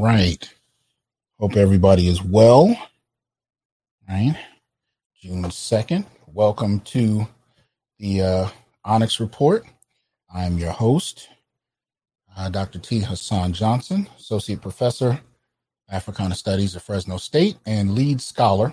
[0.00, 0.50] Right.
[1.38, 2.74] Hope everybody is well.
[4.08, 4.34] Right.
[5.20, 6.06] June 2nd.
[6.26, 7.28] Welcome to
[7.98, 8.48] the uh,
[8.82, 9.66] Onyx Report.
[10.34, 11.28] I'm your host,
[12.34, 12.78] uh, Dr.
[12.78, 13.00] T.
[13.00, 15.20] Hasan Johnson, Associate Professor,
[15.90, 18.72] Africana Studies at Fresno State, and lead scholar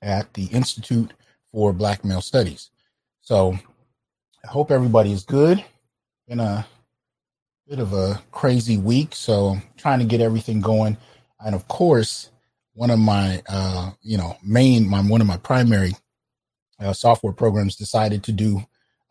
[0.00, 1.12] at the Institute
[1.52, 2.70] for Black Male Studies.
[3.20, 3.58] So
[4.42, 5.62] I hope everybody is good.
[6.26, 6.66] Been a
[7.68, 10.96] bit of a crazy week, so I'm trying to get everything going.
[11.44, 12.30] And of course,
[12.74, 15.92] one of my uh, you know main my one of my primary
[16.78, 18.62] uh, software programs decided to do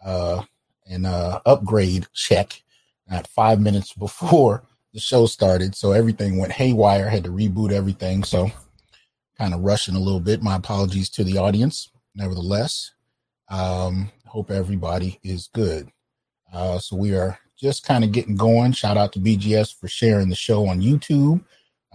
[0.05, 0.43] uh,
[0.87, 2.61] an uh, upgrade check
[3.09, 7.09] at five minutes before the show started, so everything went haywire.
[7.09, 8.49] Had to reboot everything, so
[9.37, 10.41] kind of rushing a little bit.
[10.41, 11.89] My apologies to the audience.
[12.15, 12.91] Nevertheless,
[13.49, 15.89] um, hope everybody is good.
[16.53, 18.71] Uh, so we are just kind of getting going.
[18.73, 21.43] Shout out to BGS for sharing the show on YouTube.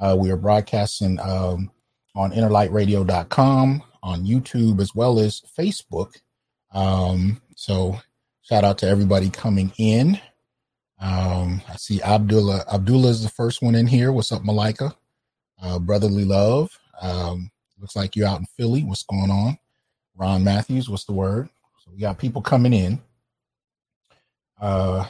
[0.00, 1.70] Uh, we are broadcasting um,
[2.14, 6.16] on innerlightradio.com, on YouTube, as well as Facebook.
[6.72, 8.00] Um, so
[8.42, 10.20] shout out to everybody coming in.
[11.00, 12.64] Um, I see Abdullah.
[12.72, 14.12] Abdullah is the first one in here.
[14.12, 14.94] What's up, Malika?
[15.60, 16.78] Uh, brotherly love.
[17.00, 18.84] Um, looks like you're out in Philly.
[18.84, 19.58] What's going on?
[20.16, 21.48] Ron Matthews, what's the word?
[21.82, 23.00] So we got people coming in.
[24.60, 25.06] Uh,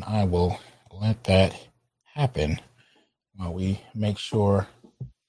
[0.00, 0.58] and I will
[0.92, 1.54] let that
[2.14, 2.60] happen
[3.34, 4.66] while we make sure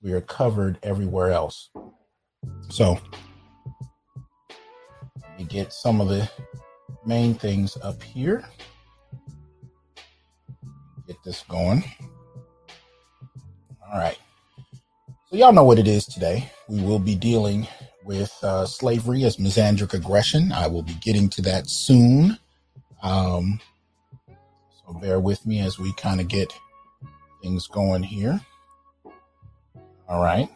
[0.01, 1.69] we are covered everywhere else.
[2.69, 2.97] So
[5.21, 6.29] let me get some of the
[7.05, 8.45] main things up here.
[11.07, 11.83] Get this going.
[13.91, 14.17] All right.
[15.29, 16.49] So y'all know what it is today.
[16.67, 17.67] We will be dealing
[18.05, 20.51] with uh, slavery as misandric aggression.
[20.51, 22.37] I will be getting to that soon.
[23.03, 23.59] Um,
[24.85, 26.51] so bear with me as we kind of get
[27.41, 28.39] things going here.
[30.07, 30.49] All right.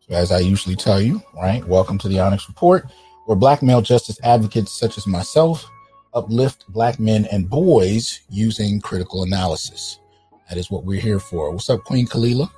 [0.00, 2.86] So as I usually tell you, right, welcome to the Onyx Report,
[3.26, 5.68] where black male justice advocates such as myself
[6.14, 9.98] uplift black men and boys using critical analysis.
[10.48, 11.50] That is what we're here for.
[11.50, 12.50] What's up, Queen Kalila?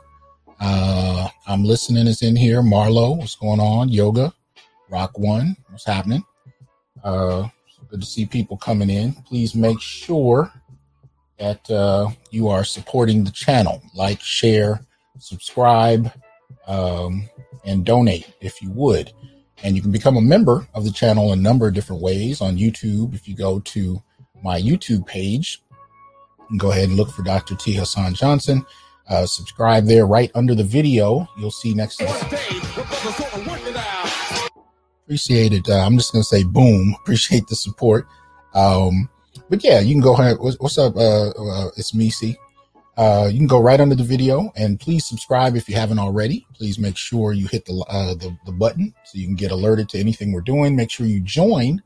[0.61, 2.63] Uh, I'm listening is in here.
[2.63, 3.89] Marlo, what's going on?
[3.89, 4.33] Yoga,
[4.89, 6.25] Rock One, what's happening?
[7.03, 7.49] Uh,
[7.89, 9.13] good to see people coming in.
[9.13, 10.53] Please make sure
[11.43, 13.83] that uh, you are supporting the channel.
[13.95, 14.81] Like, share,
[15.19, 16.13] subscribe,
[16.69, 17.29] um,
[17.65, 19.13] and donate if you would.
[19.65, 22.57] And you can become a member of the channel a number of different ways on
[22.57, 23.13] YouTube.
[23.15, 24.01] If you go to
[24.45, 25.65] my YouTube page,
[26.59, 27.57] go ahead and look for Dr.
[27.57, 27.73] T.
[27.73, 28.65] Hasan Johnson.
[29.09, 31.27] Uh, subscribe there right under the video.
[31.37, 32.05] You'll see next to
[35.05, 35.69] Appreciate it.
[35.69, 36.95] Uh, I'm just going to say boom.
[37.03, 38.07] Appreciate the support.
[38.55, 39.09] Um,
[39.53, 40.39] but yeah, you can go ahead.
[40.39, 40.97] What's, up?
[40.97, 42.39] Uh, uh, it's Misi.
[42.97, 46.47] Uh, you can go right under the video and please subscribe if you haven't already.
[46.55, 49.91] Please make sure you hit the, uh, the, the button so you can get alerted
[49.91, 50.75] to anything we're doing.
[50.75, 51.83] Make sure you join.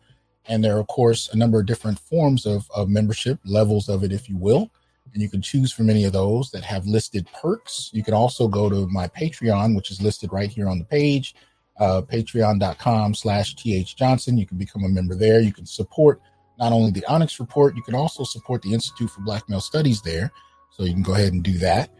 [0.46, 4.04] And there are, of course, a number of different forms of, of membership, levels of
[4.04, 4.70] it, if you will
[5.12, 7.90] and you can choose from any of those that have listed perks.
[7.92, 11.34] You can also go to my Patreon, which is listed right here on the page,
[11.80, 14.38] uh, patreon.com slash th johnson.
[14.38, 15.40] You can become a member there.
[15.40, 16.20] You can support
[16.58, 20.02] not only the Onyx Report, you can also support the Institute for Black Male Studies
[20.02, 20.32] there.
[20.70, 21.90] So you can go ahead and do that.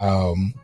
[0.00, 0.54] Um,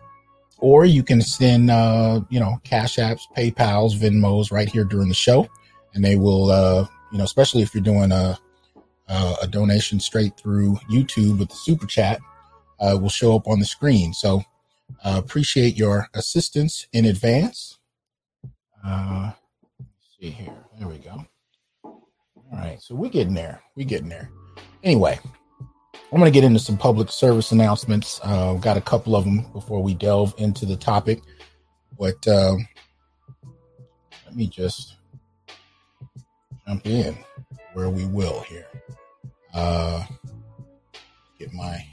[0.58, 5.14] or you can send, uh, you know, Cash Apps, PayPals, Venmos right here during the
[5.14, 5.48] show.
[5.94, 8.38] And they will, uh, you know, especially if you're doing a,
[9.08, 12.20] a donation straight through YouTube with the super chat
[12.78, 14.12] uh, will show up on the screen.
[14.12, 14.42] So
[15.04, 17.78] uh, appreciate your assistance in advance.
[18.84, 19.32] Uh,
[20.18, 20.54] see here.
[20.78, 21.26] There we go.
[22.52, 22.80] All right.
[22.82, 23.62] So we're getting there.
[23.76, 24.30] We're getting there.
[24.82, 25.18] Anyway,
[26.12, 28.20] I'm going to get into some public service announcements.
[28.24, 31.22] Uh, got a couple of them before we delve into the topic.
[31.98, 32.56] But uh,
[34.26, 34.96] let me just
[36.66, 37.16] jump in
[37.74, 38.66] where we will here
[39.54, 40.04] uh,
[41.38, 41.84] get my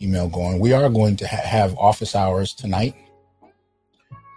[0.00, 0.58] email going.
[0.58, 2.94] We are going to ha- have office hours tonight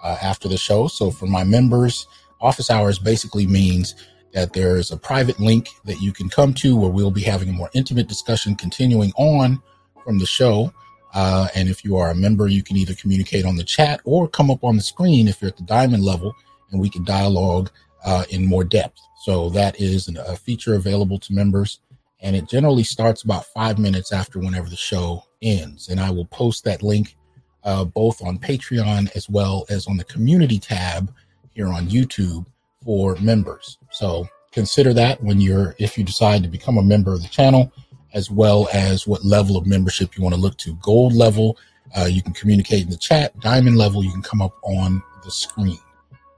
[0.04, 0.88] uh, after the show.
[0.88, 2.08] So for my members,
[2.40, 3.96] office hours basically means
[4.38, 7.50] that there is a private link that you can come to where we'll be having
[7.50, 9.60] a more intimate discussion continuing on
[10.04, 10.72] from the show.
[11.16, 14.28] Uh, and if you are a member, you can either communicate on the chat or
[14.28, 16.36] come up on the screen if you're at the diamond level
[16.70, 17.72] and we can dialogue
[18.06, 19.00] uh, in more depth.
[19.24, 21.80] So that is a feature available to members
[22.20, 25.90] and it generally starts about five minutes after whenever the show ends.
[25.90, 27.16] And I will post that link
[27.64, 31.12] uh, both on Patreon as well as on the community tab
[31.56, 32.46] here on YouTube
[32.84, 33.78] for members.
[33.92, 37.72] So consider that when you're, if you decide to become a member of the channel,
[38.14, 40.76] as well as what level of membership you want to look to.
[40.76, 41.58] Gold level,
[41.96, 43.38] uh, you can communicate in the chat.
[43.40, 45.78] Diamond level, you can come up on the screen,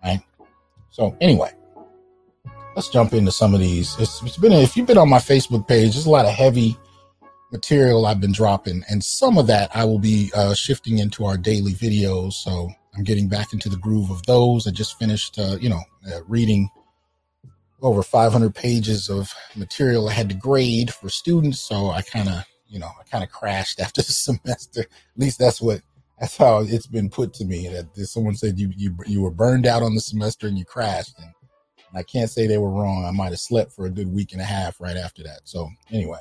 [0.04, 0.22] right?
[0.90, 1.52] So anyway,
[2.76, 3.96] let's jump into some of these.
[4.00, 6.78] It's, it's been if you've been on my Facebook page, there's a lot of heavy
[7.52, 11.38] material I've been dropping, and some of that I will be uh, shifting into our
[11.38, 12.34] daily videos.
[12.34, 14.68] So I'm getting back into the groove of those.
[14.68, 15.82] I just finished, uh, you know,
[16.12, 16.70] uh, reading
[17.82, 21.60] over 500 pages of material I had to grade for students.
[21.62, 24.82] So I kind of, you know, I kind of crashed after the semester.
[24.82, 24.88] At
[25.18, 25.82] least that's what
[26.20, 27.68] that's how it's been put to me.
[27.70, 31.18] That someone said you you you were burned out on the semester and you crashed,
[31.20, 31.34] and,
[31.92, 33.04] I can't say they were wrong.
[33.04, 35.40] I might have slept for a good week and a half right after that.
[35.46, 36.20] So anyway,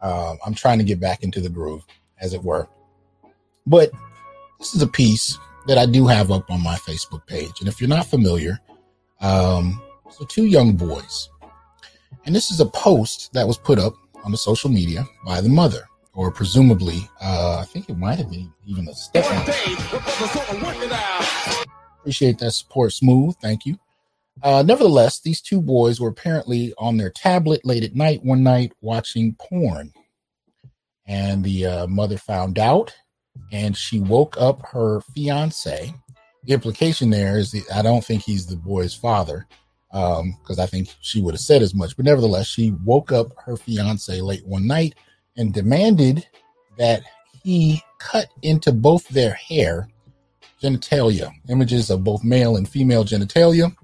[0.00, 1.84] uh, I'm trying to get back into the groove,
[2.20, 2.68] as it were.
[3.66, 3.90] But
[4.60, 5.36] this is a piece
[5.68, 8.58] that I do have up on my Facebook page, and if you're not familiar,
[9.20, 9.80] um,
[10.10, 11.28] so two young boys,
[12.24, 13.94] and this is a post that was put up
[14.24, 15.86] on the social media by the mother
[16.18, 19.52] or presumably, uh, I think it might have been even a stepmother.
[22.00, 23.36] Appreciate that support, Smooth.
[23.40, 23.78] Thank you.
[24.42, 28.72] Uh, nevertheless, these two boys were apparently on their tablet late at night one night
[28.80, 29.92] watching porn.
[31.06, 32.94] And the uh, mother found out
[33.52, 35.94] and she woke up her fiance.
[36.44, 39.46] The implication there is I don't think he's the boy's father
[39.90, 41.96] because um, I think she would have said as much.
[41.96, 44.94] But nevertheless, she woke up her fiance late one night
[45.36, 46.26] and demanded
[46.76, 47.02] that
[47.42, 49.88] he cut into both their hair
[50.62, 53.74] genitalia, images of both male and female genitalia,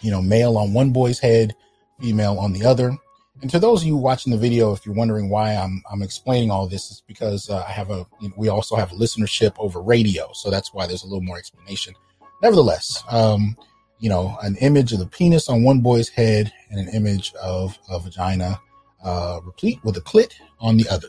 [0.00, 1.54] you know, male on one boy's head,
[2.00, 2.96] female on the other.
[3.42, 6.52] And to those of you watching the video, if you're wondering why I'm, I'm explaining
[6.52, 9.82] all this, it's because uh, I have a, you know, we also have listenership over
[9.82, 10.30] radio.
[10.32, 11.92] So that's why there's a little more explanation.
[12.40, 13.56] Nevertheless, um,
[13.98, 17.76] you know, an image of the penis on one boy's head and an image of
[17.90, 18.60] a vagina
[19.02, 21.08] uh, replete with a clit on the other.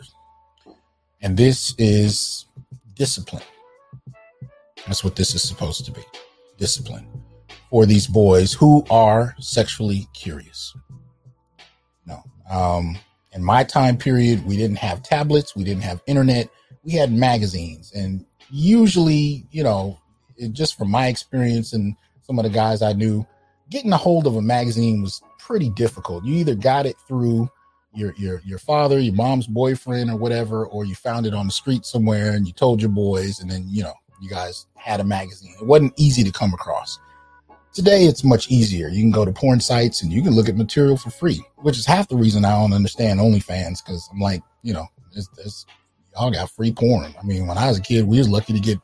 [1.22, 2.48] And this is
[2.96, 3.44] discipline.
[4.88, 6.02] That's what this is supposed to be
[6.58, 7.08] discipline
[7.70, 10.76] for these boys who are sexually curious.
[12.50, 12.98] Um,
[13.34, 16.50] in my time period, we didn't have tablets, we didn't have internet,
[16.84, 17.92] we had magazines.
[17.94, 20.00] And usually, you know,
[20.38, 23.25] it, just from my experience and some of the guys I knew,
[23.69, 26.24] getting a hold of a magazine was pretty difficult.
[26.24, 27.50] You either got it through
[27.94, 31.51] your your your father, your mom's boyfriend, or whatever, or you found it on the
[31.51, 35.04] street somewhere and you told your boys, and then you know you guys had a
[35.04, 35.54] magazine.
[35.60, 37.00] It wasn't easy to come across.
[37.74, 38.88] Today, it's much easier.
[38.88, 41.78] You can go to porn sites and you can look at material for free, which
[41.78, 45.66] is half the reason I don't understand OnlyFans because I'm like, you know, it's, it's,
[46.14, 47.16] y'all got free porn.
[47.20, 48.78] I mean, when I was a kid, we was lucky to get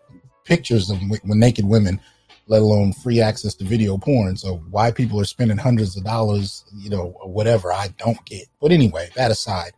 [0.44, 2.02] pictures of when naked women
[2.48, 4.36] let alone free access to video porn.
[4.36, 8.48] So why people are spending hundreds of dollars, you know, whatever, I don't get.
[8.60, 9.74] But anyway, that aside,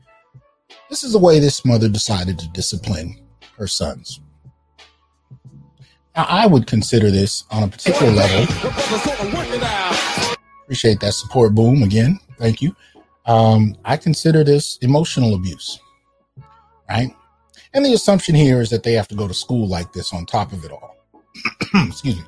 [0.89, 3.21] this is the way this mother decided to discipline
[3.57, 4.21] her sons.
[6.15, 8.43] Now, I would consider this on a particular level.
[10.63, 11.83] Appreciate that support, boom.
[11.83, 12.75] Again, thank you.
[13.25, 15.79] Um, I consider this emotional abuse,
[16.89, 17.15] right?
[17.73, 20.25] And the assumption here is that they have to go to school like this on
[20.25, 20.97] top of it all.
[21.87, 22.23] Excuse me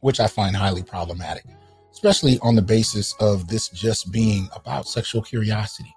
[0.00, 1.44] which I find highly problematic,
[1.92, 5.94] especially on the basis of this just being about sexual curiosity.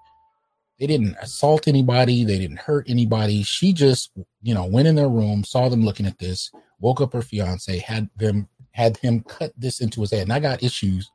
[0.79, 3.43] They didn't assault anybody, they didn't hurt anybody.
[3.43, 6.51] She just, you know, went in their room, saw them looking at this,
[6.83, 10.23] woke up her fiance, had them had him cut this into his head.
[10.23, 11.11] And I got issues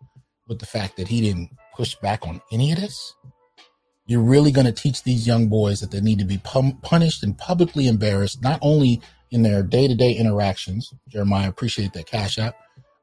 [0.46, 3.14] with the fact that he didn't push back on any of this.
[4.06, 7.22] You're really going to teach these young boys that they need to be pum- punished
[7.22, 10.94] and publicly embarrassed, not only in their day to day interactions.
[11.08, 12.56] Jeremiah, appreciate that cash app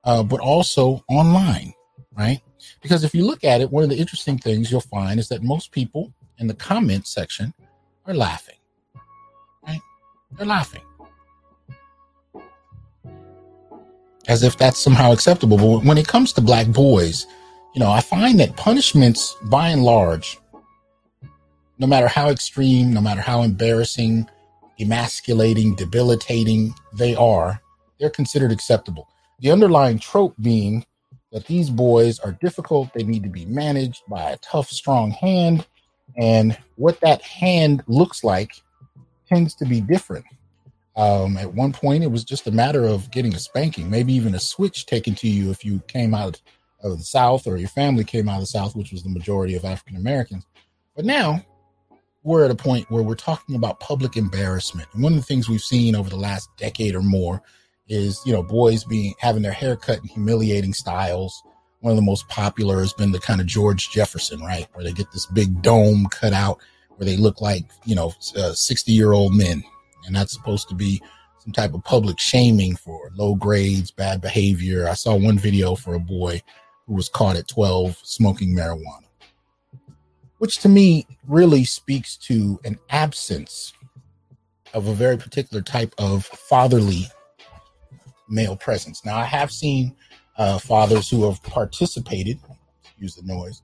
[0.06, 1.74] uh, but also online,
[2.18, 2.40] right?
[2.82, 5.44] Because if you look at it, one of the interesting things you'll find is that
[5.44, 7.54] most people in the comment section
[8.06, 8.58] are laughing,
[9.68, 9.82] right?
[10.38, 10.84] They're laughing.
[14.28, 15.58] As if that's somehow acceptable.
[15.58, 17.28] But when it comes to black boys,
[17.74, 20.40] you know, I find that punishments, by and large,
[21.78, 24.28] no matter how extreme, no matter how embarrassing,
[24.80, 27.62] emasculating, debilitating they are,
[28.00, 29.08] they're considered acceptable.
[29.40, 30.86] The underlying trope being
[31.32, 35.68] that these boys are difficult, they need to be managed by a tough, strong hand.
[36.18, 38.54] And what that hand looks like
[39.28, 40.26] tends to be different.
[40.96, 44.36] Um, at one point, it was just a matter of getting a spanking, maybe even
[44.36, 46.42] a switch taken to you if you came out
[46.84, 49.56] of the South or your family came out of the South, which was the majority
[49.56, 50.46] of African Americans.
[50.96, 51.44] But now
[52.24, 54.88] we're at a point where we're talking about public embarrassment.
[54.94, 57.42] And one of the things we've seen over the last decade or more
[57.88, 61.44] is you know boys being having their hair cut in humiliating styles.
[61.82, 64.92] One of the most popular has been the kind of George Jefferson, right, where they
[64.92, 66.60] get this big dome cut out
[66.96, 69.64] where they look like, you know, 60 year old men.
[70.06, 71.02] And that's supposed to be
[71.40, 74.88] some type of public shaming for low grades, bad behavior.
[74.90, 76.42] I saw one video for a boy
[76.88, 79.08] who was caught at 12 smoking marijuana,
[80.40, 83.74] which to me really speaks to an absence
[84.74, 87.08] of a very particular type of fatherly
[88.28, 89.06] male presence.
[89.06, 89.96] Now, I have seen
[90.38, 92.40] uh, fathers who have participated,
[92.98, 93.62] use the noise,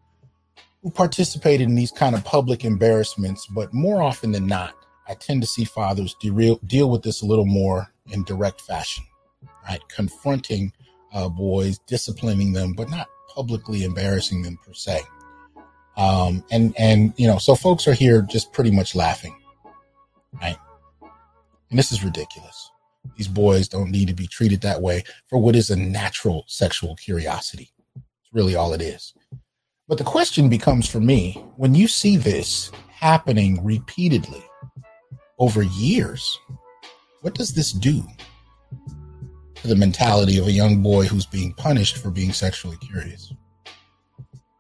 [0.82, 4.74] who participated in these kind of public embarrassments, but more often than not,
[5.12, 9.04] I tend to see fathers deal, deal with this a little more in direct fashion,
[9.68, 9.82] right?
[9.90, 10.72] Confronting
[11.14, 15.02] uh, boys, disciplining them, but not publicly embarrassing them per se.
[15.98, 19.38] Um, and and you know, so folks are here just pretty much laughing,
[20.42, 20.56] right?
[21.70, 22.72] And this is ridiculous.
[23.18, 26.96] These boys don't need to be treated that way for what is a natural sexual
[26.96, 27.74] curiosity.
[27.98, 29.14] It's really all it is.
[29.90, 34.46] But the question becomes for me when you see this happening repeatedly
[35.42, 36.40] over years,
[37.22, 38.04] what does this do
[39.56, 43.34] to the mentality of a young boy who's being punished for being sexually curious?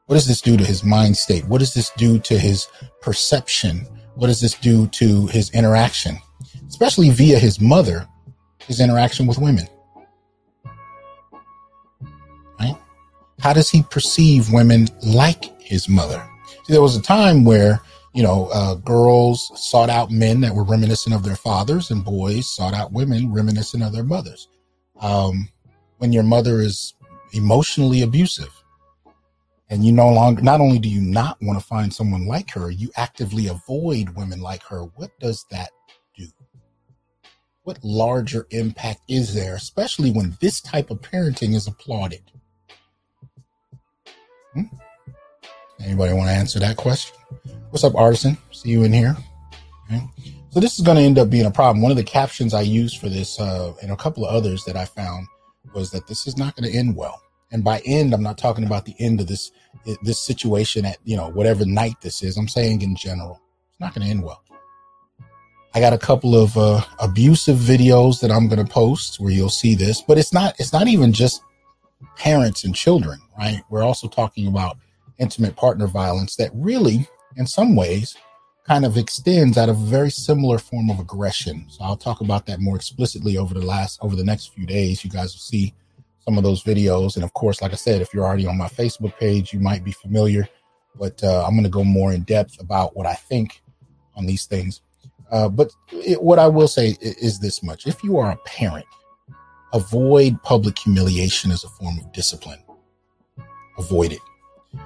[0.07, 1.45] What does this do to his mind state?
[1.45, 2.67] What does this do to his
[2.99, 3.85] perception?
[4.15, 6.17] What does this do to his interaction,
[6.67, 8.07] especially via his mother,
[8.65, 9.67] his interaction with women?
[12.59, 12.75] Right?
[13.39, 16.27] How does he perceive women like his mother?
[16.63, 17.81] See, there was a time where,
[18.13, 22.49] you know, uh, girls sought out men that were reminiscent of their fathers and boys
[22.49, 24.49] sought out women reminiscent of their mothers.
[24.99, 25.49] Um,
[25.97, 26.93] when your mother is
[27.33, 28.51] emotionally abusive
[29.69, 32.69] and you no longer, not only do you not want to find someone like her,
[32.69, 34.81] you actively avoid women like her.
[34.95, 35.69] What does that
[36.17, 36.27] do?
[37.63, 42.23] What larger impact is there, especially when this type of parenting is applauded?
[44.53, 44.63] Hmm?
[45.79, 47.15] Anybody want to answer that question?
[47.69, 48.37] What's up, artisan?
[48.51, 49.15] See you in here.
[49.85, 50.03] Okay.
[50.49, 51.81] So this is going to end up being a problem.
[51.81, 54.75] One of the captions I used for this, uh, and a couple of others that
[54.75, 55.27] I found,
[55.73, 57.21] was that this is not going to end well.
[57.51, 59.51] And by end, I'm not talking about the end of this
[60.03, 62.37] this situation at you know whatever night this is.
[62.37, 64.43] I'm saying in general, it's not going to end well.
[65.73, 69.49] I got a couple of uh, abusive videos that I'm going to post where you'll
[69.49, 71.41] see this, but it's not it's not even just
[72.17, 73.61] parents and children, right?
[73.69, 74.77] We're also talking about
[75.17, 77.07] intimate partner violence that really,
[77.37, 78.15] in some ways,
[78.65, 81.65] kind of extends out of a very similar form of aggression.
[81.69, 85.03] So I'll talk about that more explicitly over the last over the next few days.
[85.03, 85.73] You guys will see
[86.19, 88.67] some of those videos, and of course, like I said, if you're already on my
[88.67, 90.47] Facebook page, you might be familiar.
[90.95, 93.61] But uh, I'm going to go more in depth about what I think
[94.15, 94.81] on these things.
[95.31, 98.37] Uh, but it, what I will say is, is this much: if you are a
[98.37, 98.85] parent
[99.73, 102.61] avoid public humiliation as a form of discipline.
[103.77, 104.19] Avoid it.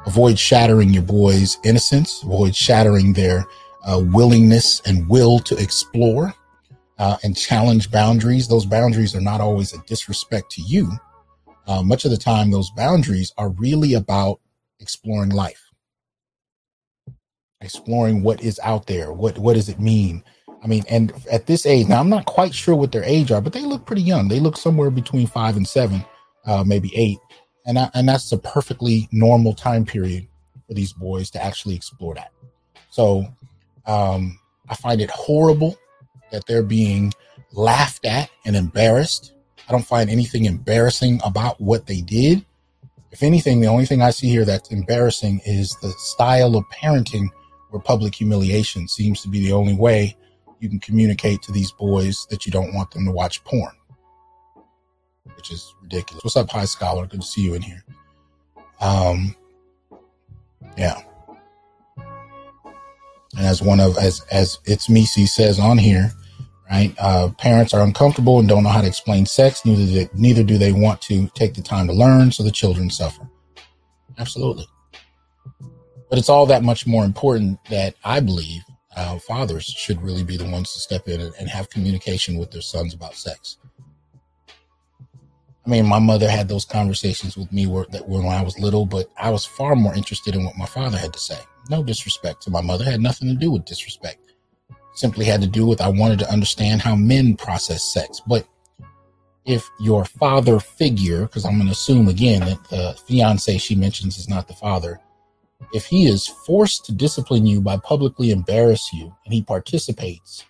[0.06, 2.24] Avoid shattering your boys' innocence.
[2.24, 3.46] Avoid shattering their
[3.86, 6.34] uh, willingness and will to explore
[6.98, 8.48] uh, and challenge boundaries.
[8.48, 10.92] Those boundaries are not always a disrespect to you.
[11.68, 14.40] Uh, much of the time, those boundaries are really about
[14.80, 15.72] exploring life,
[17.62, 19.12] exploring what is out there.
[19.12, 20.24] What what does it mean?
[20.64, 23.42] I mean, and at this age, now I'm not quite sure what their age are,
[23.42, 24.28] but they look pretty young.
[24.28, 26.04] They look somewhere between five and seven,
[26.46, 27.20] uh, maybe eight,
[27.66, 30.28] and I, and that's a perfectly normal time period
[30.68, 32.32] for these boys to actually explore that.
[32.90, 33.26] So
[33.86, 35.78] um, I find it horrible
[36.32, 37.14] that they're being
[37.52, 39.34] laughed at and embarrassed.
[39.68, 42.46] I don't find anything embarrassing about what they did.
[43.12, 47.30] If anything, the only thing I see here that's embarrassing is the style of parenting
[47.70, 50.16] where public humiliation seems to be the only way
[50.60, 53.74] you can communicate to these boys that you don't want them to watch porn,
[55.36, 56.24] which is ridiculous.
[56.24, 57.08] What's up, High Scholar?
[57.08, 57.84] Good to see you in here.
[58.80, 59.36] Um,
[60.78, 61.02] yeah.
[63.38, 66.12] And as one of as as it's Misi says on here,
[66.70, 66.96] right?
[66.98, 69.66] Uh, parents are uncomfortable and don't know how to explain sex.
[69.66, 72.90] Neither do, neither do they want to take the time to learn, so the children
[72.90, 73.28] suffer.
[74.18, 74.68] Absolutely.
[76.10, 78.62] But it's all that much more important that I believe
[78.96, 82.52] uh, fathers should really be the ones to step in and, and have communication with
[82.52, 83.58] their sons about sex.
[85.66, 88.86] I mean, my mother had those conversations with me where, that when I was little,
[88.86, 91.40] but I was far more interested in what my father had to say.
[91.70, 94.34] No disrespect to my mother, had nothing to do with disrespect.
[94.94, 98.22] Simply had to do with I wanted to understand how men process sex.
[98.28, 98.48] But
[99.46, 104.20] if your father figure, because I'm going to assume again that the fiance she mentions
[104.20, 105.00] is not the father,
[105.74, 110.46] if he is forced to discipline you by publicly embarrass you and he participates,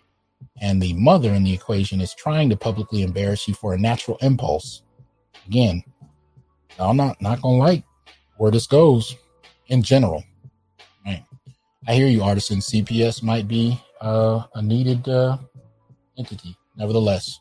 [0.62, 4.18] and the mother in the equation is trying to publicly embarrass you for a natural
[4.22, 4.82] impulse,
[5.46, 5.84] again,
[6.80, 7.84] I'm not not gonna like
[8.38, 9.16] where this goes
[9.68, 10.24] in general.
[11.06, 11.24] Right.
[11.88, 12.60] I hear you, artisan.
[12.60, 15.38] CPS might be uh, a needed uh,
[16.18, 16.56] entity.
[16.78, 17.40] Nevertheless,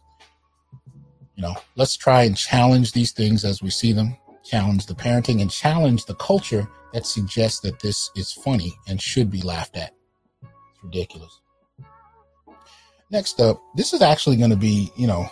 [1.34, 5.40] you know, let's try and challenge these things as we see them, challenge the parenting,
[5.40, 9.92] and challenge the culture that suggests that this is funny and should be laughed at.
[10.42, 11.40] It's ridiculous.
[13.10, 15.26] Next up, this is actually going to be, you know,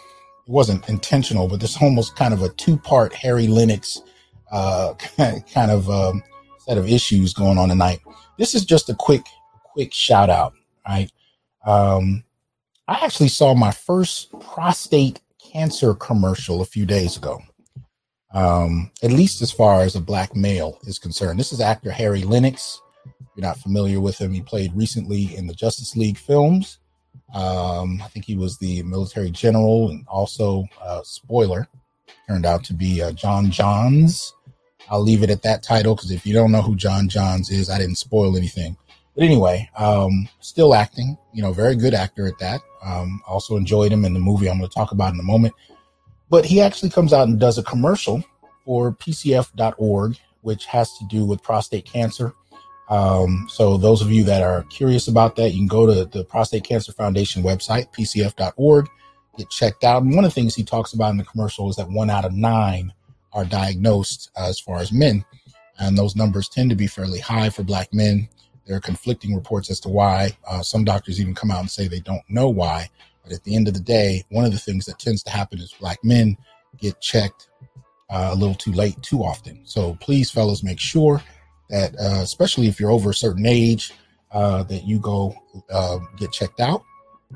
[0.46, 3.98] it wasn't intentional, but this almost kind of a two part Harry Lennix
[4.50, 4.94] uh,
[5.52, 6.22] kind of um,
[6.58, 8.00] set of issues going on tonight.
[8.38, 9.22] This is just a quick,
[9.72, 10.54] quick shout out,
[10.86, 11.10] right?
[11.66, 12.24] Um,
[12.88, 15.20] I actually saw my first prostate
[15.52, 17.40] cancer commercial a few days ago.
[18.34, 21.38] Um, at least as far as a black male is concerned.
[21.38, 22.78] This is actor Harry Lennix.
[23.04, 26.78] If you're not familiar with him, he played recently in the Justice League films.
[27.32, 31.68] Um, I think he was the military general and also, uh, spoiler,
[32.28, 34.32] turned out to be uh, J'onn J'onzz.
[34.90, 37.70] I'll leave it at that title because if you don't know who J'onn J'onzz is,
[37.70, 38.76] I didn't spoil anything.
[39.14, 42.60] But anyway, um, still acting, you know, very good actor at that.
[42.84, 45.54] Um, also enjoyed him in the movie I'm going to talk about in a moment.
[46.30, 48.24] But he actually comes out and does a commercial
[48.64, 52.34] for PCF.org, which has to do with prostate cancer.
[52.92, 56.24] Um, so those of you that are curious about that, you can go to the
[56.24, 58.86] Prostate Cancer Foundation website, PCF.org,
[59.38, 60.02] get checked out.
[60.02, 62.26] And one of the things he talks about in the commercial is that one out
[62.26, 62.92] of nine
[63.32, 65.24] are diagnosed uh, as far as men.
[65.78, 68.28] And those numbers tend to be fairly high for black men.
[68.66, 70.36] There are conflicting reports as to why.
[70.46, 72.90] Uh, some doctors even come out and say they don't know why.
[73.24, 75.60] But at the end of the day, one of the things that tends to happen
[75.60, 76.36] is black men
[76.76, 77.48] get checked
[78.10, 79.62] uh, a little too late too often.
[79.64, 81.22] So please, fellas, make sure
[81.72, 83.92] that, uh, especially if you're over a certain age,
[84.30, 85.34] uh, that you go
[85.70, 86.82] uh, get checked out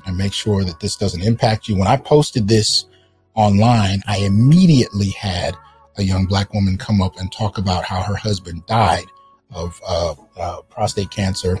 [0.05, 1.75] and make sure that this doesn't impact you.
[1.75, 2.85] When I posted this
[3.33, 5.57] online, I immediately had
[5.97, 9.05] a young black woman come up and talk about how her husband died
[9.51, 11.59] of uh, uh, prostate cancer,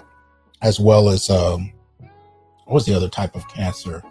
[0.61, 1.71] as well as um,
[2.65, 4.03] what was the other type of cancer?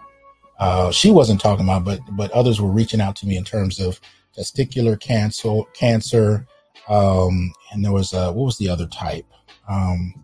[0.59, 3.79] Uh, she wasn't talking about, but but others were reaching out to me in terms
[3.79, 4.01] of
[4.37, 6.47] testicular cancer, cancer,
[6.89, 9.27] um, and there was uh, what was the other type?
[9.69, 10.15] Um,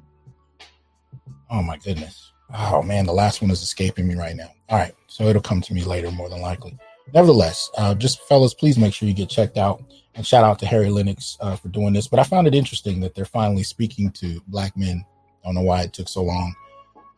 [1.51, 2.33] oh my goodness!
[2.55, 4.51] Oh man, the last one is escaping me right now.
[4.69, 6.79] All right, so it'll come to me later, more than likely.
[7.13, 9.83] Nevertheless, uh, just fellas, please make sure you get checked out.
[10.15, 12.07] And shout out to Harry Lennix uh, for doing this.
[12.07, 15.05] But I found it interesting that they're finally speaking to black men.
[15.43, 16.55] I don't know why it took so long.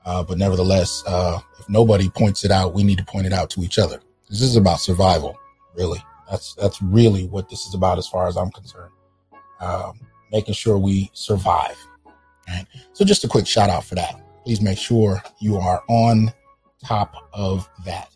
[0.05, 3.51] Uh, but nevertheless, uh, if nobody points it out, we need to point it out
[3.51, 4.01] to each other.
[4.29, 5.37] This is about survival,
[5.77, 6.03] really.
[6.31, 8.93] That's that's really what this is about, as far as I'm concerned.
[9.65, 9.99] Um,
[10.31, 11.77] making sure we survive.
[12.49, 12.67] Right.
[12.93, 14.21] So just a quick shout out for that.
[14.45, 16.33] Please make sure you are on
[16.85, 18.11] top of that.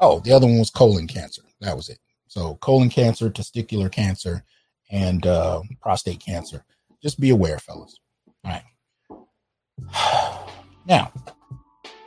[0.00, 1.42] Oh, the other one was colon cancer.
[1.60, 1.98] That was it.
[2.26, 4.44] So colon cancer, testicular cancer,
[4.90, 6.64] and uh, prostate cancer.
[7.02, 7.98] Just be aware, fellas.
[8.44, 8.64] All right.
[10.86, 11.10] Now,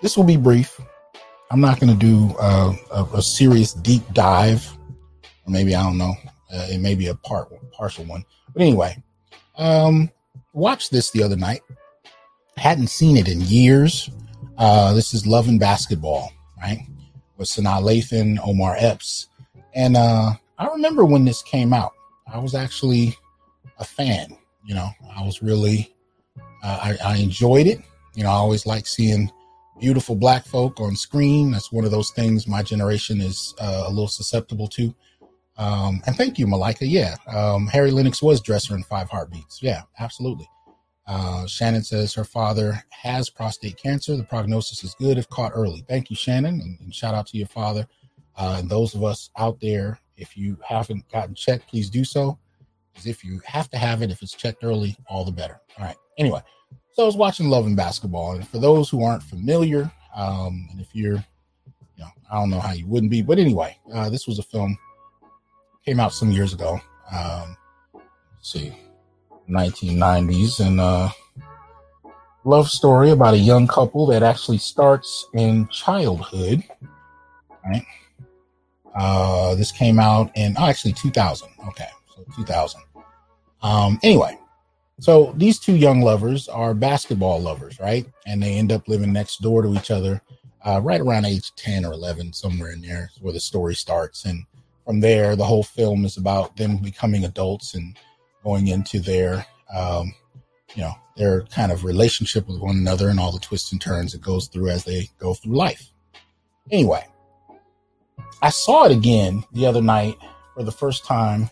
[0.03, 0.79] this will be brief.
[1.49, 4.71] I'm not going to do uh, a, a, serious deep dive,
[5.23, 6.13] or maybe I don't know.
[6.53, 8.23] Uh, it may be a part partial one,
[8.57, 9.03] but anyway,
[9.59, 10.09] um,
[10.53, 11.61] watched this the other night.
[12.55, 14.09] Hadn't seen it in years.
[14.57, 16.79] Uh, this is Love and Basketball, right?
[17.37, 19.27] With Sanaa Lathan, Omar Epps,
[19.75, 21.93] and uh, I remember when this came out.
[22.33, 23.15] I was actually
[23.77, 24.35] a fan.
[24.65, 25.93] You know, I was really,
[26.63, 27.79] uh, I, I enjoyed it.
[28.15, 29.31] You know, I always like seeing
[29.79, 31.51] beautiful black folk on screen.
[31.51, 34.95] That's one of those things my generation is uh, a little susceptible to.
[35.57, 36.85] Um, and thank you, Malika.
[36.85, 39.61] Yeah, um, Harry Lennix was dresser in Five Heartbeats.
[39.61, 40.47] Yeah, absolutely.
[41.07, 44.15] Uh, Shannon says her father has prostate cancer.
[44.17, 45.83] The prognosis is good if caught early.
[45.87, 47.87] Thank you, Shannon, and, and shout out to your father.
[48.35, 52.37] Uh, and those of us out there, if you haven't gotten checked, please do so.
[52.91, 55.59] Because if you have to have it, if it's checked early, all the better.
[55.79, 55.95] All right.
[56.17, 56.41] Anyway,
[56.91, 58.33] so I was watching Love and Basketball.
[58.33, 61.23] And for those who aren't familiar, um, and if you're,
[61.95, 64.43] you know, I don't know how you wouldn't be, but anyway, uh, this was a
[64.43, 64.77] film
[65.87, 66.81] came out some years ago.
[67.13, 67.55] Um,
[68.41, 68.73] see,
[69.49, 71.09] 1990s, and uh,
[72.43, 76.61] love story about a young couple that actually starts in childhood.
[77.65, 77.85] Right.
[78.93, 81.47] Uh, this came out in oh, actually 2000.
[81.69, 82.81] Okay, so 2000.
[83.61, 84.37] Um, anyway,
[84.99, 88.05] so these two young lovers are basketball lovers, right?
[88.25, 90.21] And they end up living next door to each other,
[90.65, 94.25] uh, right around age 10 or 11, somewhere in there, where the story starts.
[94.25, 94.45] And
[94.87, 97.97] from there, the whole film is about them becoming adults and
[98.41, 99.45] going into their,
[99.75, 100.13] um,
[100.75, 104.13] you know, their kind of relationship with one another and all the twists and turns
[104.13, 105.91] it goes through as they go through life.
[106.71, 107.05] Anyway,
[108.41, 110.15] I saw it again the other night
[110.53, 111.49] for the first time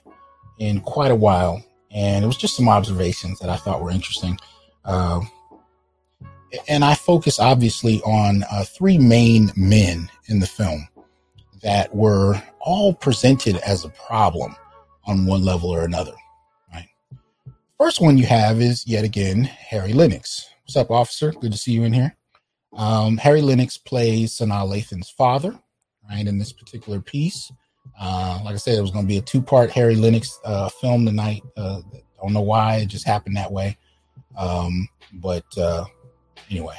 [0.58, 4.40] in quite a while, and it was just some observations that I thought were interesting.
[4.86, 5.20] Uh,
[6.70, 10.88] and I focus obviously on uh, three main men in the film
[11.66, 14.56] that were all presented as a problem
[15.06, 16.14] on one level or another.
[16.72, 16.88] Right.
[17.80, 20.46] First one you have is yet again Harry Lennix.
[20.64, 21.32] What's up, officer?
[21.32, 22.16] Good to see you in here.
[22.74, 25.58] Um, Harry Lennix plays Sanaa Lathan's father,
[26.08, 27.52] right, in this particular piece.
[28.00, 31.06] Uh, like I said, it was going to be a two-part Harry Lennix uh, film
[31.06, 31.42] tonight.
[31.58, 31.82] Uh,
[32.26, 33.78] don't know why it just happened that way,
[34.38, 35.86] um, but uh,
[36.50, 36.78] anyway,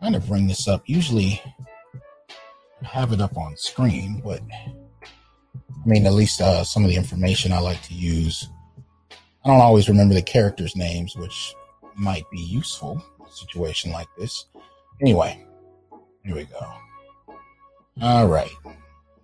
[0.00, 0.82] trying to bring this up.
[0.86, 1.42] Usually,
[2.82, 4.40] have it up on screen, but
[5.02, 8.48] I mean, at least uh, some of the information I like to use.
[9.44, 11.54] I don't always remember the characters' names, which
[11.96, 14.46] might be useful in a situation like this.
[15.00, 15.44] Anyway,
[16.24, 16.72] here we go.
[18.00, 18.50] All right.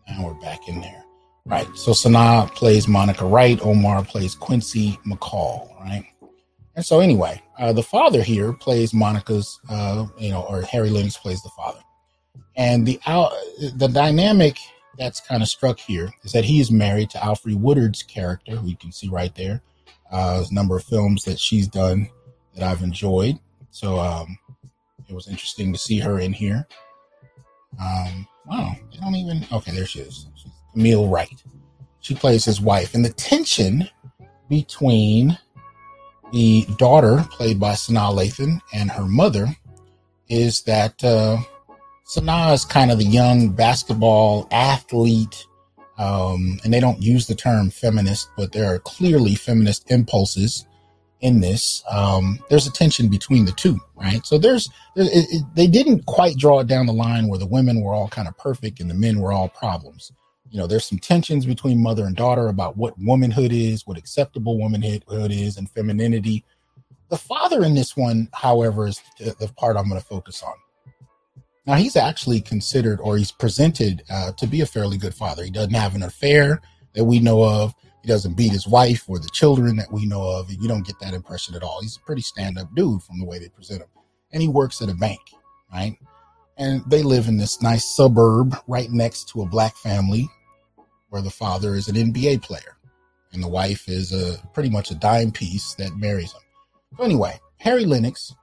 [0.08, 1.04] Now we're back in there.
[1.46, 1.68] Right.
[1.74, 3.60] So Sanaa plays Monica Wright.
[3.60, 5.78] Omar plays Quincy McCall.
[5.80, 6.06] Right.
[6.74, 11.16] And so anyway, uh, the father here plays Monica's, uh, you know, or Harry Lennix
[11.16, 11.80] plays the father.
[12.56, 13.00] And the
[13.74, 14.58] the dynamic
[14.98, 18.68] that's kind of struck here is that he is married to Alfre Woodard's character, who
[18.68, 19.62] you can see right there.
[20.10, 22.08] Uh, a number of films that she's done
[22.54, 23.38] that I've enjoyed.
[23.70, 24.38] So um,
[25.08, 26.68] it was interesting to see her in here.
[27.80, 29.44] Um, wow, they don't even.
[29.50, 30.28] Okay, there she is.
[30.36, 31.42] She's Camille Wright.
[32.00, 33.88] She plays his wife, and the tension
[34.48, 35.38] between
[36.32, 39.48] the daughter, played by Sanaa Lathan, and her mother
[40.28, 41.38] is that uh,
[42.06, 45.46] Sanaa is kind of the young basketball athlete,
[45.96, 50.66] um, and they don't use the term feminist, but there are clearly feminist impulses
[51.20, 51.82] in this.
[51.90, 54.24] Um, there's a tension between the two, right?
[54.26, 57.80] So there's, it, it, they didn't quite draw it down the line where the women
[57.80, 60.12] were all kind of perfect and the men were all problems.
[60.50, 64.58] You know, there's some tensions between mother and daughter about what womanhood is, what acceptable
[64.58, 66.44] womanhood is, and femininity.
[67.08, 70.52] The father in this one, however, is the, the part I'm going to focus on.
[71.66, 75.44] Now, he's actually considered or he's presented uh, to be a fairly good father.
[75.44, 76.60] He doesn't have an affair
[76.94, 77.74] that we know of.
[78.02, 80.50] He doesn't beat his wife or the children that we know of.
[80.50, 81.80] You don't get that impression at all.
[81.80, 83.88] He's a pretty stand up dude from the way they present him.
[84.32, 85.20] And he works at a bank,
[85.72, 85.96] right?
[86.58, 90.28] And they live in this nice suburb right next to a black family
[91.08, 92.76] where the father is an NBA player
[93.32, 96.40] and the wife is a pretty much a dime piece that marries him.
[96.98, 98.34] So anyway, Harry Lennix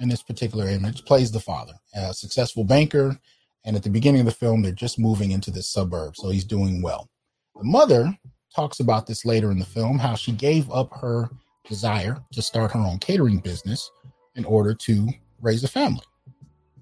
[0.00, 3.18] in this particular image plays the father, a successful banker.
[3.64, 6.16] And at the beginning of the film, they're just moving into this suburb.
[6.16, 7.08] So he's doing well.
[7.56, 8.18] The mother
[8.54, 11.30] talks about this later in the film, how she gave up her
[11.68, 13.90] desire to start her own catering business
[14.34, 15.08] in order to
[15.40, 16.04] raise a family.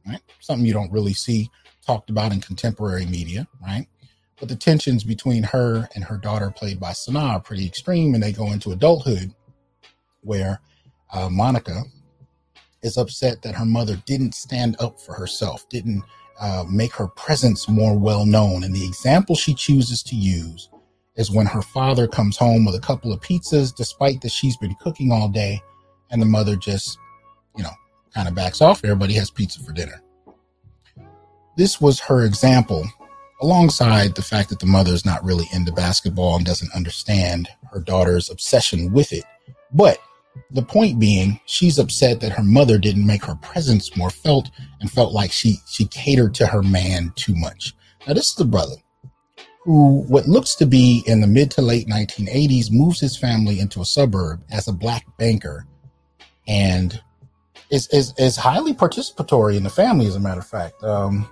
[0.07, 0.20] Right?
[0.40, 1.50] Something you don't really see
[1.85, 3.87] talked about in contemporary media, right?
[4.38, 8.22] But the tensions between her and her daughter, played by Sanaa, are pretty extreme, and
[8.22, 9.35] they go into adulthood
[10.22, 10.61] where
[11.12, 11.83] uh, Monica,
[12.83, 16.03] is upset that her mother didn't stand up for herself, didn't
[16.41, 18.62] uh, make her presence more well known.
[18.64, 20.71] And the example she chooses to use
[21.17, 24.75] is when her father comes home with a couple of pizzas, despite that she's been
[24.77, 25.61] cooking all day,
[26.11, 26.97] and the mother just,
[27.57, 27.73] you know,
[28.14, 28.85] kind of backs off.
[28.85, 30.01] Everybody has pizza for dinner.
[31.57, 32.87] This was her example,
[33.41, 37.81] alongside the fact that the mother is not really into basketball and doesn't understand her
[37.81, 39.25] daughter's obsession with it.
[39.73, 39.99] But
[40.51, 44.90] the point being, she's upset that her mother didn't make her presence more felt and
[44.90, 47.74] felt like she she catered to her man too much.
[48.07, 48.77] Now this is the brother
[49.68, 53.83] who what looks to be in the mid to late 1980s moves his family into
[53.83, 55.66] a suburb as a black banker
[56.46, 57.03] and
[57.70, 60.83] is, is, is highly participatory in the family as a matter of fact.
[60.83, 61.29] Um,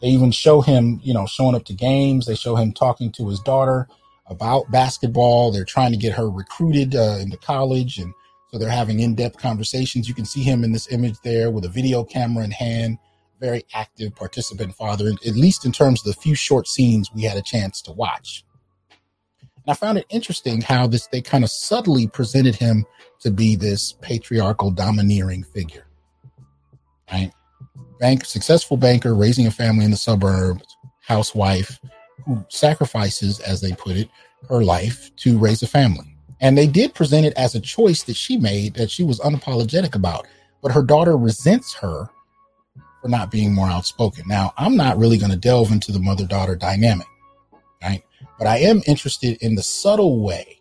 [0.00, 2.24] they even show him you know showing up to games.
[2.24, 3.86] They show him talking to his daughter
[4.28, 5.52] about basketball.
[5.52, 8.14] They're trying to get her recruited uh, into college and
[8.54, 10.06] so they're having in-depth conversations.
[10.06, 12.98] You can see him in this image there with a video camera in hand,
[13.40, 17.36] very active participant father, at least in terms of the few short scenes we had
[17.36, 18.44] a chance to watch.
[19.40, 22.86] And I found it interesting how this they kind of subtly presented him
[23.22, 25.88] to be this patriarchal domineering figure.
[27.10, 27.32] Right?
[27.98, 31.80] Bank successful banker raising a family in the suburbs, housewife
[32.24, 34.08] who sacrifices, as they put it,
[34.48, 36.13] her life to raise a family.
[36.40, 39.94] And they did present it as a choice that she made that she was unapologetic
[39.94, 40.26] about.
[40.62, 42.08] But her daughter resents her
[43.00, 44.24] for not being more outspoken.
[44.26, 47.06] Now, I'm not really going to delve into the mother daughter dynamic,
[47.82, 48.02] right?
[48.38, 50.60] But I am interested in the subtle way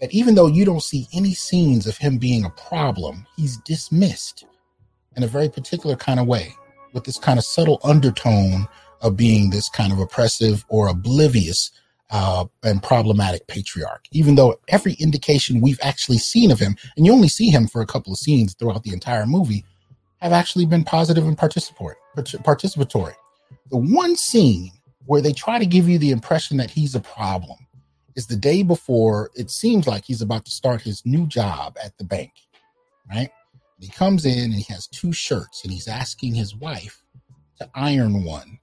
[0.00, 4.46] that even though you don't see any scenes of him being a problem, he's dismissed
[5.16, 6.54] in a very particular kind of way
[6.92, 8.66] with this kind of subtle undertone
[9.02, 11.70] of being this kind of oppressive or oblivious
[12.10, 17.12] uh, and problematic patriarch, even though every indication we've actually seen of him, and you
[17.12, 19.64] only see him for a couple of scenes throughout the entire movie,
[20.20, 21.94] have actually been positive and participatory.
[22.16, 23.14] Participatory.
[23.70, 24.70] The one scene
[25.06, 27.58] where they try to give you the impression that he's a problem
[28.14, 31.96] is the day before it seems like he's about to start his new job at
[31.98, 32.32] the bank,
[33.10, 33.30] right?
[33.78, 37.02] He comes in and he has two shirts and he's asking his wife
[37.58, 38.58] to iron one.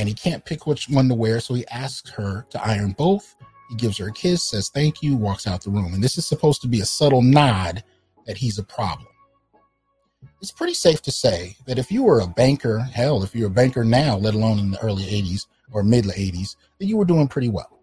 [0.00, 3.36] And he can't pick which one to wear, so he asks her to iron both.
[3.68, 5.92] He gives her a kiss, says thank you, walks out the room.
[5.92, 7.84] And this is supposed to be a subtle nod
[8.24, 9.08] that he's a problem.
[10.40, 13.50] It's pretty safe to say that if you were a banker, hell, if you're a
[13.50, 17.28] banker now, let alone in the early 80s or mid 80s, that you were doing
[17.28, 17.80] pretty well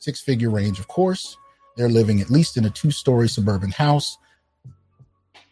[0.00, 1.36] six figure range, of course.
[1.76, 4.16] They're living at least in a two story suburban house,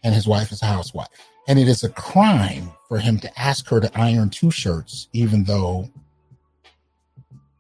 [0.03, 1.09] and his wife is a housewife.
[1.49, 5.45] And it is a crime for him to ask her to iron two shirts, even
[5.45, 5.91] though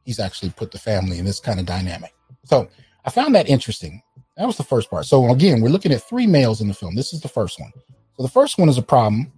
[0.05, 2.14] he's actually put the family in this kind of dynamic.
[2.44, 2.68] So
[3.05, 4.03] I found that interesting.
[4.37, 5.07] That was the first part.
[5.07, 6.94] So again, we're looking at three males in the film.
[6.94, 7.72] This is the first one.
[8.16, 9.33] So the first one is a problem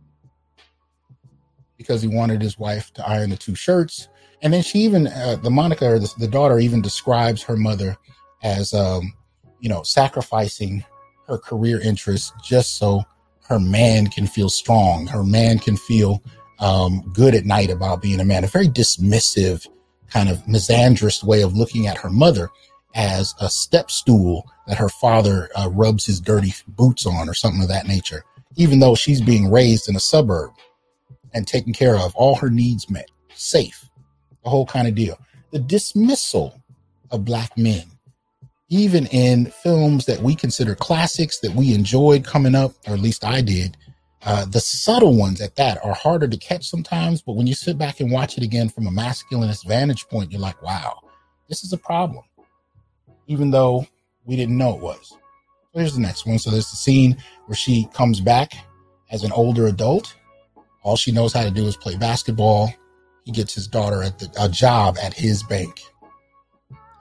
[1.76, 4.08] because he wanted his wife to iron the two shirts.
[4.42, 7.96] And then she even, uh, the Monica or the, the, daughter even describes her mother
[8.42, 9.14] as, um,
[9.60, 10.84] you know, sacrificing
[11.26, 13.04] her career interests just so
[13.50, 15.08] her man can feel strong.
[15.08, 16.22] Her man can feel
[16.60, 18.44] um, good at night about being a man.
[18.44, 19.66] A very dismissive,
[20.08, 22.48] kind of misandrist way of looking at her mother
[22.94, 27.62] as a step stool that her father uh, rubs his dirty boots on or something
[27.62, 30.52] of that nature, even though she's being raised in a suburb
[31.34, 33.84] and taken care of, all her needs met, safe
[34.44, 35.18] the whole kind of deal.
[35.50, 36.62] The dismissal
[37.10, 37.84] of black men,
[38.70, 43.24] even in films that we consider classics that we enjoyed coming up, or at least
[43.24, 43.76] I did,
[44.22, 47.20] uh, the subtle ones at that are harder to catch sometimes.
[47.20, 50.40] But when you sit back and watch it again from a masculinist vantage point, you're
[50.40, 51.00] like, wow,
[51.48, 52.24] this is a problem,
[53.26, 53.87] even though
[54.24, 55.16] we didn't know it was.
[55.74, 56.38] Here's the next one.
[56.38, 58.52] So there's the scene where she comes back
[59.11, 60.14] as an older adult.
[60.83, 62.72] All she knows how to do is play basketball
[63.24, 65.80] he gets his daughter at the, a job at his bank.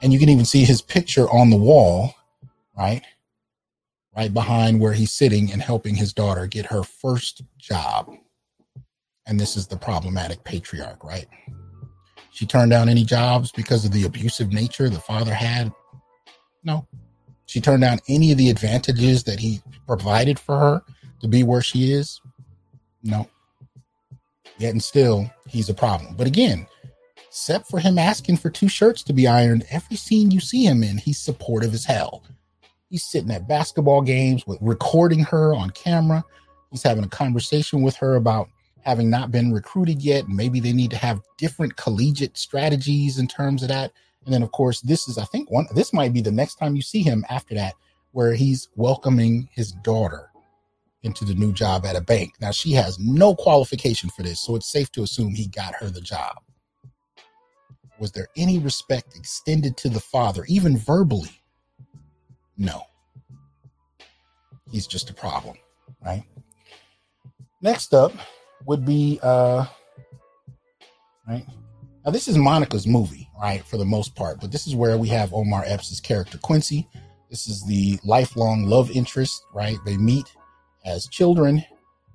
[0.02, 2.14] And you can even see his picture on the wall,
[2.78, 3.04] right?
[4.16, 8.12] Right behind where he's sitting and helping his daughter get her first job.
[9.28, 11.28] And this is the problematic patriarch, right?
[12.32, 15.72] She turned down any jobs because of the abusive nature the father had?
[16.64, 16.88] No.
[17.46, 20.84] She turned down any of the advantages that he provided for her
[21.22, 22.22] to be where she is?
[23.04, 23.28] No.
[24.58, 26.16] Yet and still, he's a problem.
[26.16, 26.68] But again,
[27.40, 30.84] except for him asking for two shirts to be ironed, every scene you see him
[30.84, 32.22] in, he's supportive as hell.
[32.90, 36.22] He's sitting at basketball games with recording her on camera.
[36.70, 38.50] He's having a conversation with her about
[38.82, 40.26] having not been recruited yet.
[40.26, 43.94] and Maybe they need to have different collegiate strategies in terms of that.
[44.26, 46.76] And then, of course, this is, I think, one, this might be the next time
[46.76, 47.74] you see him after that,
[48.12, 50.30] where he's welcoming his daughter
[51.04, 52.34] into the new job at a bank.
[52.42, 55.90] Now, she has no qualification for this, so it's safe to assume he got her
[55.90, 56.36] the job.
[58.00, 61.42] Was there any respect extended to the father, even verbally?
[62.58, 62.84] No.
[64.72, 65.58] He's just a problem,
[66.04, 66.24] right?
[67.62, 68.14] Next up
[68.66, 69.66] would be, uh,
[71.28, 71.46] right?
[72.06, 75.10] Now, this is Monica's movie, right, for the most part, but this is where we
[75.10, 76.88] have Omar Epps' character Quincy.
[77.30, 79.78] This is the lifelong love interest, right?
[79.86, 80.26] They meet
[80.86, 81.64] as children.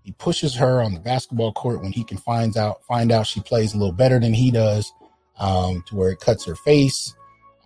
[0.03, 3.40] He pushes her on the basketball court when he can find out find out she
[3.40, 4.92] plays a little better than he does,
[5.38, 7.14] um, to where it cuts her face.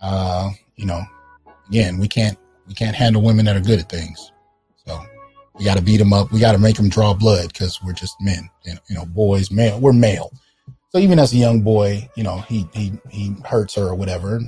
[0.01, 1.01] Uh, you know,
[1.67, 4.31] again, we can't we can't handle women that are good at things.
[4.85, 4.99] So
[5.55, 6.31] we got to beat them up.
[6.31, 8.49] We got to make them draw blood because we're just men.
[8.63, 9.79] You know, you know, boys, male.
[9.79, 10.31] We're male.
[10.89, 14.39] So even as a young boy, you know, he he he hurts her or whatever.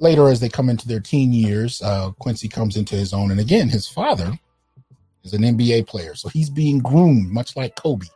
[0.00, 3.38] Later, as they come into their teen years, uh, Quincy comes into his own, and
[3.38, 4.32] again, his father
[5.22, 6.14] is an NBA player.
[6.14, 8.06] So he's being groomed, much like Kobe,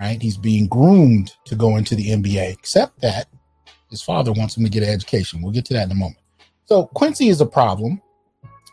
[0.00, 0.20] right?
[0.22, 3.26] He's being groomed to go into the NBA, except that
[3.90, 5.42] his father wants him to get an education.
[5.42, 6.18] We'll get to that in a moment.
[6.66, 8.00] So Quincy is a problem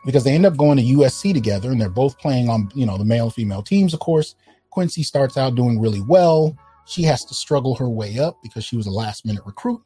[0.05, 2.97] because they end up going to USC together and they're both playing on, you know,
[2.97, 4.35] the male and female teams, of course.
[4.69, 6.57] Quincy starts out doing really well.
[6.85, 9.81] She has to struggle her way up because she was a last minute recruit.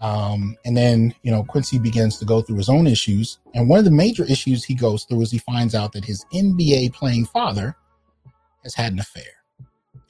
[0.00, 3.38] Um, and then, you know, Quincy begins to go through his own issues.
[3.54, 6.24] And one of the major issues he goes through is he finds out that his
[6.32, 7.76] NBA playing father
[8.62, 9.44] has had an affair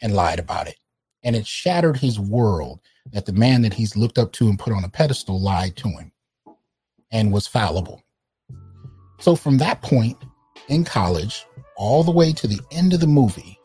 [0.03, 0.77] and lied about it.
[1.23, 2.81] And it shattered his world
[3.13, 5.89] that the man that he's looked up to and put on a pedestal lied to
[5.89, 6.13] him
[7.11, 8.03] and was fallible.
[9.19, 10.17] So from that point
[10.69, 11.45] in college,
[11.77, 13.59] all the way to the end of the movie,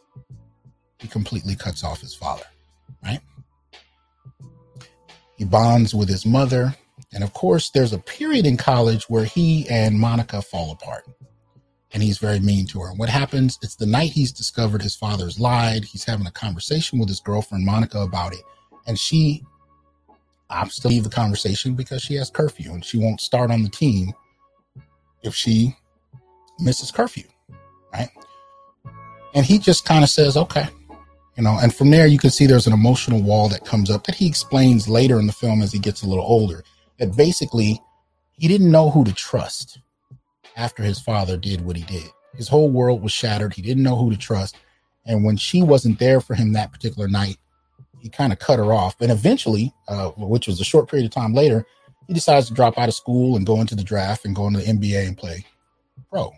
[1.00, 2.46] he completely cuts off his father,
[3.04, 3.20] right?
[5.38, 6.76] He bonds with his mother.
[7.14, 11.04] And of course, there's a period in college where he and Monica fall apart.
[11.96, 12.90] and he's very mean to her.
[12.90, 13.58] And what happens?
[13.62, 15.86] It's the night he's discovered his father's lied.
[15.86, 18.42] He's having a conversation with his girlfriend Monica about it,
[18.88, 19.44] and she
[20.52, 23.70] opts to leave the conversation because she has curfew and she won't start on the
[23.70, 24.14] team
[25.24, 25.76] if she
[26.60, 27.24] misses curfew,
[27.94, 28.10] right?
[29.34, 30.68] And he just kind of says, "Okay."
[31.36, 34.06] You know, and from there you can see there's an emotional wall that comes up
[34.06, 36.64] that he explains later in the film as he gets a little older.
[36.98, 37.82] That basically
[38.38, 39.80] he didn't know who to trust
[40.56, 42.10] after his father did what he did.
[42.36, 43.54] His whole world was shattered.
[43.54, 44.56] He didn't know who to trust.
[45.06, 47.38] And when she wasn't there for him that particular night,
[48.06, 48.96] he kind of cut her off.
[49.02, 51.66] And eventually, uh, which was a short period of time later,
[52.08, 54.60] he decides to drop out of school and go into the draft and go into
[54.60, 55.44] the NBA and play
[56.12, 56.32] pro.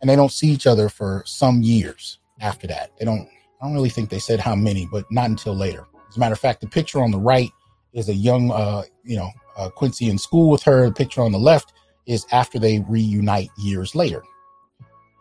[0.00, 2.90] And they don't see each other for some years after that.
[2.98, 3.28] They don't,
[3.62, 5.86] I don't really think they said how many, but not until later.
[6.08, 7.52] As a matter of fact, the picture on the right
[7.92, 10.86] is a young, uh, you know, uh, Quincy in school with her.
[10.86, 11.74] The picture on the left
[12.06, 14.24] is after they reunite years later.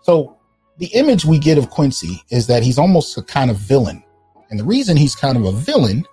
[0.01, 0.39] So
[0.79, 4.03] the image we get of Quincy is that he's almost a kind of villain.
[4.53, 6.05] And the reason he's kind of a villain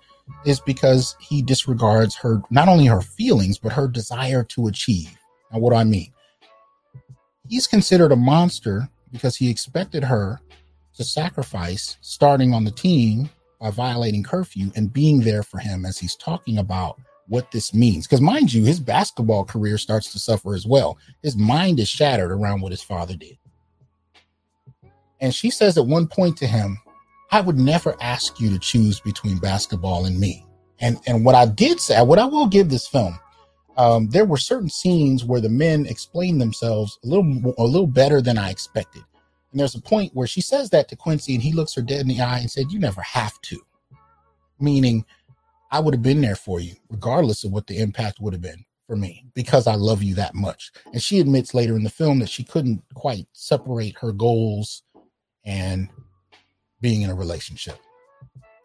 [0.46, 5.14] is because he disregards her, not only her feelings, but her desire to achieve.
[5.53, 6.11] Now, what do I mean?
[7.50, 10.40] He's considered a monster because he expected her
[10.94, 13.29] to sacrifice starting on the team
[13.61, 16.98] by violating curfew and being there for him as he's talking about
[17.29, 18.07] what this means.
[18.07, 20.96] Because, mind you, his basketball career starts to suffer as well.
[21.22, 23.37] His mind is shattered around what his father did.
[25.20, 26.79] And she says at one point to him,
[27.31, 30.45] I would never ask you to choose between basketball and me.
[30.81, 33.19] And and what I did say, what I will give this film,
[33.77, 38.21] um, there were certain scenes where the men explained themselves a little a little better
[38.21, 39.03] than I expected.
[39.53, 42.01] And there's a point where she says that to Quincy, and he looks her dead
[42.01, 43.61] in the eye and said, "You never have to,"
[44.59, 45.05] meaning
[45.71, 48.64] I would have been there for you, regardless of what the impact would have been
[48.87, 50.73] for me, because I love you that much.
[50.93, 54.83] And she admits later in the film that she couldn't quite separate her goals
[55.45, 55.88] and
[56.81, 57.79] being in a relationship.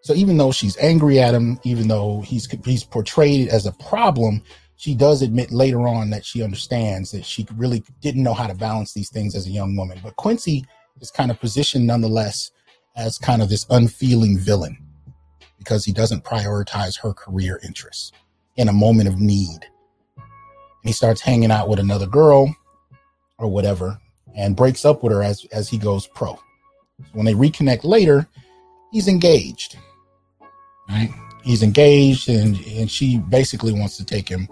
[0.02, 4.44] So even though she's angry at him, even though he's he's portrayed as a problem,
[4.76, 8.54] she does admit later on that she understands that she really didn't know how to
[8.54, 10.00] balance these things as a young woman.
[10.04, 10.66] But Quincy
[11.02, 12.52] is kind of positioned nonetheless
[12.96, 14.78] as kind of this unfeeling villain
[15.58, 18.12] because he doesn't prioritize her career interests
[18.58, 19.60] in a moment of need.
[20.18, 22.54] And he starts hanging out with another girl
[23.38, 24.00] or whatever
[24.36, 26.38] and breaks up with her as, as he goes pro.
[27.14, 28.28] When they reconnect later,
[28.92, 29.78] he's engaged.
[30.90, 31.10] Right?
[31.44, 34.48] He's engaged and, and she basically wants to take him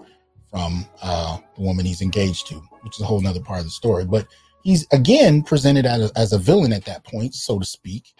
[0.50, 3.70] from uh, the woman he's engaged to, which is a whole nother part of the
[3.70, 4.04] story.
[4.04, 4.26] But
[4.62, 8.14] he's again presented as a, as a villain at that point, so to speak,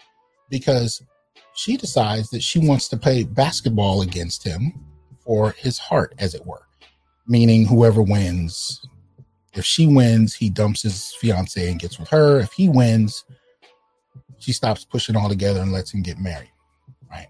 [0.49, 1.01] because
[1.53, 4.73] she decides that she wants to play basketball against him
[5.19, 6.67] for his heart, as it were.
[7.27, 8.85] Meaning, whoever wins,
[9.53, 12.39] if she wins, he dumps his fiance and gets with her.
[12.39, 13.23] If he wins,
[14.45, 16.51] she stops pushing all together and lets him get married.
[17.09, 17.27] Right.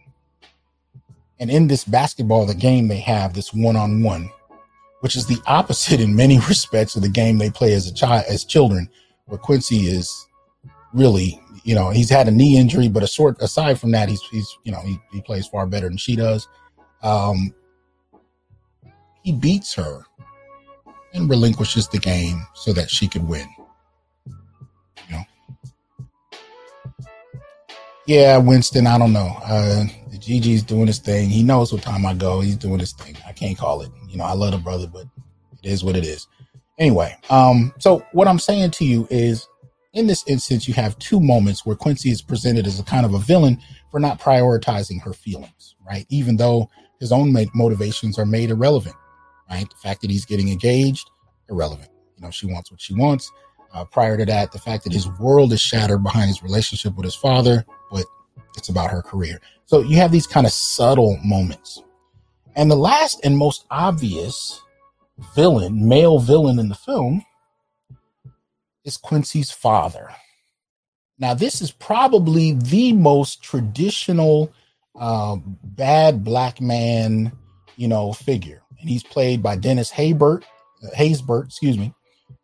[1.39, 4.29] And in this basketball, the game they have this one on one,
[4.99, 8.25] which is the opposite in many respects of the game they play as a child,
[8.27, 8.89] as children,
[9.27, 10.27] where Quincy is
[10.93, 14.21] really you know, he's had a knee injury, but a sort aside from that, he's
[14.31, 16.47] he's you know he, he plays far better than she does.
[17.01, 17.53] Um,
[19.23, 20.05] he beats her
[21.13, 23.47] and relinquishes the game so that she could win.
[28.05, 29.35] Yeah, Winston, I don't know.
[29.45, 29.85] Uh,
[30.19, 31.29] Gigi's doing his thing.
[31.29, 32.41] He knows what time I go.
[32.41, 33.17] He's doing his thing.
[33.27, 33.91] I can't call it.
[34.09, 35.05] You know, I love the brother, but
[35.63, 36.27] it is what it is.
[36.79, 39.47] Anyway, um, so what I'm saying to you is
[39.93, 43.13] in this instance, you have two moments where Quincy is presented as a kind of
[43.13, 46.05] a villain for not prioritizing her feelings, right?
[46.09, 48.95] Even though his own motivations are made irrelevant,
[49.49, 49.69] right?
[49.69, 51.09] The fact that he's getting engaged,
[51.49, 51.89] irrelevant.
[52.17, 53.31] You know, she wants what she wants.
[53.73, 57.05] Uh, prior to that, the fact that his world is shattered behind his relationship with
[57.05, 57.65] his father,
[58.57, 59.39] it's about her career.
[59.65, 61.81] So you have these kind of subtle moments.
[62.55, 64.61] And the last and most obvious
[65.35, 67.25] villain, male villain in the film,
[68.83, 70.09] is Quincy's father.
[71.17, 74.53] Now, this is probably the most traditional
[74.99, 77.31] uh, bad black man,
[77.77, 80.43] you know, figure, and he's played by Dennis Haysbert.
[80.83, 81.93] Uh, Haysbert, excuse me.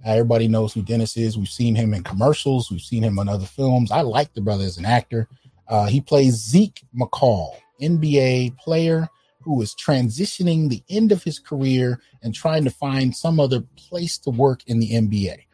[0.03, 1.37] everybody knows who Dennis is.
[1.37, 2.71] We've seen him in commercials.
[2.71, 3.91] We've seen him in other films.
[3.91, 5.27] I like the brother as an actor.
[5.71, 9.09] Uh, he plays Zeke McCall, NBA player
[9.41, 14.19] who is transitioning the end of his career and trying to find some other place
[14.19, 15.45] to work in the NBA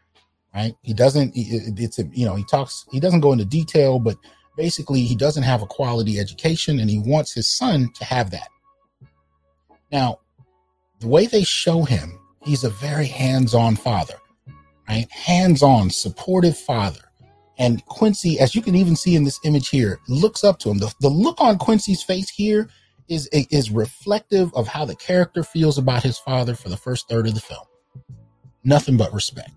[0.57, 0.75] right?
[0.81, 1.33] He doesn't.
[1.35, 2.85] It's a, you know he talks.
[2.91, 4.17] He doesn't go into detail, but
[4.55, 8.47] basically he doesn't have a quality education, and he wants his son to have that.
[9.91, 10.19] Now,
[10.99, 14.15] the way they show him, he's a very hands-on father.
[14.89, 15.09] right?
[15.11, 17.06] Hands on, supportive father.
[17.59, 20.77] And Quincy, as you can even see in this image here, looks up to him.
[20.77, 22.69] The, the look on Quincy's face here
[23.07, 27.27] is, is reflective of how the character feels about his father for the first third
[27.27, 27.65] of the film.
[28.63, 29.51] Nothing but respect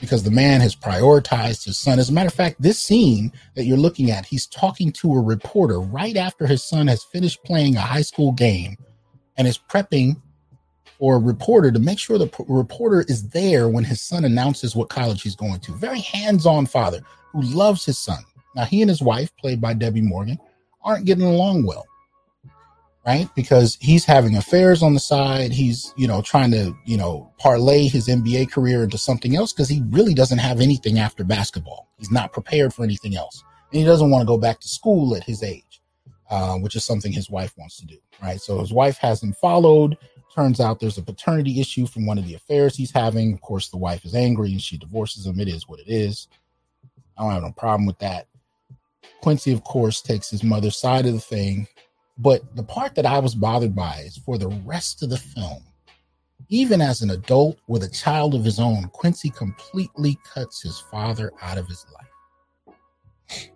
[0.00, 1.98] because the man has prioritized his son.
[1.98, 5.20] As a matter of fact, this scene that you're looking at, he's talking to a
[5.20, 8.76] reporter right after his son has finished playing a high school game
[9.36, 10.20] and is prepping
[10.98, 14.88] for a reporter to make sure the reporter is there when his son announces what
[14.88, 15.72] college he's going to.
[15.72, 17.00] Very hands on father
[17.36, 18.24] who loves his son.
[18.54, 20.38] Now, he and his wife, played by Debbie Morgan,
[20.82, 21.86] aren't getting along well
[23.06, 23.28] right?
[23.36, 25.52] Because he's having affairs on the side.
[25.52, 29.68] He's, you know, trying to, you know, parlay his NBA career into something else because
[29.68, 31.88] he really doesn't have anything after basketball.
[31.98, 33.44] He's not prepared for anything else.
[33.70, 35.80] And he doesn't want to go back to school at his age,
[36.30, 38.40] uh, which is something his wife wants to do, right?
[38.40, 39.96] So his wife has him followed.
[40.34, 43.32] Turns out there's a paternity issue from one of the affairs he's having.
[43.32, 45.38] Of course, the wife is angry and she divorces him.
[45.38, 46.26] It is what it is.
[47.16, 48.26] I don't have no problem with that.
[49.22, 51.66] Quincy, of course, takes his mother's side of the thing
[52.18, 55.62] but the part that I was bothered by is for the rest of the film,
[56.48, 61.32] even as an adult with a child of his own, Quincy completely cuts his father
[61.42, 63.48] out of his life.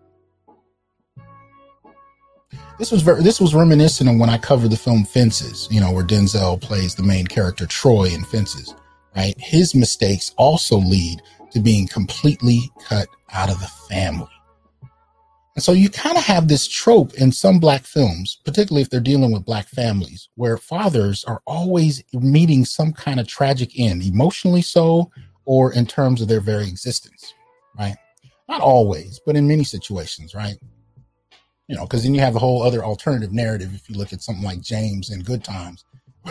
[2.79, 5.93] This was very, this was reminiscent of when I covered the film Fences, you know,
[5.93, 8.75] where Denzel plays the main character Troy in Fences,
[9.15, 9.35] right?
[9.39, 11.21] His mistakes also lead
[11.53, 14.29] to being completely cut out of the family.
[15.57, 19.01] And so you kind of have this trope in some black films, particularly if they're
[19.01, 24.63] dealing with black families, where fathers are always meeting some kind of tragic end, emotionally
[24.63, 25.11] so,
[25.45, 27.35] or in terms of their very existence,
[27.79, 27.97] right?
[28.49, 30.57] Not always, but in many situations, right?
[31.69, 34.23] You know, because then you have a whole other alternative narrative if you look at
[34.23, 35.85] something like James in Good Times,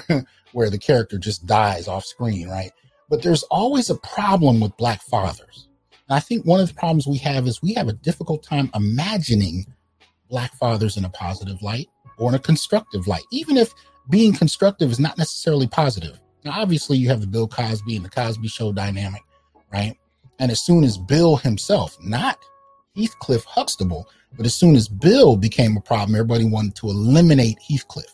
[0.53, 2.71] where the character just dies off screen, right?
[3.09, 5.68] But there's always a problem with black fathers
[6.09, 8.71] and I think one of the problems we have is we have a difficult time
[8.73, 9.67] imagining
[10.27, 11.87] black fathers in a positive light
[12.17, 13.73] or in a constructive light, even if
[14.09, 16.19] being constructive is not necessarily positive.
[16.43, 19.21] Now, obviously, you have the Bill Cosby and the Cosby Show dynamic,
[19.71, 19.95] right?
[20.39, 22.39] And as soon as Bill himself, not
[22.95, 28.11] Heathcliff Huxtable, but as soon as Bill became a problem, everybody wanted to eliminate Heathcliff,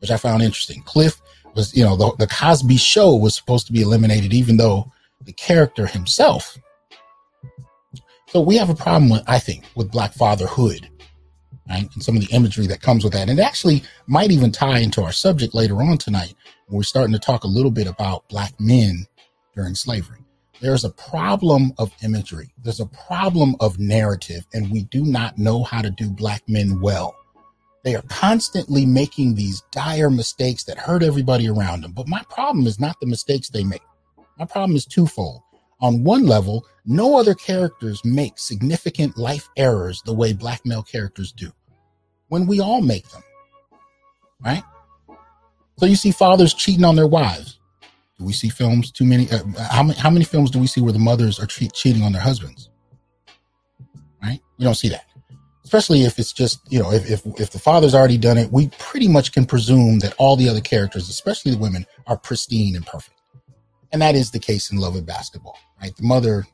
[0.00, 0.82] which I found interesting.
[0.82, 1.22] Cliff
[1.54, 4.92] was, you know, the, the Cosby Show was supposed to be eliminated, even though
[5.24, 6.58] the character himself
[8.28, 10.88] so we have a problem with, I think, with black fatherhood,
[11.68, 11.88] right?
[11.94, 13.28] And some of the imagery that comes with that.
[13.28, 16.34] And it actually might even tie into our subject later on tonight.
[16.66, 19.06] When we're starting to talk a little bit about black men
[19.54, 20.18] during slavery.
[20.60, 22.52] There's a problem of imagery.
[22.62, 26.80] There's a problem of narrative, and we do not know how to do black men
[26.80, 27.16] well.
[27.84, 31.92] They are constantly making these dire mistakes that hurt everybody around them.
[31.92, 33.82] But my problem is not the mistakes they make.
[34.36, 35.42] My problem is twofold
[35.80, 41.32] on one level, no other characters make significant life errors the way black male characters
[41.32, 41.52] do
[42.28, 43.22] when we all make them.
[44.44, 44.62] Right?
[45.78, 47.58] So you see fathers cheating on their wives.
[48.18, 49.30] Do we see films too many?
[49.30, 52.02] Uh, how many how many films do we see where the mothers are che- cheating
[52.02, 52.70] on their husbands?
[54.20, 54.40] Right?
[54.58, 55.04] We don't see that.
[55.62, 58.68] Especially if it's just, you know, if, if if the father's already done it, we
[58.78, 62.84] pretty much can presume that all the other characters, especially the women, are pristine and
[62.84, 63.20] perfect.
[63.92, 65.94] And that is the case in Love and Basketball right?
[65.96, 66.46] The mother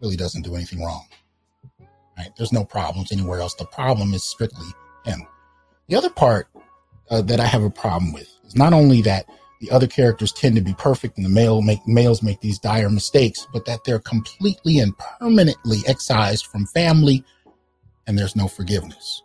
[0.00, 1.06] really doesn't do anything wrong,
[2.18, 2.30] right?
[2.36, 3.54] There's no problems anywhere else.
[3.54, 4.66] The problem is strictly
[5.04, 5.26] him.
[5.88, 6.48] The other part
[7.10, 9.26] uh, that I have a problem with is not only that
[9.60, 12.90] the other characters tend to be perfect and the male make males make these dire
[12.90, 17.24] mistakes, but that they're completely and permanently excised from family
[18.06, 19.22] and there's no forgiveness.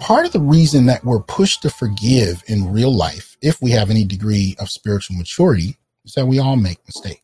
[0.00, 3.90] Part of the reason that we're pushed to forgive in real life, if we have
[3.90, 7.23] any degree of spiritual maturity, is that we all make mistakes.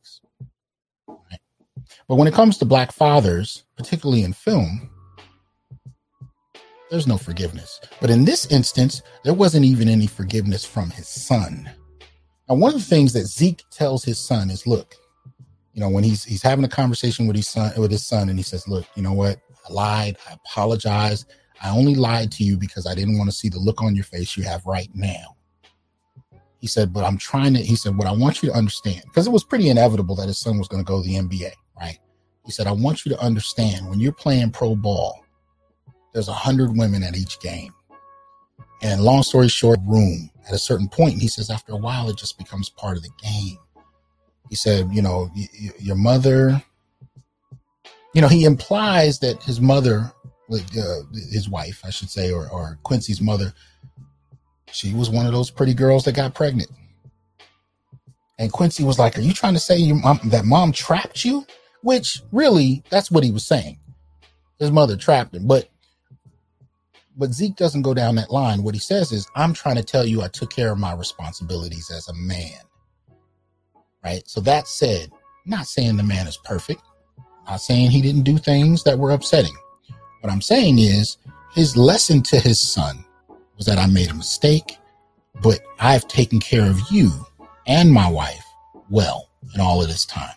[2.11, 4.91] But when it comes to black fathers, particularly in film,
[6.91, 7.81] there's no forgiveness.
[8.01, 11.71] But in this instance, there wasn't even any forgiveness from his son.
[12.49, 14.97] Now, one of the things that Zeke tells his son is, look,
[15.73, 18.37] you know, when he's he's having a conversation with his son with his son, and
[18.37, 19.39] he says, Look, you know what?
[19.69, 21.27] I lied, I apologize.
[21.63, 24.03] I only lied to you because I didn't want to see the look on your
[24.03, 25.37] face you have right now.
[26.59, 29.27] He said, but I'm trying to, he said, what I want you to understand, because
[29.27, 31.53] it was pretty inevitable that his son was going to go to the NBA.
[32.51, 35.25] He said, I want you to understand when you're playing pro ball,
[36.13, 37.73] there's a hundred women at each game.
[38.83, 42.17] And long story short, room at a certain point, he says, after a while, it
[42.17, 43.59] just becomes part of the game.
[44.49, 46.61] He said, you know, y- y- your mother,
[48.15, 50.11] you know, he implies that his mother,
[50.51, 53.53] uh, his wife, I should say, or, or Quincy's mother,
[54.73, 56.71] she was one of those pretty girls that got pregnant.
[58.41, 61.47] And Quincy was like, Are you trying to say you, mom, that mom trapped you?
[61.83, 63.79] Which really, that's what he was saying.
[64.59, 65.47] His mother trapped him.
[65.47, 65.69] But
[67.17, 68.63] but Zeke doesn't go down that line.
[68.63, 71.91] What he says is, I'm trying to tell you I took care of my responsibilities
[71.91, 72.61] as a man.
[74.03, 74.23] Right?
[74.27, 75.11] So that said,
[75.45, 76.81] not saying the man is perfect,
[77.47, 79.55] not saying he didn't do things that were upsetting.
[80.21, 81.19] What I'm saying is
[81.53, 83.05] his lesson to his son
[83.57, 84.79] was that I made a mistake,
[85.43, 87.11] but I've taken care of you
[87.67, 88.45] and my wife
[88.89, 90.35] well in all of this time.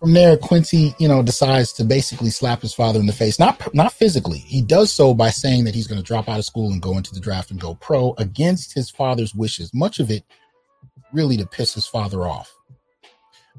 [0.00, 3.38] From there, Quincy, you know, decides to basically slap his father in the face.
[3.38, 4.38] Not not physically.
[4.38, 6.96] He does so by saying that he's going to drop out of school and go
[6.96, 9.74] into the draft and go pro against his father's wishes.
[9.74, 10.24] Much of it
[11.12, 12.50] really to piss his father off.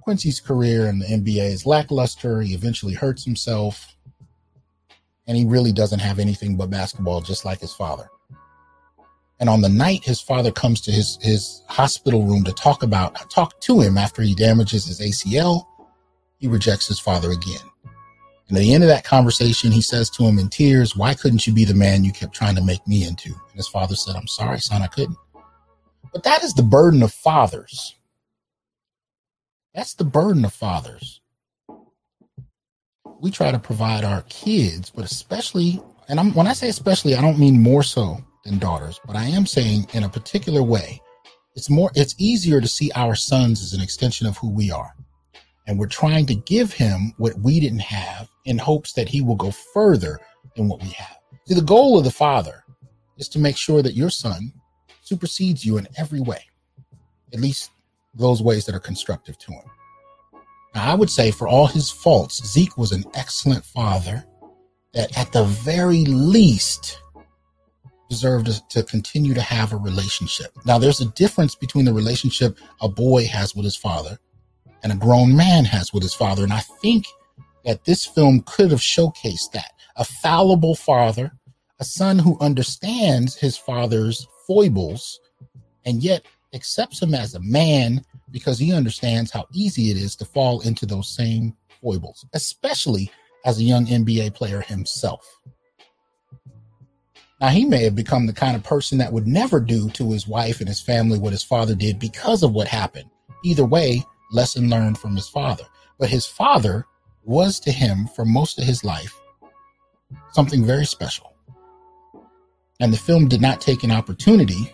[0.02, 2.42] Quincy's career in the NBA is lackluster.
[2.42, 3.96] He eventually hurts himself.
[5.28, 8.10] And he really doesn't have anything but basketball, just like his father.
[9.40, 13.30] And on the night his father comes to his, his hospital room to talk about,
[13.30, 15.66] talk to him after he damages his ACL,
[16.42, 17.62] he rejects his father again.
[18.50, 21.48] And at the end of that conversation, he says to him in tears, Why couldn't
[21.48, 23.30] you be the man you kept trying to make me into?
[23.30, 25.16] And his father said, I'm sorry, son, I couldn't.
[26.12, 27.96] But that is the burden of fathers.
[29.74, 31.22] That's the burden of fathers.
[33.22, 37.22] We try to provide our kids, but especially, and I'm, when I say especially, I
[37.22, 41.00] don't mean more so than daughters, but I am saying in a particular way,
[41.56, 44.94] it's more, it's easier to see our sons as an extension of who we are.
[45.68, 49.36] And we're trying to give him what we didn't have in hopes that he will
[49.36, 50.20] go further
[50.56, 51.18] than what we have.
[51.48, 52.64] See, the goal of the father
[53.18, 54.52] is to make sure that your son
[55.02, 56.44] supersedes you in every way,
[57.34, 57.72] at least
[58.14, 59.64] those ways that are constructive to him.
[60.74, 64.26] Now, I would say for all his faults, Zeke was an excellent father
[64.94, 67.00] that at the very least
[68.10, 70.52] deserved to, continue to have a relationship.
[70.66, 74.20] Now, there's a difference between the relationship a boy has with his father
[74.84, 76.44] and a grown man has with his father.
[76.44, 77.06] And I think
[77.66, 79.72] that this film could have showcased that.
[79.98, 81.32] A fallible father,
[81.80, 85.20] a son who understands his father's foibles
[85.86, 90.26] and yet accepts him as a man because he understands how easy it is to
[90.26, 93.12] fall into those same foibles, especially
[93.46, 95.40] as a young NBA player himself.
[97.40, 100.28] Now, he may have become the kind of person that would never do to his
[100.28, 103.10] wife and his family what his father did because of what happened.
[103.44, 105.66] Either way, lesson learned from his father.
[106.00, 106.86] But his father
[107.24, 109.22] was to him for most of his life
[110.32, 111.34] something very special.
[112.80, 114.74] And the film did not take an opportunity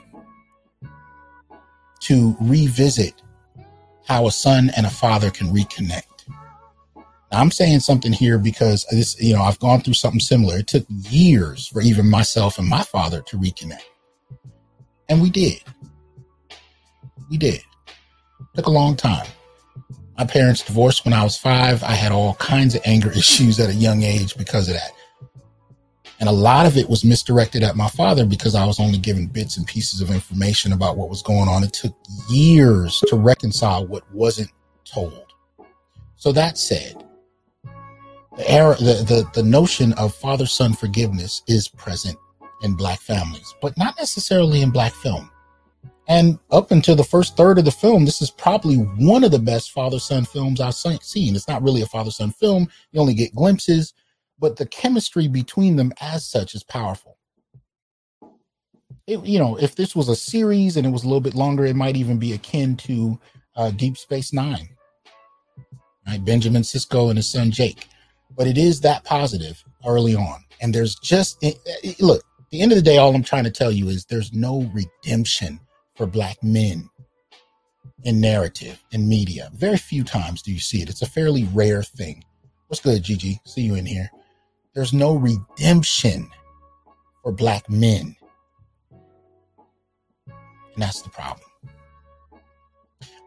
[2.02, 3.22] to revisit
[4.06, 6.04] how a son and a father can reconnect.
[7.32, 10.60] Now, I'm saying something here because this, you know, I've gone through something similar.
[10.60, 13.82] It took years for even myself and my father to reconnect.
[15.10, 15.62] And we did.
[17.30, 17.56] We did.
[17.56, 19.28] It took a long time.
[20.18, 21.84] My parents divorced when I was five.
[21.84, 24.92] I had all kinds of anger issues at a young age because of that.
[26.20, 29.28] And a lot of it was misdirected at my father because I was only given
[29.28, 31.64] bits and pieces of information about what was going on.
[31.64, 31.96] It took
[32.28, 34.50] years to reconcile what wasn't
[34.84, 35.34] told.
[36.16, 37.04] So that said,
[38.36, 42.18] the era, the, the, the notion of father son forgiveness is present
[42.64, 45.30] in black families, but not necessarily in black film.
[46.08, 49.40] And up until the first third of the film, this is probably one of the
[49.40, 51.36] best father son films I've seen.
[51.36, 52.70] It's not really a father son film.
[52.92, 53.94] You only get glimpses,
[54.40, 57.18] but the chemistry between them as such is powerful.
[59.06, 61.66] It, you know, if this was a series and it was a little bit longer,
[61.66, 63.20] it might even be akin to
[63.56, 64.70] uh, Deep Space Nine,
[66.08, 66.24] right?
[66.24, 67.88] Benjamin Sisko and his son Jake.
[68.36, 70.44] But it is that positive early on.
[70.62, 73.46] And there's just, it, it, look, at the end of the day, all I'm trying
[73.46, 75.60] to tell you is there's no redemption
[75.98, 76.90] for black men
[78.04, 79.50] in narrative in media.
[79.54, 80.90] Very few times do you see it.
[80.90, 82.24] It's a fairly rare thing.
[82.68, 83.42] What's good, Gigi?
[83.46, 84.10] See you in here.
[84.74, 86.30] There's no redemption
[87.24, 88.16] for black men.
[90.28, 91.42] And that's the problem.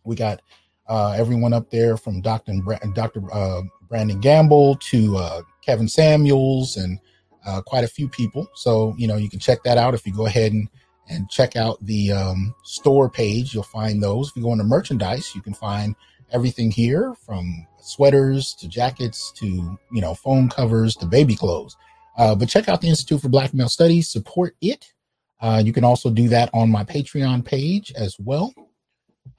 [0.03, 0.41] We got
[0.88, 2.53] uh, everyone up there from Dr.
[2.93, 3.21] Dr.
[3.34, 6.99] Uh, Brandon Gamble to uh, Kevin Samuels and
[7.45, 8.47] uh, quite a few people.
[8.55, 10.67] So, you know, you can check that out if you go ahead and,
[11.09, 13.53] and check out the um, store page.
[13.53, 14.30] You'll find those.
[14.30, 15.95] If you go into merchandise, you can find
[16.32, 21.75] everything here from sweaters to jackets to, you know, phone covers to baby clothes.
[22.17, 24.93] Uh, but check out the Institute for Black Male Studies, support it.
[25.41, 28.53] Uh, you can also do that on my Patreon page as well.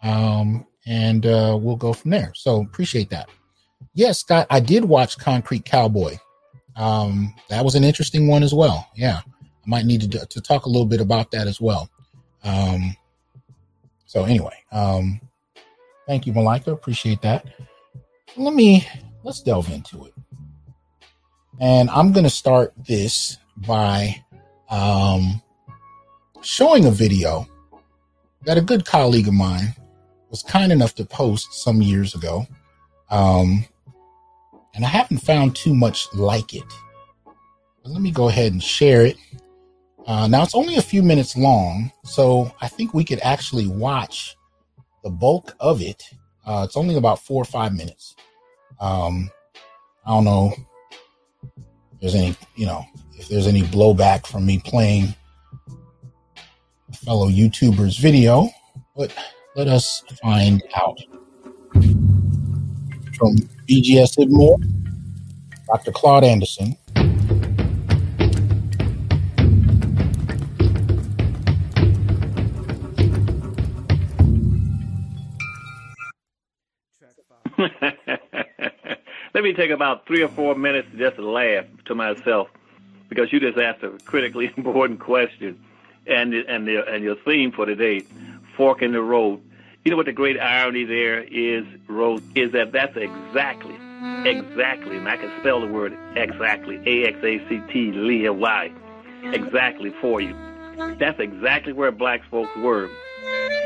[0.02, 2.32] Um, and uh, we'll go from there.
[2.34, 3.28] So appreciate that.
[3.94, 6.16] Yes, Scott, I did watch Concrete Cowboy.
[6.76, 8.88] Um, that was an interesting one as well.
[8.96, 11.88] Yeah, I might need to, to talk a little bit about that as well.
[12.42, 12.96] Um,
[14.06, 15.20] so anyway, um,
[16.06, 16.72] thank you, Malika.
[16.72, 17.46] Appreciate that.
[18.36, 18.86] Let me
[19.22, 20.14] let's delve into it.
[21.60, 24.24] And I'm going to start this by
[24.68, 25.40] um,
[26.42, 27.46] showing a video
[28.44, 29.74] that a good colleague of mine
[30.30, 32.46] was kind enough to post some years ago.
[33.08, 33.64] Um,
[34.74, 36.64] and I haven't found too much like it.
[37.24, 39.16] But let me go ahead and share it.
[40.06, 44.36] Uh, now, it's only a few minutes long, so I think we could actually watch
[45.02, 46.02] the bulk of it.
[46.44, 48.16] Uh, it's only about four or five minutes.
[48.80, 49.30] Um,
[50.06, 50.52] I don't know
[51.42, 55.14] if there's any, you know, if there's any blowback from me playing
[56.90, 58.48] a fellow YouTuber's video,
[58.96, 59.14] but
[59.56, 60.98] let us find out.
[63.16, 63.36] From
[63.68, 64.58] BGS Ibmore,
[65.66, 65.92] Dr.
[65.92, 66.76] Claude Anderson.
[79.44, 82.48] Me take about three or four minutes to just laugh to myself
[83.10, 85.62] because you just asked a critically important question,
[86.06, 88.06] and and the, and your theme for today,
[88.56, 89.42] fork in the road.
[89.84, 93.74] You know what the great irony there is, Rose, is that that's exactly,
[94.24, 98.72] exactly, and I can spell the word exactly, A X A C T L Y,
[99.24, 100.34] exactly for you.
[100.98, 102.88] That's exactly where black folks were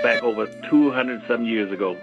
[0.03, 1.97] back over 200 some years ago.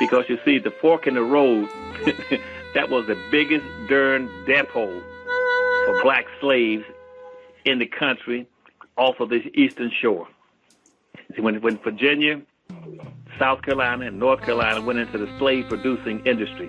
[0.00, 1.68] Because you see, the fork in the road
[2.76, 5.00] That was the biggest darn depot
[5.86, 6.84] for black slaves
[7.64, 8.46] in the country
[8.98, 10.28] off of the eastern shore.
[11.38, 12.42] When, when Virginia,
[13.38, 16.68] South Carolina, and North Carolina went into the slave producing industry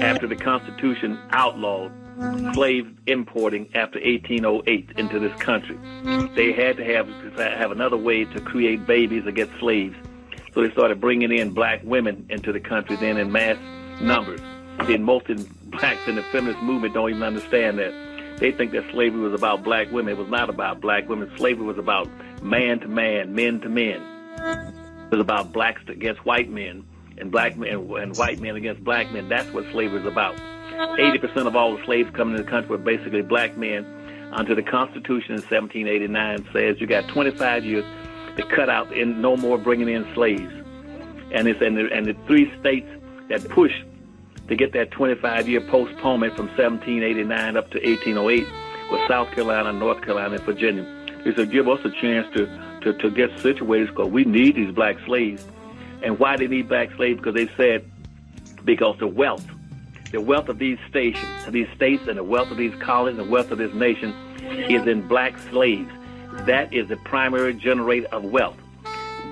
[0.00, 1.92] after the Constitution outlawed
[2.54, 5.76] slave importing after 1808 into this country.
[6.34, 9.94] They had to have have another way to create babies against slaves.
[10.54, 13.58] So they started bringing in black women into the country then in mass
[14.00, 14.40] numbers.
[14.78, 15.26] And most
[15.70, 17.92] blacks in the feminist movement don't even understand that.
[18.38, 20.14] They think that slavery was about black women.
[20.14, 21.30] It was not about black women.
[21.36, 22.08] Slavery was about
[22.42, 24.02] man to man, men to men.
[25.06, 26.84] It was about blacks against white men
[27.18, 29.28] and black men and white men against black men.
[29.28, 30.36] That's what slavery is about.
[30.72, 33.86] 80% of all the slaves coming to the country were basically black men
[34.32, 37.84] until the Constitution in 1789 says you got 25 years
[38.36, 40.52] to cut out and no more bringing in slaves.
[41.30, 42.88] And it's and the, and the three states
[43.28, 43.84] that pushed
[44.48, 48.46] to get that 25 year postponement from 1789 up to 1808
[48.90, 50.84] with South Carolina, North Carolina, and Virginia.
[51.24, 52.46] He said, give us a chance to,
[52.82, 55.46] to, to get situated because we need these black slaves.
[56.02, 57.18] And why they need black slaves?
[57.18, 57.90] Because they said,
[58.64, 59.46] because the wealth,
[60.12, 63.32] the wealth of these stations, these states, and the wealth of these colonies, and the
[63.32, 64.12] wealth of this nation
[64.68, 65.90] is in black slaves.
[66.46, 68.56] That is the primary generator of wealth.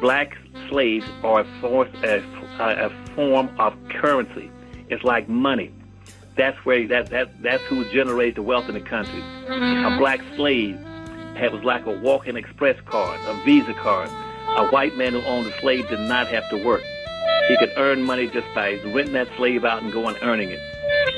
[0.00, 0.36] Black
[0.68, 2.22] slaves are a, force, a,
[2.58, 4.50] a form of currency.
[4.93, 5.70] It's like money.
[6.36, 9.22] That's where that that that's who generated the wealth in the country.
[9.49, 10.78] A black slave
[11.34, 14.11] had was like a walking express card, a Visa card.
[14.49, 16.82] A white man who owned a slave did not have to work.
[17.49, 20.61] He could earn money just by renting that slave out and going earning it.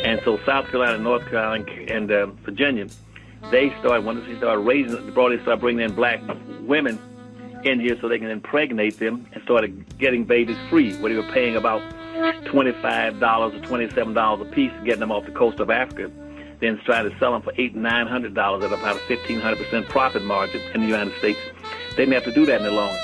[0.05, 2.87] And so South Carolina, North Carolina, and uh, Virginia,
[3.51, 6.21] they started once they started raising, brought they started bringing in black
[6.61, 6.97] women
[7.65, 11.33] in here so they can impregnate them and started getting babies free, where they were
[11.33, 11.83] paying about
[12.15, 16.11] $25 or $27 a piece, getting them off the coast of Africa,
[16.61, 19.59] then trying to sell them for eight, nine hundred dollars at about a fifteen hundred
[19.59, 21.39] percent profit margin in the United States.
[21.91, 22.99] They didn't have to do that any longer.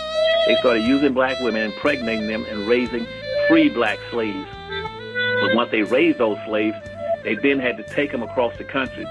[0.47, 3.07] They started using black women, impregnating them, and raising
[3.49, 4.49] free black slaves.
[5.41, 6.77] But once they raised those slaves,
[7.25, 9.07] they then had to take them across the country.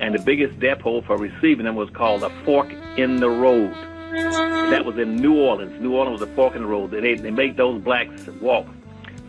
[0.00, 3.74] And the biggest depot for receiving them was called a fork in the road.
[4.12, 5.80] That was in New Orleans.
[5.80, 6.90] New Orleans was a fork in the road.
[6.90, 8.66] They, they made those blacks walk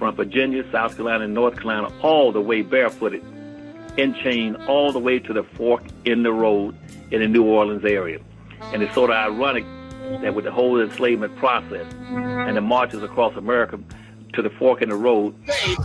[0.04, 3.24] from Virginia, South Carolina, and North Carolina all the way barefooted
[3.96, 6.76] in chain all the way to the fork in the road
[7.12, 8.20] in the New Orleans area.
[8.74, 9.64] And it's sort of ironic
[10.22, 13.80] that with the whole enslavement process and the marches across America
[14.34, 15.34] to the fork in the road,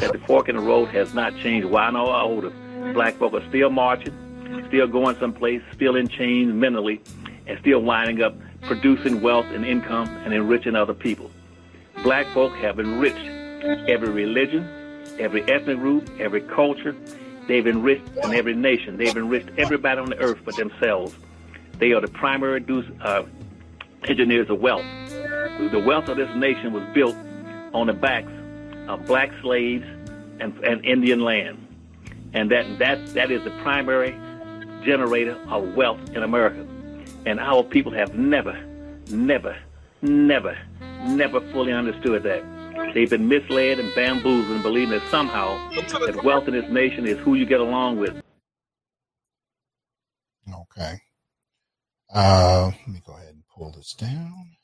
[0.00, 1.68] that the fork in the road has not changed.
[1.68, 2.50] Why no older?
[2.94, 7.00] Black folk are still marching, still going someplace, still in chains mentally,
[7.46, 11.30] and still winding up producing wealth and income and enriching other people.
[12.02, 14.68] Black folk have enriched every religion,
[15.18, 16.94] every ethnic group, every culture.
[17.46, 18.96] They've enriched in every nation.
[18.96, 21.14] They've enriched everybody on the earth but themselves.
[21.78, 22.64] They are the primary
[23.00, 23.22] uh,
[24.06, 24.84] engineers of wealth.
[25.11, 27.16] The wealth of this nation was built
[27.72, 28.30] on the backs
[28.88, 29.84] of black slaves
[30.40, 31.64] and, and Indian land.
[32.32, 34.11] And that, that, that is the primary
[34.84, 36.66] generator of wealth in America.
[37.26, 38.59] And our people have never,
[39.11, 39.56] never,
[40.02, 40.56] never,
[41.04, 42.57] never fully understood that.
[42.94, 47.18] They've been misled and bamboozled and believing that somehow that wealth in this nation is
[47.18, 48.22] who you get along with.
[50.52, 51.00] Okay.
[52.12, 54.56] Uh, let me go ahead and pull this down.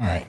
[0.00, 0.26] All right.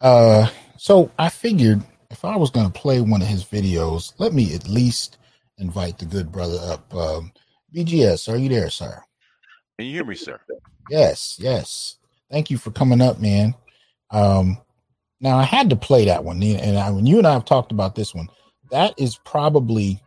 [0.00, 4.32] Uh, so I figured if I was going to play one of his videos, let
[4.32, 5.18] me at least
[5.58, 6.94] invite the good brother up.
[6.94, 7.32] Um,
[7.74, 9.02] BGS, are you there, sir?
[9.78, 10.40] Can you hear me, sir?
[10.90, 11.96] Yes, yes.
[12.30, 13.54] Thank you for coming up, man.
[14.10, 14.58] Um,
[15.20, 17.72] now I had to play that one, and I, when you and I have talked
[17.72, 18.28] about this one,
[18.70, 20.00] that is probably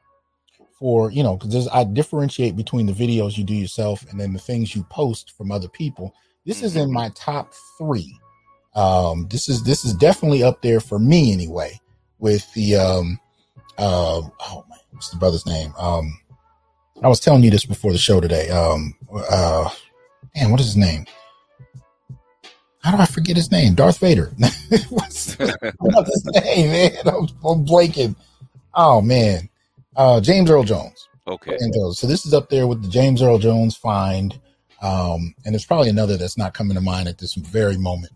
[0.79, 4.39] for you know because I differentiate between the videos you do yourself and then the
[4.39, 6.13] things you post from other people.
[6.45, 6.93] This is in mm-hmm.
[6.93, 8.19] my top three
[8.75, 11.79] um, this is this is definitely up there for me anyway.
[12.19, 13.19] With the um,
[13.77, 15.73] uh, oh man, what's the brother's name?
[15.77, 16.19] Um,
[17.03, 18.49] I was telling you this before the show today.
[18.49, 18.95] Um,
[19.29, 19.69] uh,
[20.35, 21.05] man, what is his name?
[22.83, 23.75] How do I forget his name?
[23.75, 24.31] Darth Vader.
[24.89, 25.37] what's,
[25.79, 26.91] what's his name, man?
[27.05, 28.15] I'm, I'm blanking.
[28.75, 29.49] Oh man,
[29.95, 31.07] uh, James Earl Jones.
[31.27, 31.57] Okay.
[31.91, 34.37] So this is up there with the James Earl Jones find,
[34.81, 38.11] um, and there's probably another that's not coming to mind at this very moment.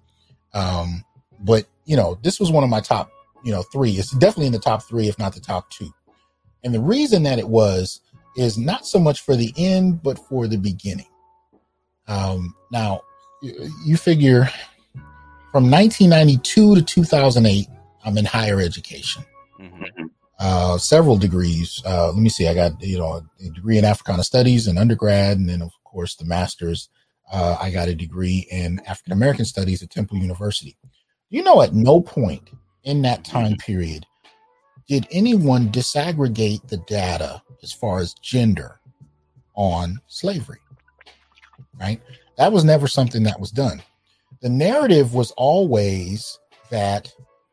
[0.53, 1.05] Um,
[1.39, 3.09] but you know, this was one of my top,
[3.45, 3.91] you know, three.
[3.91, 5.93] It's definitely in the top three, if not the top two.
[6.63, 8.01] And the reason that it was
[8.36, 11.07] is not so much for the end, but for the beginning.
[12.07, 13.01] Um, now,
[13.42, 14.50] you figure
[15.52, 17.68] from 1992 to 2008,
[18.06, 19.24] I'm in higher education.
[19.60, 20.06] Mm-hmm.
[20.40, 21.82] Uh, several degrees.
[21.86, 22.48] Uh, let me see.
[22.48, 26.16] I got you know a degree in Africana Studies and undergrad, and then of course
[26.16, 26.90] the master's
[27.32, 30.78] uh, I got a degree in African American Studies at Temple University.
[31.30, 32.50] You know, at no point
[32.84, 34.06] in that time period
[34.88, 38.80] did anyone disaggregate the data as far as gender
[39.56, 40.60] on slavery,
[41.80, 42.02] right?
[42.38, 43.82] That was never something that was done.
[44.42, 47.12] The narrative was always that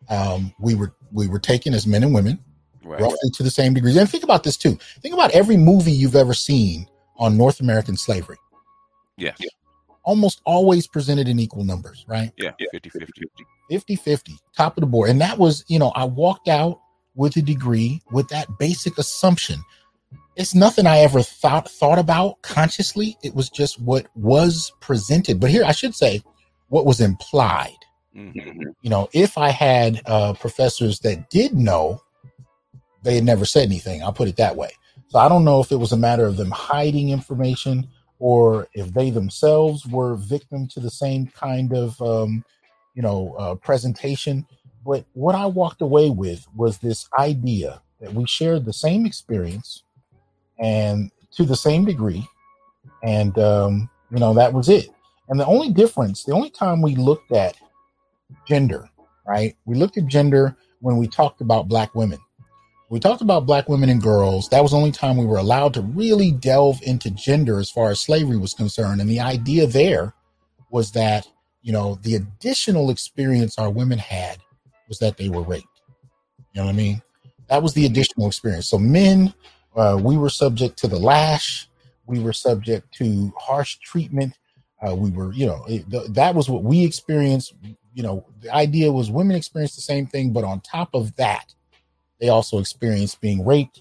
[0.08, 2.38] um, we were we were taken as men and women
[2.82, 3.00] right.
[3.00, 3.96] roughly to the same degrees.
[3.96, 4.78] And think about this too.
[5.00, 8.36] Think about every movie you've ever seen on North American slavery.
[9.16, 9.38] Yes
[10.04, 12.30] almost always presented in equal numbers, right?
[12.36, 13.22] Yeah, 50 50.
[13.70, 15.10] 50 50, top of the board.
[15.10, 16.80] And that was, you know, I walked out
[17.14, 19.60] with a degree with that basic assumption.
[20.36, 23.16] It's nothing I ever thought thought about consciously.
[23.22, 25.40] It was just what was presented.
[25.40, 26.22] But here I should say
[26.68, 27.76] what was implied.
[28.16, 28.62] Mm-hmm.
[28.82, 32.00] You know, if I had uh, professors that did know,
[33.02, 34.02] they had never said anything.
[34.02, 34.70] I'll put it that way.
[35.08, 38.92] So I don't know if it was a matter of them hiding information or if
[38.94, 42.44] they themselves were victim to the same kind of um,
[42.94, 44.46] you know uh, presentation
[44.84, 49.82] but what i walked away with was this idea that we shared the same experience
[50.58, 52.26] and to the same degree
[53.02, 54.90] and um, you know that was it
[55.28, 57.56] and the only difference the only time we looked at
[58.46, 58.88] gender
[59.26, 62.18] right we looked at gender when we talked about black women
[62.94, 64.48] we talked about black women and girls.
[64.50, 67.90] That was the only time we were allowed to really delve into gender as far
[67.90, 69.00] as slavery was concerned.
[69.00, 70.14] And the idea there
[70.70, 71.26] was that,
[71.62, 74.38] you know, the additional experience our women had
[74.88, 75.66] was that they were raped.
[76.52, 77.02] You know what I mean?
[77.48, 78.68] That was the additional experience.
[78.68, 79.34] So men,
[79.76, 81.68] uh, we were subject to the lash.
[82.06, 84.34] We were subject to harsh treatment.
[84.86, 87.54] Uh, we were, you know, it, th- that was what we experienced.
[87.94, 91.54] You know, the idea was women experienced the same thing, but on top of that,
[92.20, 93.72] they also experienced being raped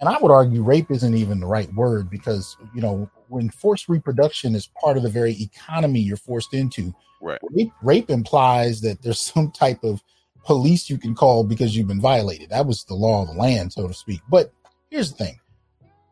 [0.00, 3.88] and I would argue rape isn't even the right word because you know when forced
[3.88, 7.40] reproduction is part of the very economy you're forced into, Right.
[7.42, 10.02] rape, rape implies that there's some type of
[10.44, 12.50] police you can call because you've been violated.
[12.50, 14.20] That was the law of the land, so to speak.
[14.28, 14.52] But
[14.92, 15.40] here's the thing,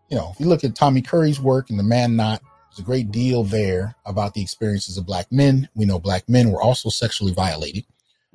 [0.09, 2.83] you know, if you look at Tommy Curry's work and the Man Not, there's a
[2.83, 5.69] great deal there about the experiences of black men.
[5.75, 7.85] We know black men were also sexually violated.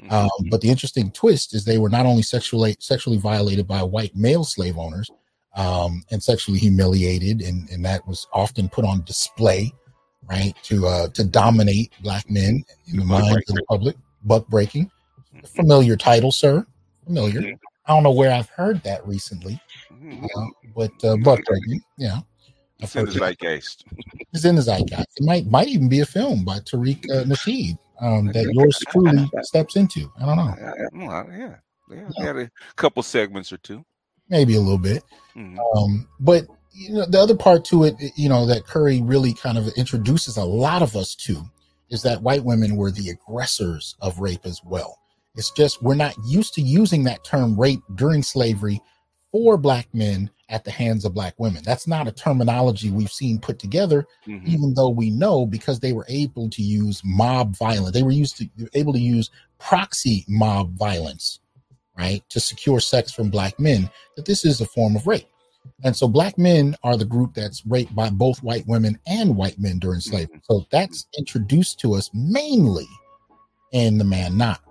[0.01, 0.11] Mhm.
[0.11, 4.15] Um, but the interesting twist is they were not only sexually sexually violated by white
[4.15, 5.09] male slave owners
[5.55, 9.71] um, and sexually humiliated, and, and that was often put on display,
[10.29, 13.95] right, to uh, to dominate black men in the minds of the public.
[14.25, 14.91] Buck breaking,
[15.33, 15.47] Mhm.
[15.47, 16.67] familiar title, sir,
[17.05, 17.41] familiar.
[17.41, 17.57] Mhm.
[17.85, 19.61] I don't know where I've heard that recently,
[19.95, 20.23] Mhm.
[20.23, 22.19] uh, but uh, buck breaking, yeah.
[22.79, 23.85] It's in the zeitgeist.
[24.33, 25.07] It's in the zeitgeist.
[25.17, 29.29] It might might even be a film by Tariq uh, Nasheed um, that yours truly
[29.43, 30.11] steps into.
[30.19, 31.55] I don't know, Yeah, yeah, yeah.
[32.17, 33.85] Yeah, had a couple segments or two.
[34.29, 35.03] maybe a little bit.
[35.35, 35.57] Mhm.
[35.77, 39.57] Um, but you know, the other part to it, you know, that Curry really kind
[39.57, 41.41] of introduces a lot of us to
[41.89, 44.97] is that white women were the aggressors of rape as well.
[45.35, 48.81] It's just we're not used to using that term rape during slavery
[49.35, 51.61] for black men at the hands of black women.
[51.65, 54.45] That's not a terminology we've seen put together, Mhm.
[54.47, 57.93] even though we know because they were able to use mob violence.
[57.93, 61.41] They were used to able to use proxy mob violence,
[61.97, 63.89] right, to secure sex from black men.
[64.15, 65.27] That this is a form of rape.
[65.83, 69.59] And so black men are the group that's raped by both white women and white
[69.59, 70.39] men during slavery.
[70.43, 72.87] So that's introduced to us mainly
[73.73, 74.61] in the man not.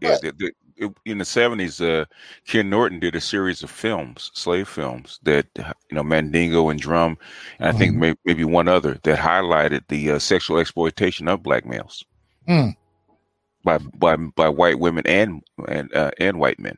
[0.00, 0.56] Yeah, the, the, it,
[1.04, 2.04] in the seventies, uh,
[2.46, 7.16] Ken Norton did a series of films, slave films that you know Mandingo and Drum,
[7.58, 7.98] and I think Mhm.
[7.98, 12.04] may, maybe one other that highlighted the uh, sexual exploitation of black males
[12.48, 12.74] Mm.
[13.64, 16.76] by by by white women and and uh, and white men.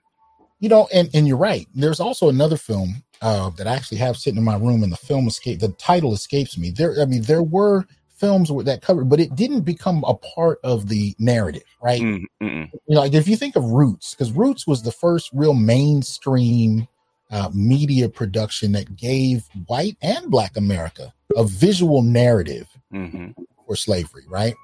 [0.61, 1.69] You know, and, and you're right.
[1.75, 4.97] There's also another film uh, that I actually have sitting in my room, and the
[4.97, 5.61] film escape.
[5.61, 6.71] The title escapes me.
[6.71, 7.87] There, I mean, there were
[8.17, 12.01] films with that covered, but it didn't become a part of the narrative, right?
[12.01, 12.71] Mm, mm-mm.
[12.87, 16.89] you know, like if you think of Roots, because Roots was the first real mainstream
[17.31, 23.35] uh, media production that gave white and black America a visual narrative Mhm.
[23.67, 24.55] for slavery, right?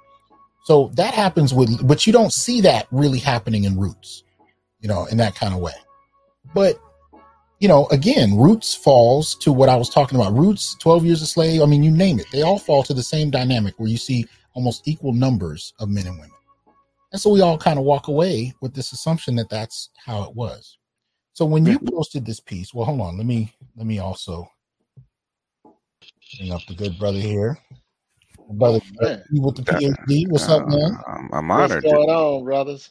[0.64, 4.22] So that happens with, but you don't see that really happening in Roots,
[4.80, 5.74] you know, in that kind of way.
[6.54, 6.80] But
[7.62, 10.34] you know, again, Roots falls to what I was talking about.
[10.34, 11.62] Roots, Twelve Years a Slave.
[11.62, 14.26] I mean, you name it, they all fall to the same dynamic where you see
[14.54, 16.34] almost equal numbers of men and women.
[17.12, 20.34] And so we all kind of walk away with this assumption that that's how it
[20.34, 20.76] was.
[21.34, 24.50] So when you posted this piece, well, hold on, let me let me also
[26.36, 27.56] bring up the good brother here,
[28.50, 29.22] brother Man.
[29.30, 30.28] with the PhD.
[30.28, 30.98] What's up, man?
[31.06, 32.90] Uh, I'm, I'm What's going on, brothers?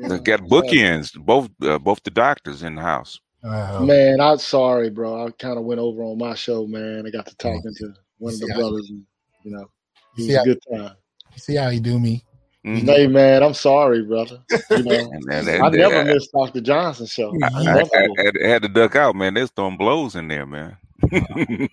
[0.00, 3.20] They got bookends, both uh, both the doctors in the house.
[3.44, 5.26] Uh, Man, I'm sorry, bro.
[5.26, 7.04] I kind of went over on my show, man.
[7.06, 9.04] I got to talking to one of the brothers, and
[9.44, 9.70] you know,
[10.16, 10.96] it See, was a I- good time.
[11.36, 12.24] see how he do me?
[12.66, 12.84] Mhm.
[12.86, 14.40] Hey, man, I'm sorry, brother.
[14.70, 16.60] You know, And, and, and, I never I, missed Dr.
[16.60, 17.32] Johnson's show.
[17.42, 18.44] I I, never I, did.
[18.44, 19.34] I had to duck out, man.
[19.34, 20.76] They're throwing blows in there, man.
[21.12, 21.68] Um,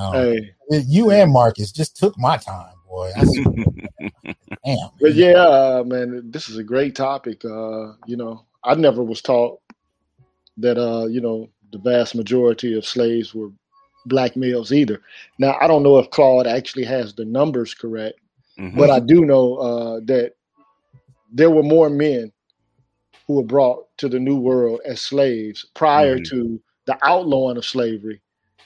[0.22, 0.52] Hey,
[0.86, 3.10] You and Marcus just took my time, boy.
[4.64, 4.88] Damn.
[5.00, 7.44] but yeah, uh, man, this is a great topic.
[7.44, 9.58] Uh, you know, I never was taught
[10.60, 13.50] that uh, you know, the vast majority of slaves were
[14.06, 15.00] black males either.
[15.38, 18.18] Now, I don't know if Claude actually has the numbers correct,
[18.58, 18.76] Mhm.
[18.76, 20.34] but I do know uh, that
[21.32, 22.32] there were more men
[23.26, 26.24] who were brought to the New World as slaves prior Mhm.
[26.30, 28.20] to the outlawing of slavery,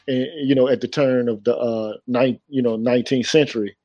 [0.09, 3.77] and you know, at the turn of the uh, ninth, you know, nineteenth century,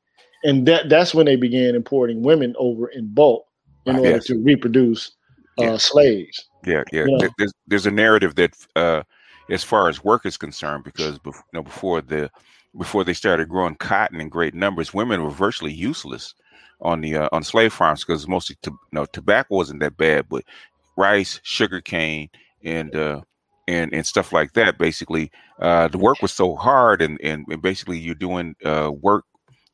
[0.44, 3.46] and that that's when they began importing women over in bulk
[3.86, 4.26] in Right, order yes.
[4.28, 5.12] to reproduce
[5.60, 5.78] uh, Yeah.
[5.78, 6.50] slaves.
[6.66, 7.06] Yeah, yeah.
[7.06, 7.30] You know.
[7.38, 9.04] There's there's a narrative that, uh,
[9.50, 12.30] as far as work is concerned, because bef- you know before the
[12.78, 16.34] before they started growing cotton in great numbers, women were virtually useless
[16.82, 20.28] on the uh, on slave farms because mostly to, you know tobacco wasn't that bad,
[20.30, 20.44] but
[20.98, 22.30] rice, sugar cane,
[22.64, 23.22] and uh,
[23.68, 24.78] and and stuff like that.
[24.78, 25.32] Basically,
[25.62, 29.26] uh, the work was so hard, and and, and basically you're doing uh, work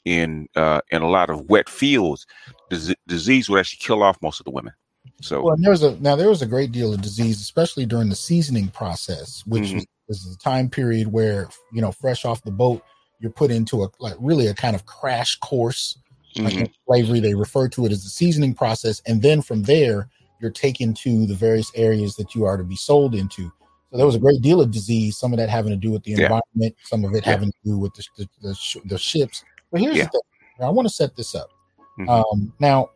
[0.05, 2.25] in uh, in a lot of wet fields.
[2.69, 4.73] Dis- disease would actually kill off most of the women.
[5.21, 8.09] So Well, and there's a now there was a great deal of disease, especially during
[8.09, 9.75] the seasoning process, which Mhm.
[9.75, 12.81] was, was the time period where you know, fresh off the boat,
[13.19, 15.97] you're put into a like really a kind of crash course.
[16.37, 16.61] Like mhm.
[16.65, 20.09] in slavery, they refer to it as the seasoning process, and then from there,
[20.41, 23.51] you're taken to the various areas that you are to be sold into.
[23.89, 25.17] So there was a great deal of disease.
[25.17, 26.23] Some of that having to do with the Yeah.
[26.23, 27.31] environment, some of it Yeah.
[27.31, 29.43] having to do with the the, the, sh- the ships.
[29.71, 30.05] But here's Yeah.
[30.05, 31.49] the thing: I want to set this up.
[31.97, 32.09] Mhm.
[32.09, 32.89] Um, now,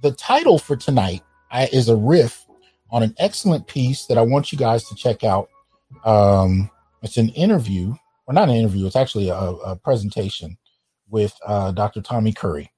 [0.00, 2.44] the title for tonight I, is a riff
[2.90, 5.48] on an excellent piece that I want you guys to check out.
[6.04, 6.70] Um,
[7.02, 7.94] It's an interview,
[8.26, 8.86] or not an interview.
[8.86, 10.56] It's actually a, a presentation
[11.08, 12.00] with uh, Dr.
[12.00, 12.70] Tommy Curry.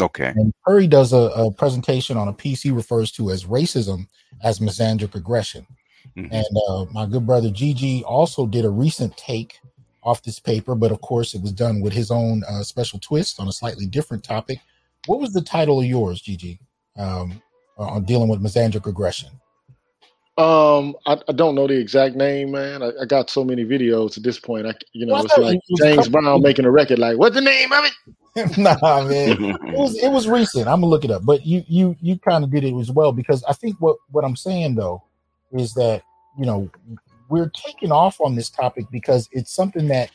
[0.00, 0.32] Okay.
[0.34, 4.08] And Curry does a, a, presentation on a piece he refers to as racism
[4.42, 5.66] as misandric aggression.
[6.16, 6.32] Mm-hmm.
[6.32, 9.58] And uh, my good brother Gigi also did a recent take
[10.02, 13.40] off this paper, but of course it was done with his own uh, special twist
[13.40, 14.60] on a slightly different topic.
[15.06, 16.60] What was the title of yours, Gigi,
[16.96, 17.42] um,
[17.76, 19.30] on dealing with misandric aggression?
[20.38, 22.82] Um, I, I, don't know the exact name, man.
[22.82, 24.66] I, I, got so many videos at this point.
[24.66, 26.98] I, you know, well, it's like it James Brown making a record.
[26.98, 27.92] Like, what's the name of it?
[28.58, 29.42] nah, man.
[29.44, 30.68] it was it was recent.
[30.68, 31.24] I'm gonna look it up.
[31.24, 34.26] But you you you kind of did it as well because I think what what
[34.26, 35.02] I'm saying though
[35.52, 36.02] is that
[36.38, 36.70] you know
[37.30, 40.10] we're taking off on this topic because it's something that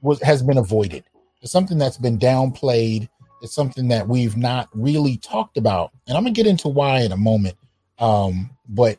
[0.00, 1.04] was has been avoided.
[1.42, 3.10] It's something that's been downplayed.
[3.42, 7.12] It's something that we've not really talked about, and I'm gonna get into why in
[7.12, 7.56] a moment.
[7.98, 8.98] Um, but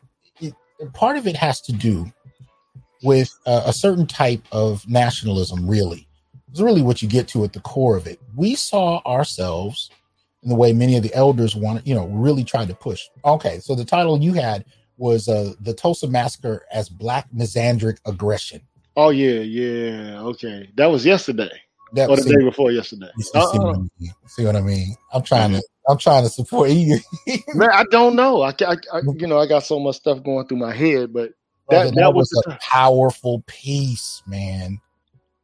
[0.92, 2.10] part of it has to do
[3.02, 6.06] with uh, a certain type of nationalism, really.
[6.50, 8.18] It's really what you get to at the core of it.
[8.34, 9.90] We saw ourselves
[10.42, 13.02] in the way many of the elders wanted, you know, really tried to push.
[13.24, 14.64] Okay, so the title you had
[14.96, 18.60] was uh, The Tulsa Massacre as Black Misandric Aggression.
[18.96, 20.20] Oh, yeah, yeah.
[20.22, 20.68] Okay.
[20.74, 21.60] That was yesterday.
[21.94, 23.10] That or the see, day before yesterday.
[23.18, 23.90] See, see, what I mean?
[24.26, 24.94] see, what I mean?
[25.12, 27.00] I'm trying to I'm trying to support you.
[27.54, 28.42] Man, I don't know.
[28.42, 31.32] I, I, I, you know, I got so much stuff going through my head, but
[31.68, 34.78] that, that, that was, was a powerful piece, man.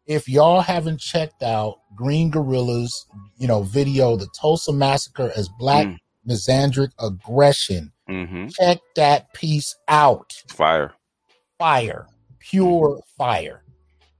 [0.07, 3.07] If y'all haven't checked out Green Gorilla's,
[3.38, 5.99] you know, video, the Tulsa Massacre as Black mm.
[6.28, 8.47] Misandric Aggression, mm-hmm.
[8.49, 10.32] check that piece out.
[10.49, 10.92] Fire,
[11.59, 12.07] fire,
[12.38, 13.62] pure fire.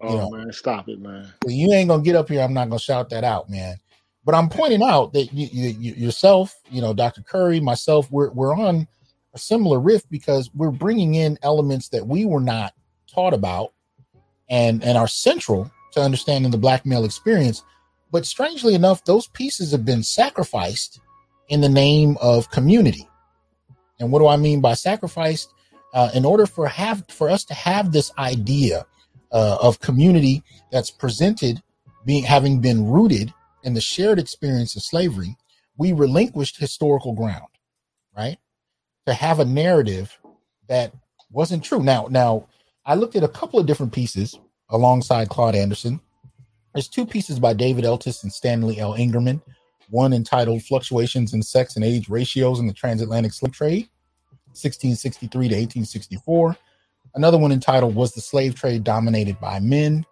[0.01, 1.33] Oh you know, man, stop it, man!
[1.47, 2.43] You ain't gonna get up here.
[2.43, 3.77] I'm not gonna shout that out, man.
[4.25, 7.23] But I'm pointing out that you, you, yourself, you know, Dr.
[7.23, 8.87] Curry, myself, we're we're on
[9.35, 12.75] a similar riff because we're bringing in elements that we were not
[13.07, 13.73] taught about,
[14.51, 17.63] and and are central to understanding the black male experience.
[18.11, 21.01] But strangely enough, those pieces have been sacrificed
[21.49, 23.09] in the name of community.
[23.99, 25.53] And what do I mean by sacrificed?
[25.95, 28.85] Uh, in order for have for us to have this idea
[29.33, 31.63] uh, of community that's presented
[32.05, 33.33] being having been rooted
[33.65, 35.37] in the shared experience of slavery,
[35.77, 37.49] we relinquished historical ground,
[38.17, 38.39] right?
[39.07, 40.17] To have a narrative
[40.69, 40.93] that
[41.31, 41.83] wasn't true.
[41.83, 42.47] Now, now
[42.85, 44.39] I looked at a couple of different pieces
[44.71, 46.01] alongside Claude Anderson.
[46.73, 48.95] There's two pieces by David Eltis and Stanley L.
[48.95, 49.43] Engerman.
[49.91, 53.89] One entitled Fluctuations in Sex and Age Ratios in the Transatlantic Slave Trade,
[54.53, 56.57] 1663 to 1864
[57.17, 60.05] Another one entitled Was the Slave Trade Dominated by Men?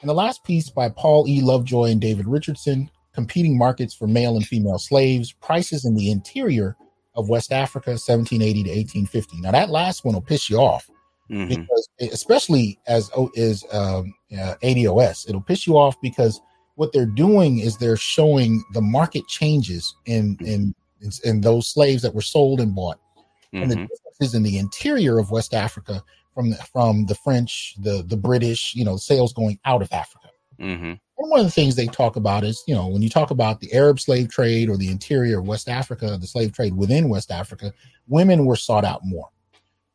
[0.00, 1.40] And the last piece by Paul E.
[1.40, 6.76] Lovejoy and David Richardson Competing Markets for Male and Female Slaves, Prices in the Interior
[7.14, 9.40] of West Africa, 1780 to 1850.
[9.40, 10.88] Now, that last one will piss you off.
[11.30, 11.48] Mm-hmm.
[11.48, 16.40] Because, especially as is um, uh, ADOS, it'll piss you off because
[16.74, 22.02] what they're doing is they're showing the market changes in in in, in those slaves
[22.02, 23.62] that were sold and bought, mm-hmm.
[23.62, 23.86] and the mm-hmm.
[23.86, 26.04] differences in the interior of West Africa
[26.34, 30.28] from the, from the French, the the British, you know, sales going out of Africa.
[30.60, 30.84] Mm-hmm.
[30.84, 33.60] And one of the things they talk about is, you know, when you talk about
[33.60, 37.30] the Arab slave trade or the interior of West Africa, the slave trade within West
[37.30, 37.72] Africa,
[38.08, 39.28] women were sought out more.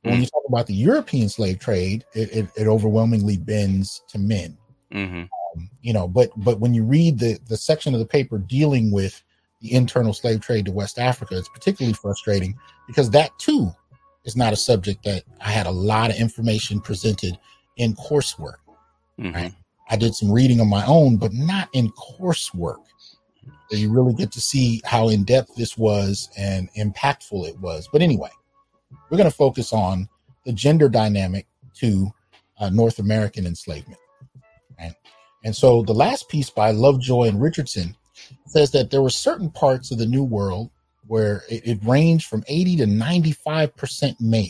[0.04, 0.10] Mm-hmm.
[0.10, 4.58] When you talk about the European slave trade, it, it, it overwhelmingly bends to men.
[4.94, 5.24] Mm-hmm.
[5.24, 8.92] Um, you know, but but when you read the the section of the paper dealing
[8.92, 9.22] with
[9.62, 13.74] the internal slave trade to West Africa, it's particularly frustrating because that too
[14.30, 17.38] is not a subject that I had a lot of information presented
[17.78, 18.62] in coursework.
[19.20, 19.36] Mm-hmm.
[19.36, 19.54] Right?
[19.90, 22.84] I did some reading on my own, but not in coursework.
[23.70, 27.90] So you really get to see how in depth this was and impactful it was.
[27.92, 28.30] But anyway,
[29.10, 30.08] we're going to focus on
[30.46, 32.12] the gender dynamic to
[32.60, 34.00] uh, North American enslavement.
[34.80, 34.94] Right?
[35.44, 37.96] And so the last piece by Lovejoy and Richardson
[38.46, 40.70] says that there were certain parts of the New World
[41.10, 44.48] where it, it ranged from 80 to 95% male.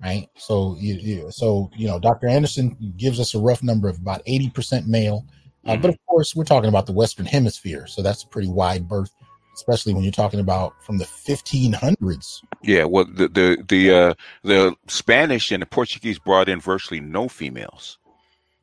[0.00, 0.28] Right.
[0.36, 2.28] So, you, you, so, you know, Dr.
[2.28, 5.24] Anderson gives us a rough number of about 80% male.
[5.64, 5.82] Uh, mm-hmm.
[5.82, 7.86] But of course, we're talking about the Western Hemisphere.
[7.86, 9.10] So that's a pretty wide berth,
[9.54, 12.44] especially when you're talking about from the 1500s.
[12.62, 12.84] Yeah.
[12.84, 17.98] Well, the, the, the, uh, the Spanish and the Portuguese brought in virtually no females.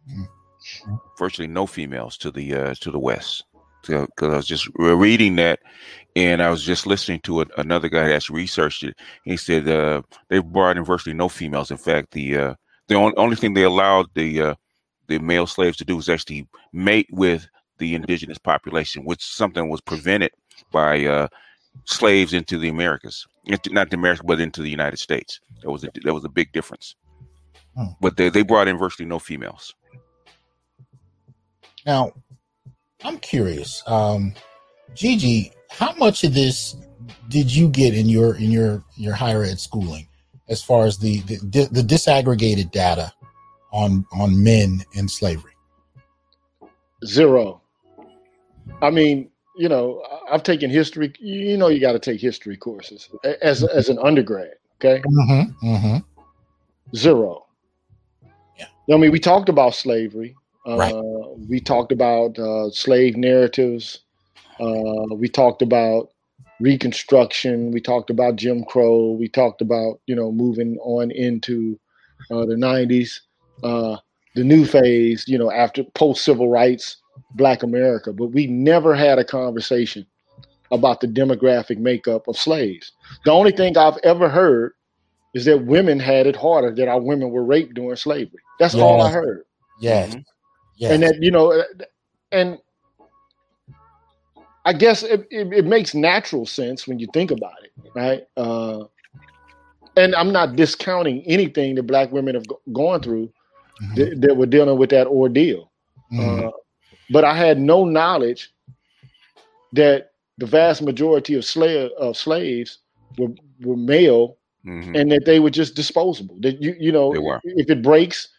[0.10, 0.96] Mm-hmm.
[1.18, 3.44] Virtually no females to the, uh, to the West
[3.88, 5.60] because I was just reading that,
[6.16, 8.96] and I was just listening to another guy that's researched it.
[9.24, 11.72] He said uh, they brought in virtually no females.
[11.72, 12.56] In fact, the uh,
[12.88, 14.56] the only, only thing they allowed the uh,
[15.08, 19.82] the male slaves to do was actually mate with the indigenous population, which something was
[19.82, 20.32] prevented
[20.72, 21.28] by uh,
[21.86, 25.40] slaves into the Americas, into, not the Americas, but into the United States.
[25.62, 26.96] There was a there was a big difference.
[27.76, 27.88] Hmm.
[28.00, 29.76] But they, they brought in virtually no females.
[31.86, 32.14] Now,
[33.06, 34.34] I'm curious, um,
[34.96, 36.76] Gigi, how much of this
[37.30, 40.08] did you get in your in your your higher ed schooling,
[40.50, 43.14] as far as the the, the disaggregated data
[43.72, 45.54] on on men in slavery?
[47.06, 47.62] Zero.
[48.82, 50.02] I mean, you know,
[50.32, 51.14] I've taken history.
[51.20, 53.10] You know, you got to take history courses
[53.42, 54.54] as as an undergrad.
[54.82, 55.04] Okay.
[55.06, 55.98] Mm-hmm, mm-hmm.
[56.96, 57.46] Zero.
[58.58, 58.66] Yeah.
[58.92, 60.36] I mean, we talked about slavery.
[60.68, 60.96] Uh, right.
[61.50, 64.00] We talked about uh, slave narratives.
[64.60, 66.10] Uh, we talked about
[66.60, 67.72] Reconstruction.
[67.72, 69.12] We talked about Jim Crow.
[69.12, 71.78] We talked about you know moving on into
[72.32, 73.20] uh, the '90s,
[73.64, 73.98] uh,
[74.36, 75.28] the new phase.
[75.28, 76.98] You know, after post civil rights,
[77.32, 78.14] Black America.
[78.14, 80.06] But we never had a conversation
[80.72, 82.94] about the demographic makeup of slaves.
[83.26, 84.74] The only thing I've ever heard
[85.34, 88.40] is that women had it harder, that our women were raped during slavery.
[88.60, 88.84] That's yeah.
[88.84, 89.44] all I heard.
[89.80, 90.08] Yeah.
[90.08, 90.20] Mm-hmm.
[90.76, 90.94] Yeah.
[90.94, 91.64] And that, you know,
[92.32, 92.60] and
[94.66, 98.24] I guess it, it, it, makes natural sense when you think about it, right?
[98.36, 98.86] Uh,
[99.96, 103.32] and I'm not discounting anything that black women have go- gone through
[103.82, 103.96] mm-hmm.
[103.96, 105.72] that, that, were dealing with that ordeal.
[106.12, 106.48] Mm-hmm.
[106.48, 106.52] Uh,
[107.12, 108.52] but I had no knowledge
[109.74, 112.80] that the vast majority of slave of slaves
[113.18, 113.30] were,
[113.62, 114.96] were male mm-hmm.
[114.96, 116.38] and that they were just disposable.
[116.42, 117.14] That you you know
[117.44, 118.30] if it breaks,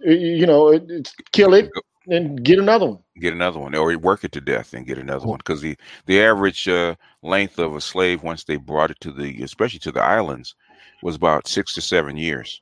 [0.00, 1.70] you know, it, kill it
[2.06, 2.98] and get another one.
[3.18, 5.38] Get another one, or work it to death and get another one.
[5.38, 5.76] Because the
[6.06, 9.92] the average uh, length of a slave once they brought it to the, especially to
[9.92, 10.54] the islands,
[11.02, 12.60] was about six to seven years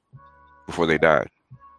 [0.67, 1.29] before they died.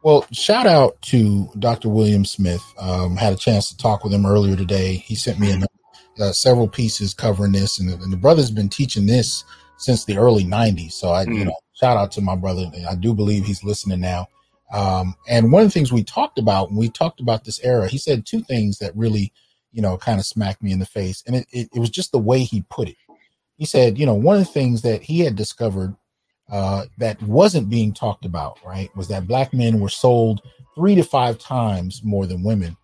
[0.04, 1.88] Well, shout out to Dr.
[1.88, 2.64] William Smith.
[2.78, 4.96] Um, had a chance to talk with him earlier today.
[4.96, 5.64] He sent me
[6.20, 9.46] uh, several pieces covering this, and, and, the brother's been teaching this
[9.78, 10.94] since the early '90s.
[10.94, 11.38] So I, mm.
[11.38, 12.70] you know, shout out to my brother.
[12.90, 14.28] I do believe he's listening now.
[14.74, 17.88] Um, and one of the things we talked about when we talked about this era,
[17.88, 19.32] he said two things that really,
[19.72, 21.24] you know, kind of smacked me in the face.
[21.28, 22.96] And it, it, it was just the way he put it.
[23.56, 25.96] He said, you know, one of the things that he had discovered
[26.52, 30.42] uh, that wasn't being talked about, right, was that black men were sold
[30.76, 32.76] three to five times more than women.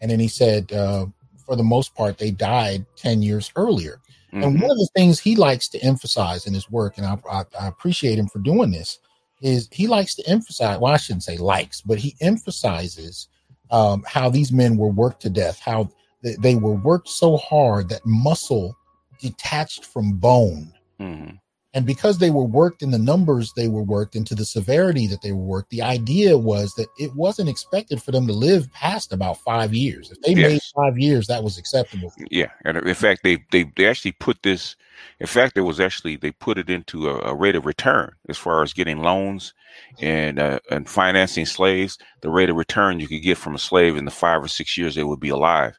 [0.00, 1.06] And then he said, uh,
[1.44, 4.00] for the most part, they died 10 years earlier.
[4.32, 4.42] Mm-hmm.
[4.42, 7.44] And one of the things he likes to emphasize in his work, and I, I,
[7.60, 8.98] I appreciate him for doing this,
[9.42, 13.28] is he likes to emphasize, well, I shouldn't say likes, but he emphasizes
[13.70, 15.90] um, how these men were worked to death, how
[16.22, 18.76] they, they were worked so hard that muscle
[19.20, 20.72] detached from bone.
[21.00, 21.36] Mm-hmm.
[21.74, 25.22] And because they were worked in the numbers they were worked into the severity that
[25.22, 29.12] they were worked, the idea was that it wasn't expected for them to live past
[29.12, 30.10] about five years.
[30.10, 30.50] If they yes.
[30.50, 32.12] made five years, that was acceptable.
[32.30, 34.76] Yeah, and in fact, they they they actually put this.
[35.18, 38.36] In fact, it was actually they put it into a, a rate of return as
[38.36, 39.54] far as getting loans
[40.00, 41.98] and uh, and financing slaves.
[42.20, 44.76] The rate of return you could get from a slave in the five or six
[44.76, 45.78] years they would be alive.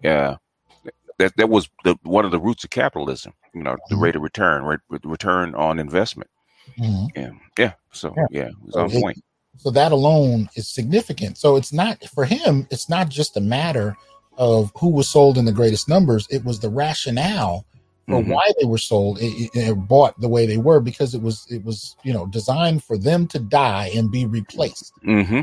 [0.00, 0.36] Yeah,
[1.18, 3.32] that that was the one of the roots of capitalism.
[3.54, 4.04] You know, the mm-hmm.
[4.04, 4.80] rate of return, right?
[5.02, 6.30] Return on investment.
[6.78, 7.18] Mm-hmm.
[7.18, 7.72] Yeah, yeah.
[7.92, 9.22] So yeah, yeah it was on it, point.
[9.58, 11.38] So that alone is significant.
[11.38, 12.66] So it's not for him.
[12.70, 13.96] It's not just a matter
[14.36, 16.26] of who was sold in the greatest numbers.
[16.30, 17.64] It was the rationale
[18.06, 18.32] for mm-hmm.
[18.32, 21.64] why they were sold it, it, bought the way they were because it was it
[21.64, 24.92] was you know designed for them to die and be replaced.
[25.06, 25.40] Mm-hmm.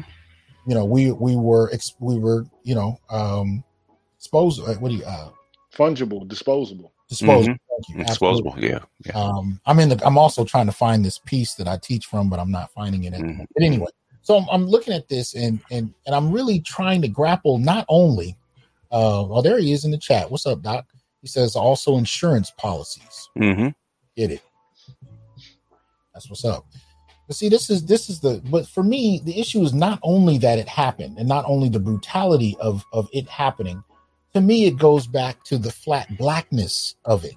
[0.68, 3.64] You know, we we were we were you know um,
[4.18, 4.61] exposed.
[4.80, 5.30] What do you uh,
[5.76, 6.93] fungible, disposable.
[7.10, 7.56] Disposable.
[7.89, 8.03] Mm-hmm.
[8.03, 8.80] Disposable, yeah.
[9.06, 9.11] yeah.
[9.14, 10.02] Um, I'm in the.
[10.06, 13.03] I'm also trying to find this piece that I teach from, but I'm not finding
[13.03, 13.14] it.
[13.14, 13.43] Mm-hmm.
[13.53, 13.88] But anyway,
[14.22, 17.85] so I'm, I'm, looking at this, and and and I'm really trying to grapple not
[17.89, 18.38] only.
[18.91, 20.30] Uh, well, there he is in the chat.
[20.30, 20.85] What's up, Doc?
[21.22, 23.30] He says also insurance policies.
[23.38, 23.69] Mm-hmm.
[24.15, 24.41] Get it?
[26.14, 26.65] That's what's up.
[27.27, 28.41] But see, this is this is the.
[28.45, 31.80] But for me, the issue is not only that it happened, and not only the
[31.80, 33.84] brutality of of it happening,
[34.34, 37.36] to me, it goes back to the flat blackness of it.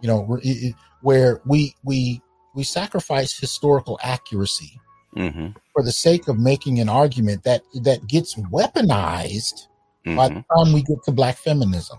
[0.00, 2.20] You know, it, where we we
[2.54, 4.80] we sacrifice historical accuracy
[5.16, 5.48] mm-hmm.
[5.72, 9.66] for the sake of making an argument that that gets weaponized
[10.06, 10.16] mm-hmm.
[10.16, 10.64] by the mm-hmm.
[10.64, 11.98] time we get to black feminism,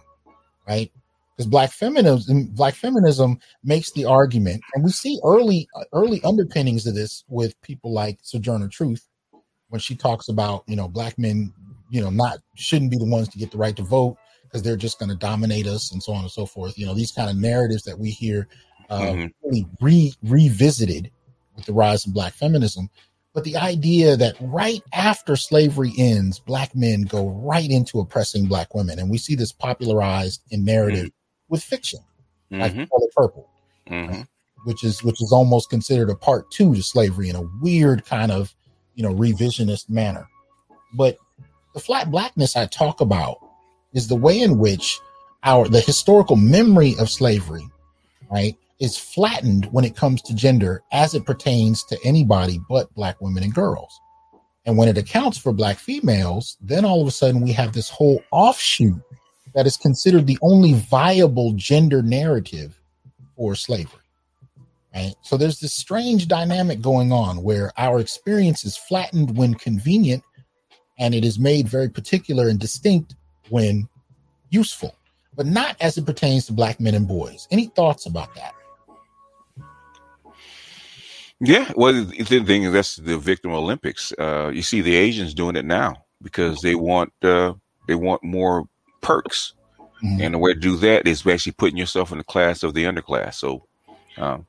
[0.67, 0.91] right?
[1.35, 6.95] Because black feminism, black feminism makes the argument, and we see early early underpinnings of
[6.95, 9.07] this with people like Sojourner Truth
[9.69, 11.53] when she talks about you know black men
[11.89, 14.17] you know not shouldn't be the ones to get the right to vote
[14.51, 16.77] because they're just going to dominate us and so on and so forth.
[16.77, 18.47] You know, these kind of narratives that we hear
[18.89, 19.27] uh, mm-hmm.
[19.43, 21.11] really re- revisited
[21.55, 22.89] with the rise of black feminism.
[23.33, 28.75] But the idea that right after slavery ends, black men go right into oppressing black
[28.75, 28.99] women.
[28.99, 31.53] And we see this popularized in narrative mm-hmm.
[31.53, 32.01] with fiction,
[32.49, 32.83] like mm-hmm.
[32.83, 33.49] Color Purple,
[33.89, 34.11] mm-hmm.
[34.11, 34.25] right?
[34.65, 38.31] which is which is almost considered a part two to slavery in a weird kind
[38.31, 38.53] of
[38.95, 40.27] you know, revisionist manner.
[40.93, 41.17] But
[41.73, 43.37] the flat blackness I talk about
[43.93, 44.99] is the way in which
[45.43, 47.67] our the historical memory of slavery,
[48.31, 53.19] right, is flattened when it comes to gender as it pertains to anybody but black
[53.21, 53.99] women and girls.
[54.65, 57.89] And when it accounts for black females, then all of a sudden we have this
[57.89, 59.01] whole offshoot
[59.53, 62.79] that is considered the only viable gender narrative
[63.35, 63.99] for slavery.
[64.93, 65.15] Right.
[65.21, 70.21] So there's this strange dynamic going on where our experience is flattened when convenient
[70.99, 73.15] and it is made very particular and distinct
[73.51, 73.87] when
[74.49, 74.95] useful,
[75.35, 77.47] but not as it pertains to black men and boys.
[77.51, 78.53] Any thoughts about that?
[81.39, 84.13] Yeah, well, the thing is that's the victim Olympics.
[84.17, 87.53] Uh, you see the Asians doing it now because they want uh,
[87.87, 88.65] they want more
[89.01, 89.53] perks,
[90.03, 90.21] mm-hmm.
[90.21, 92.83] and the way to do that is basically putting yourself in the class of the
[92.83, 93.35] underclass.
[93.35, 93.65] So,
[94.17, 94.45] um,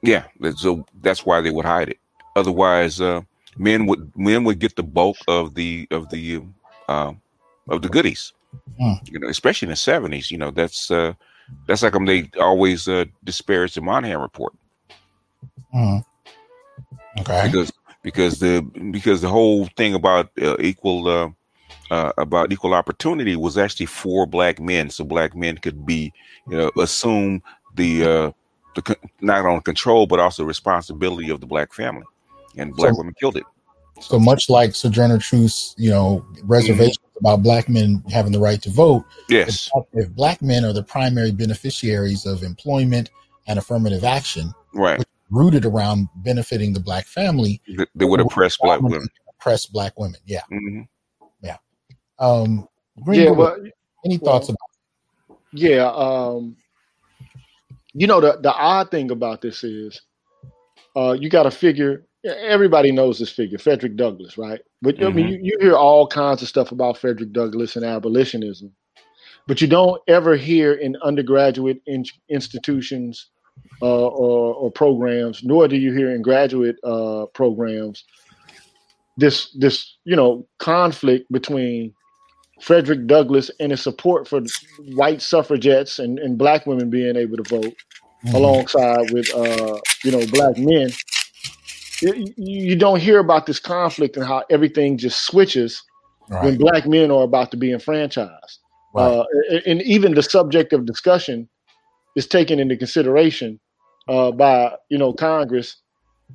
[0.00, 0.24] yeah,
[0.54, 1.98] so that's why they would hide it.
[2.36, 3.22] Otherwise, uh,
[3.56, 6.42] men would men would get the bulk of the of the
[6.88, 7.12] uh,
[7.68, 8.32] of the goodies.
[8.80, 9.08] Mm.
[9.10, 10.30] You know, especially in the seventies.
[10.30, 11.12] You know, that's uh,
[11.66, 11.94] that's like.
[12.06, 14.54] They always uh, disparage the Moynihan report
[15.74, 16.04] Mm.
[17.20, 17.42] Okay.
[17.46, 17.72] Because
[18.02, 21.30] because the because the whole thing about uh, equal uh,
[21.90, 26.12] uh, about equal opportunity was actually for black men, so black men could be
[26.48, 27.42] you know assume
[27.74, 28.32] the uh,
[28.74, 32.06] the not only control but also responsibility of the black family,
[32.56, 33.44] and black so, women killed it.
[34.00, 37.26] So much like Sojourner Truth's, you know, reservations mm-hmm.
[37.26, 39.04] about black men having the right to vote.
[39.28, 39.70] Yes.
[39.74, 43.10] If, if, black men are the primary beneficiaries of employment
[43.46, 47.60] and affirmative action, right, rooted around benefiting the black family.
[47.66, 49.08] They, they would oppress black women.
[49.40, 50.20] Oppress black women.
[50.26, 50.42] Yeah.
[50.50, 50.82] Mm-hmm.
[51.42, 51.56] Yeah.
[52.18, 52.68] Um,
[53.08, 53.30] yeah.
[53.30, 53.56] Well,
[54.04, 54.56] any thoughts well,
[55.28, 55.40] about?
[55.52, 55.90] Yeah.
[55.90, 56.56] Um,
[57.94, 60.00] you know the the odd thing about this is,
[60.94, 62.04] uh, you got to figure.
[62.24, 64.60] Everybody knows this figure, Frederick Douglass, right?
[64.82, 65.06] But mm-hmm.
[65.06, 65.44] I mean, mm-hmm.
[65.44, 68.72] you, you hear all kinds of stuff about Frederick Douglass and abolitionism,
[69.46, 73.28] but you don't ever hear in undergraduate in, institutions
[73.82, 78.04] uh, or, or, programs, nor do you hear in graduate uh, programs
[79.18, 81.92] this this you know conflict between
[82.62, 84.40] Frederick Douglass and his support for
[84.94, 87.74] white suffragettes and, and black women being able to vote
[88.24, 88.34] mm-hmm.
[88.34, 90.90] alongside with uh, you know black men.
[92.00, 95.82] You, you, don't hear about this conflict and how everything just switches
[96.28, 96.44] right.
[96.44, 98.60] when black men are about to be enfranchised.
[98.94, 99.04] Right.
[99.04, 99.24] Uh,
[99.66, 101.48] and even the subject of discussion
[102.16, 103.58] is taken into consideration
[104.08, 105.76] uh, by you know Congress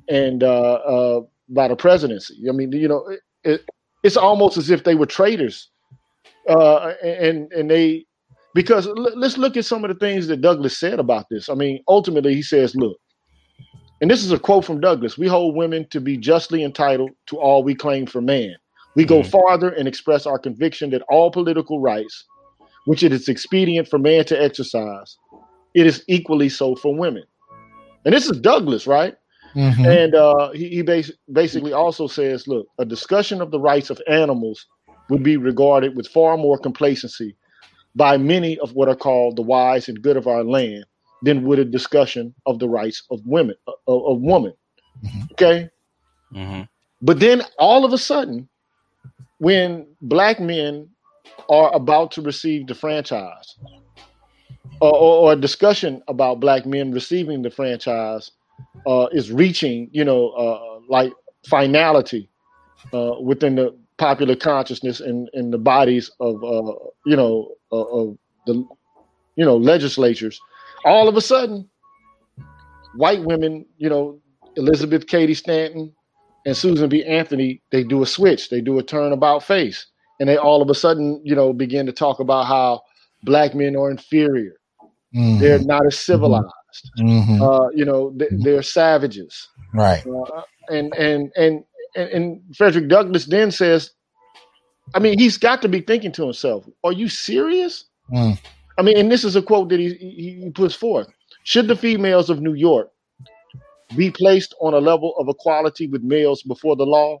[0.08, 2.42] and uh, uh, by the presidency.
[2.48, 3.60] I mean, you know, it, it,
[4.02, 5.70] it's almost as if they were traitors,
[6.48, 8.06] uh, and and they
[8.54, 11.48] because l- let's look at some of the things that Douglass said about this.
[11.48, 12.98] I mean, ultimately, he says, "Look."
[14.04, 17.38] And this is a quote from Douglass We hold women to be justly entitled to
[17.38, 18.54] all we claim for man.
[18.94, 19.30] We go mm-hmm.
[19.30, 22.26] farther and express our conviction that all political rights,
[22.84, 25.16] which it is expedient for man to exercise,
[25.74, 27.24] it is equally so for women
[28.04, 29.16] and this is Douglass, right?
[29.56, 29.86] Mm-hmm.
[29.86, 34.02] And uh, he, he bas- basically also says, look, a discussion of the rights of
[34.06, 34.66] animals
[35.08, 37.36] would be regarded with far more complacency
[37.94, 40.84] by many of what are called the wise and good of our land
[41.22, 44.52] than with a discussion of the rights of women uh, of, of women.
[45.04, 45.22] Mm-hmm.
[45.32, 45.70] Okay.
[46.34, 46.62] Mm-hmm.
[47.02, 48.48] But then all of a sudden,
[49.38, 50.88] when black men
[51.48, 53.56] are about to receive the franchise,
[54.80, 58.30] or, or, a discussion about black men receiving the franchise
[58.86, 61.12] uh, is reaching, you know, uh, like
[61.48, 62.28] finality
[62.92, 66.72] uh, within the popular consciousness and in, in, the bodies of, uh,
[67.06, 68.54] you know, uh, of the,
[69.36, 70.40] you know, legislatures.
[70.84, 71.68] All of a sudden,
[72.96, 74.20] white women, you know,
[74.56, 75.92] Elizabeth Cady Stanton
[76.46, 77.04] and Susan B.
[77.04, 79.86] Anthony, they do a switch, they do a turnabout face,
[80.20, 82.82] and they all of a sudden, you know, begin to talk about how
[83.24, 84.54] black men are inferior
[85.14, 85.38] Mm-hmm.
[85.38, 86.46] They're not as civilized.
[86.98, 87.40] Mm-hmm.
[87.40, 89.48] Uh, you know, they, are savages.
[89.72, 90.04] Right.
[90.06, 93.90] Uh, and, and and and and Frederick Douglass then says,
[94.94, 98.38] I mean, he's got to be thinking to himself, "Are you serious?" Mm.
[98.76, 101.08] I mean, and this is a quote that he, he, he puts forth:
[101.44, 102.90] "Should the females of New York
[103.96, 107.18] be placed on a level of equality with males before the law?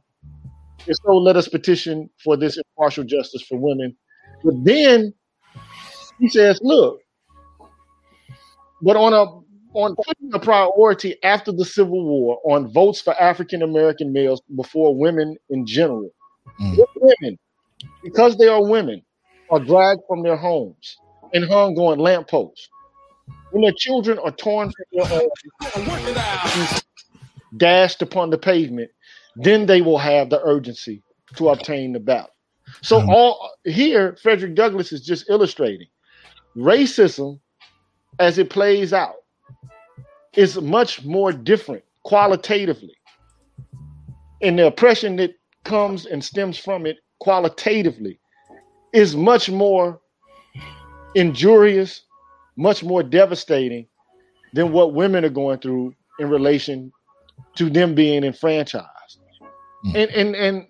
[0.86, 3.96] If so, let us petition for this impartial justice for women."
[4.42, 5.14] But then
[6.18, 7.00] he says, "Look,
[8.82, 9.24] but on a
[9.74, 14.96] on putting a priority after the Civil War on votes for African American males before
[14.96, 16.10] women in general.
[16.60, 16.78] Mm.
[16.96, 17.38] Women,
[18.02, 19.02] because they are women,
[19.50, 20.96] are dragged from their homes
[21.32, 22.68] and hung on lampposts.
[23.50, 26.84] When their children are torn from their homes,
[27.56, 28.90] dashed upon the pavement,
[29.36, 31.02] then they will have the urgency
[31.36, 32.30] to obtain the ballot.
[32.82, 33.10] So mm-hmm.
[33.10, 35.88] all here, Frederick Douglass is just illustrating
[36.56, 37.40] racism
[38.18, 39.16] as it plays out
[40.34, 42.94] is much more different qualitatively.
[44.42, 45.34] And the oppression that
[45.64, 48.18] comes and stems from it qualitatively
[48.92, 50.00] is much more
[51.14, 52.02] injurious,
[52.56, 53.86] much more devastating
[54.52, 56.92] than what women are going through in relation
[57.56, 59.18] to them being enfranchised.
[59.86, 59.94] Mm.
[59.94, 60.66] And and and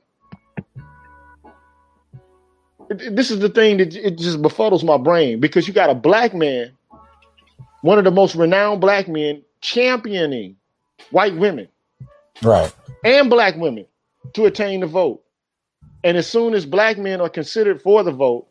[2.89, 6.35] this is the thing that it just befuddles my brain because you got a black
[6.35, 6.73] man,
[7.83, 10.57] one of the most renowned black men, championing
[11.11, 11.69] white women,
[12.43, 13.87] right, and black women
[14.35, 15.23] to attain the vote.
[16.03, 18.47] And as soon as black men are considered for the vote,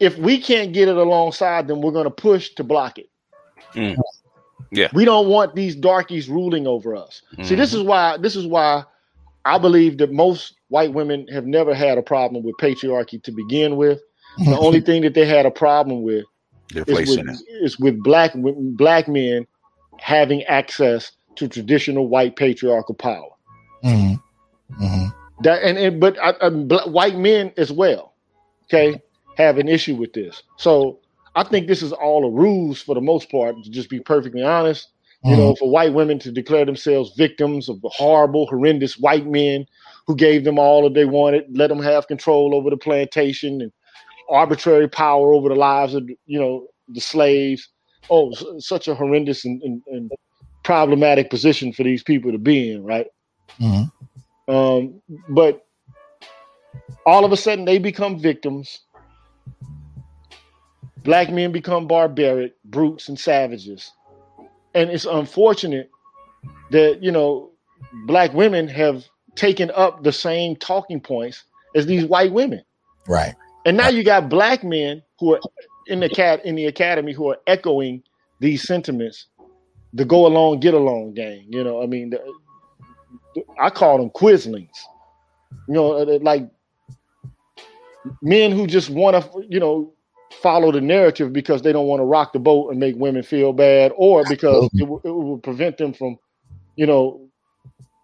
[0.00, 3.08] if we can't get it alongside them, we're going to push to block it.
[3.74, 3.96] Mm.
[4.70, 7.22] Yeah, we don't want these darkies ruling over us.
[7.36, 7.46] Mm.
[7.46, 7.80] See, this mm-hmm.
[7.80, 8.84] is why this is why
[9.44, 13.76] I believe that most white women have never had a problem with patriarchy to begin
[13.76, 14.00] with.
[14.38, 16.24] The only thing that they had a problem with
[16.74, 19.46] is with, is with black black men
[20.00, 23.28] having access to traditional white patriarchal power.
[23.84, 24.84] Mm-hmm.
[24.84, 25.42] Mm-hmm.
[25.42, 28.14] That and, and but uh, uh, white men as well,
[28.64, 29.00] okay,
[29.36, 30.42] have an issue with this.
[30.56, 31.00] So
[31.34, 33.56] I think this is all a ruse for the most part.
[33.62, 34.88] To just be perfectly honest,
[35.24, 35.40] you mm-hmm.
[35.40, 39.66] know, for white women to declare themselves victims of the horrible, horrendous white men
[40.06, 43.72] who gave them all that they wanted, let them have control over the plantation and
[44.28, 47.68] arbitrary power over the lives of you know the slaves.
[48.10, 50.12] Oh, such a horrendous and, and, and
[50.62, 53.06] problematic position for these people to be in, right?
[53.58, 54.54] Mm-hmm.
[54.54, 55.00] Um,
[55.30, 55.64] but
[57.06, 58.80] all of a sudden, they become victims.
[61.02, 63.92] Black men become barbaric, brutes, and savages
[64.74, 65.90] and it's unfortunate
[66.70, 67.50] that you know
[68.06, 69.04] black women have
[69.36, 71.44] taken up the same talking points
[71.74, 72.62] as these white women.
[73.08, 73.34] Right.
[73.64, 75.40] And now you got black men who are
[75.86, 78.02] in the cat in the academy who are echoing
[78.40, 79.26] these sentiments,
[79.92, 81.46] the go along, get along gang.
[81.48, 84.76] You know, I mean, the, I call them quislings.
[85.68, 86.48] You know, uh, like
[88.22, 89.92] men who just want to, you know,
[90.42, 93.52] follow the narrative because they don't want to rock the boat and make women feel
[93.52, 96.16] bad, or because it, w- it will prevent them from,
[96.76, 97.28] you know,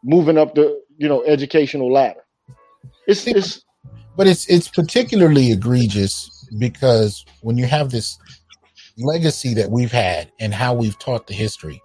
[0.04, 2.20] moving up the you know educational ladder.
[3.06, 3.64] It's it's,
[4.16, 8.18] but it's it's particularly egregious because when you have this
[8.98, 11.82] legacy that we've had and how we've taught the history,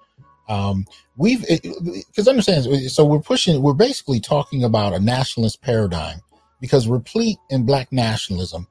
[0.50, 0.86] um,
[1.18, 6.20] we've because understand so we're pushing we're basically talking about a nationalist paradigm
[6.66, 8.68] because replete in black nationalism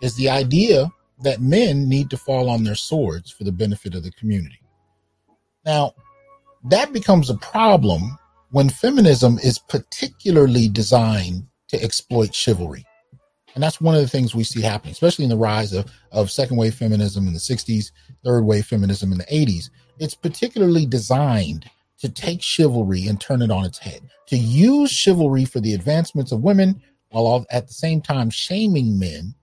[0.00, 0.90] is the idea
[1.20, 4.58] that men need to fall on their swords for the benefit of the community.
[5.66, 5.92] Now,
[6.70, 8.16] that becomes a problem
[8.50, 12.82] when feminism is particularly designed to exploit chivalry.
[13.54, 16.30] And that's one of the things we see happening, especially in the rise of, of
[16.30, 17.92] second wave feminism in the 60s,
[18.24, 19.68] third wave feminism in the 80s.
[19.98, 25.44] It's particularly designed to take chivalry and turn it on its head, to use chivalry
[25.44, 26.80] for the advancements of women
[27.22, 29.34] while at the same time shaming men,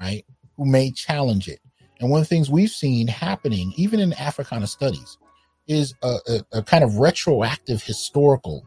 [0.00, 0.24] right,
[0.56, 1.60] who may challenge it.
[2.00, 5.16] And one of the things we've seen happening, even in Africana studies,
[5.66, 8.66] is a, a, a kind of retroactive historical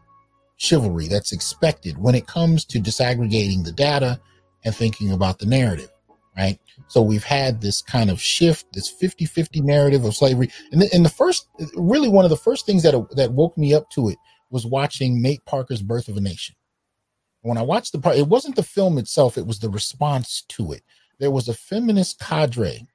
[0.56, 4.20] chivalry that's expected when it comes to disaggregating the data
[4.64, 5.90] and thinking about the narrative,
[6.36, 6.58] right?
[6.88, 10.50] So we've had this kind of shift, this 50 50 narrative of slavery.
[10.72, 13.72] And the, and the first, really, one of the first things that, that woke me
[13.74, 14.18] up to it
[14.50, 16.56] was watching Nate Parker's Birth of a Nation.
[17.42, 20.72] When I watched the part, it wasn't the film itself, it was the response to
[20.72, 20.82] it.
[21.18, 22.86] There was a feminist cadre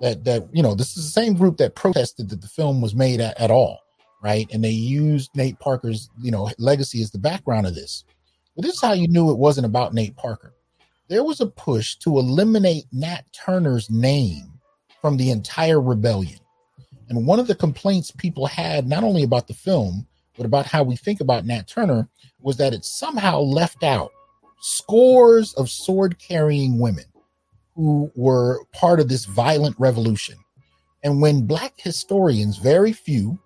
[0.00, 2.94] that that you know this is the same group that protested that the film was
[2.94, 3.80] made at, at all
[4.24, 4.48] right?
[4.50, 8.04] And they used nate parker's you know legacy as the background of this.
[8.56, 10.54] But this is how you knew it wasn't about nate parker.
[11.08, 14.50] There was a push to eliminate nat turner's name
[15.02, 16.40] from the entire rebellion.
[17.10, 20.06] And one of the complaints people had not only about the film
[20.36, 22.08] but about how we think about nat turner
[22.44, 24.12] was that it somehow left out
[24.60, 27.04] scores of sword carrying women
[27.74, 30.36] who were part of this violent revolution.
[31.02, 33.38] And when black historians, very few,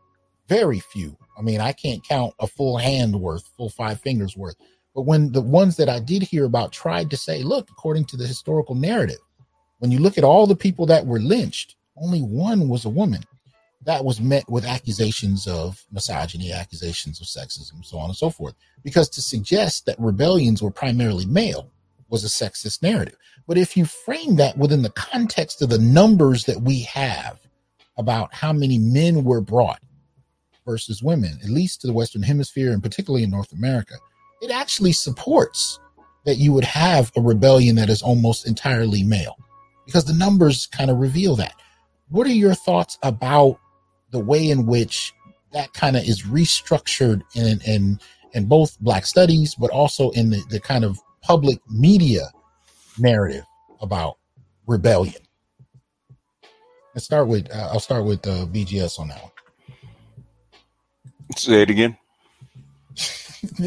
[0.49, 4.57] very few, I mean, I can't count a full hand worth, full five fingers worth,
[4.95, 8.17] but when the ones that I did hear about tried to say, look, according to
[8.17, 9.19] the historical narrative,
[9.79, 13.23] when you look at all the people that were lynched, only one was a woman.
[13.89, 18.53] That was met with accusations of misogyny, accusations of sexism, so on and so forth.
[18.85, 21.73] Because to suggest that rebellions were primarily male
[22.11, 23.17] was a sexist narrative.
[23.47, 27.41] But if you frame that within the context of the numbers that we have
[27.97, 29.81] about how many men were brought
[30.67, 33.95] versus women, at least to the Western Hemisphere and particularly in North America,
[34.43, 35.81] it actually supports
[36.27, 39.39] that you would have a rebellion that is almost entirely male
[39.87, 41.55] because the numbers kind of reveal that.
[42.11, 43.59] What are your thoughts about
[44.11, 45.13] the way in which
[45.53, 48.01] that kind of is restructured in, in,
[48.33, 52.31] in both Black studies, but also in the, the kind of public media
[52.99, 53.45] narrative
[53.81, 54.19] about
[54.67, 55.23] rebellion?
[56.95, 59.33] Let's start with, uh, I'll start with uh, BGS on that one.
[61.37, 61.97] Say it again.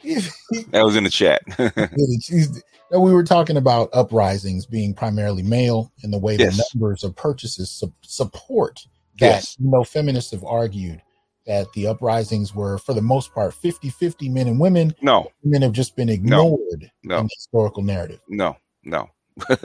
[0.02, 1.42] that was in the chat.
[2.90, 6.56] we were talking about uprisings being primarily male and the way yes.
[6.56, 8.86] the numbers of purchases su- support
[9.20, 9.26] that.
[9.26, 9.56] Yes.
[9.60, 11.00] You know, feminists have argued
[11.46, 14.94] that the uprisings were, for the most part, 50 50 men and women.
[15.00, 15.30] No.
[15.44, 17.14] Men have just been ignored no.
[17.14, 17.18] no.
[17.18, 18.20] in the historical narrative.
[18.28, 19.08] No, no.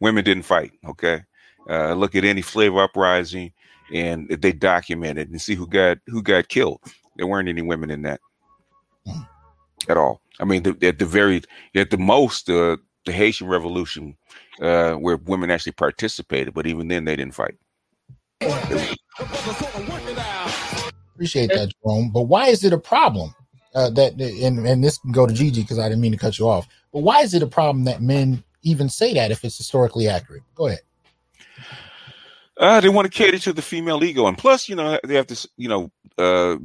[0.00, 0.72] women didn't fight.
[0.86, 1.22] Okay.
[1.68, 3.52] Uh, look at any flavor uprising
[3.92, 6.80] and they documented and see who got who got killed.
[7.16, 8.20] There weren't any women in that
[9.06, 9.28] mm.
[9.88, 10.20] At all.
[10.40, 11.42] I mean, the, at the very
[11.74, 14.16] at the most, uh, the Haitian Revolution,
[14.60, 17.56] uh, where women actually participated, but even then they didn't fight.
[21.14, 22.10] Appreciate that, Jerome.
[22.12, 23.34] But why is it a problem?
[23.74, 26.38] Uh, that and and this can go to Gigi because I didn't mean to cut
[26.38, 26.66] you off.
[26.92, 30.42] But why is it a problem that men even say that if it's historically accurate?
[30.54, 30.80] Go ahead.
[32.56, 35.28] Uh, they want to cater to the female ego, and plus, you know, they have
[35.28, 36.56] to, you know, uh,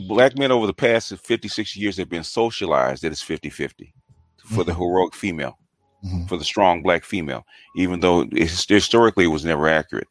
[0.00, 3.92] black men over the past 56 years have been socialized that it's 50-50
[4.38, 4.62] for mm-hmm.
[4.62, 5.58] the heroic female,
[6.04, 6.26] mm-hmm.
[6.26, 7.44] for the strong black female,
[7.76, 10.08] even though historically it was never accurate.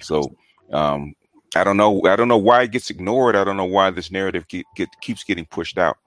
[0.00, 0.34] So,
[0.72, 1.14] um,
[1.56, 2.02] I don't know.
[2.06, 3.36] I don't know why it gets ignored.
[3.36, 4.66] I don't know why this narrative get,
[5.00, 5.98] keeps getting pushed out.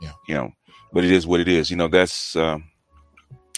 [0.00, 0.12] Yeah.
[0.28, 0.50] You know,
[0.92, 1.70] but it is what it is.
[1.70, 2.36] You know, that's.
[2.36, 2.70] Um,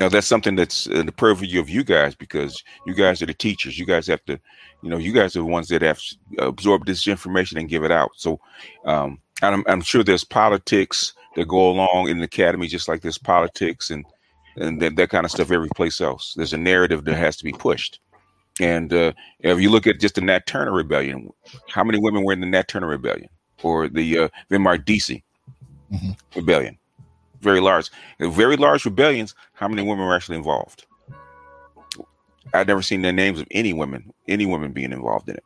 [0.00, 3.34] now that's something that's in the purview of you guys because you guys are the
[3.34, 3.78] teachers.
[3.78, 4.38] You guys have to,
[4.82, 6.00] you know, you guys are the ones that have
[6.38, 8.10] absorbed this information and give it out.
[8.16, 8.38] So,
[8.84, 13.18] um, I'm, I'm sure there's politics that go along in the academy, just like there's
[13.18, 14.04] politics and
[14.58, 16.32] and that, that kind of stuff every place else.
[16.34, 18.00] There's a narrative that has to be pushed.
[18.58, 21.30] And uh, if you look at just the Nat Turner Rebellion,
[21.68, 23.28] how many women were in the Nat Turner Rebellion
[23.62, 25.24] or the uh, Denmark Vesey
[25.92, 26.12] mm-hmm.
[26.34, 26.78] Rebellion?
[27.40, 29.34] very large, very large rebellions.
[29.56, 30.84] How many women were actually involved?
[32.52, 35.44] I've never seen the names of any women, any women being involved in it.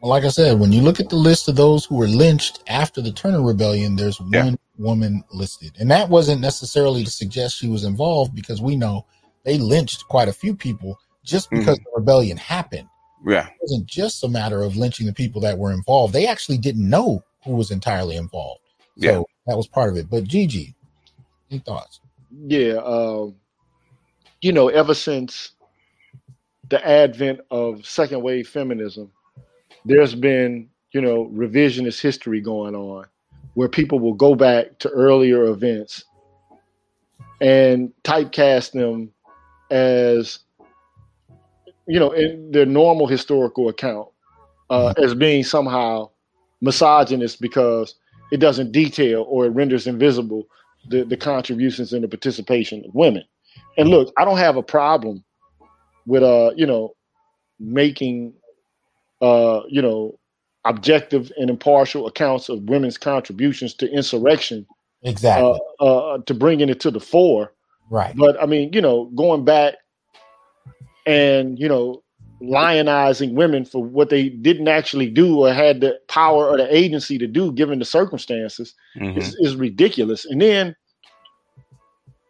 [0.00, 2.62] Well, like I said, when you look at the list of those who were lynched
[2.68, 4.44] after the Turner Rebellion, there's yeah.
[4.44, 9.06] one woman listed, and that wasn't necessarily to suggest she was involved because we know
[9.44, 11.84] they lynched quite a few people just because mm-hmm.
[11.84, 12.88] the rebellion happened.
[13.26, 16.12] Yeah, it wasn't just a matter of lynching the people that were involved.
[16.12, 18.60] They actually didn't know who was entirely involved.
[18.98, 19.22] So yeah.
[19.46, 20.08] that was part of it.
[20.10, 20.74] But Gigi,
[21.50, 22.00] any thoughts?
[22.30, 23.34] Yeah, um,
[24.40, 25.52] you know, ever since
[26.68, 29.10] the advent of second wave feminism,
[29.84, 33.06] there's been, you know, revisionist history going on
[33.54, 36.04] where people will go back to earlier events
[37.40, 39.10] and typecast them
[39.70, 40.40] as,
[41.86, 44.08] you know, in their normal historical account
[44.68, 46.08] uh, as being somehow
[46.60, 47.96] misogynist because
[48.30, 50.46] it doesn't detail or it renders invisible
[50.88, 53.24] the, the contributions and the participation of women.
[53.76, 55.24] And look, I don't have a problem
[56.06, 56.94] with uh, you know,
[57.58, 58.34] making
[59.20, 60.18] uh, you know,
[60.64, 64.66] objective and impartial accounts of women's contributions to insurrection.
[65.02, 65.58] Exactly.
[65.80, 67.52] Uh, uh, to bringing it to the fore.
[67.90, 68.14] Right.
[68.16, 69.74] But I mean, you know, going back
[71.06, 72.02] and you know
[72.42, 77.18] lionizing women for what they didn't actually do or had the power or the agency
[77.18, 79.18] to do given the circumstances mm-hmm.
[79.18, 80.24] is, is, ridiculous.
[80.24, 80.74] And then,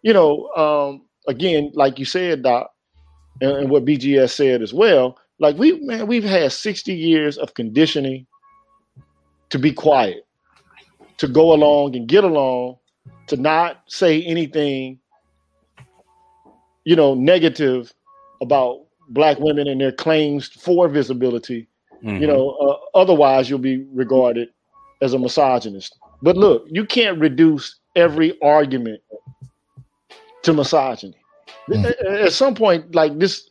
[0.03, 2.71] you know, um, again, like you said, Doc,
[3.41, 7.55] and, and what BGS said as well, like we man, we've had 60 years of
[7.55, 8.27] conditioning
[9.51, 10.27] to be quiet,
[11.19, 12.77] to go along and get along,
[13.29, 14.99] to not say anything,
[16.85, 17.93] you know, negative
[18.43, 18.81] about
[19.11, 21.69] black women and their claims for visibility.
[22.03, 22.23] Mm-hmm.
[22.23, 24.49] You know, uh, otherwise you'll be regarded
[25.03, 25.99] as a misogynist.
[26.23, 29.03] But look, you can't reduce every argument
[30.43, 31.17] to misogyny.
[31.69, 32.25] Mm-hmm.
[32.25, 33.51] At some point, like this,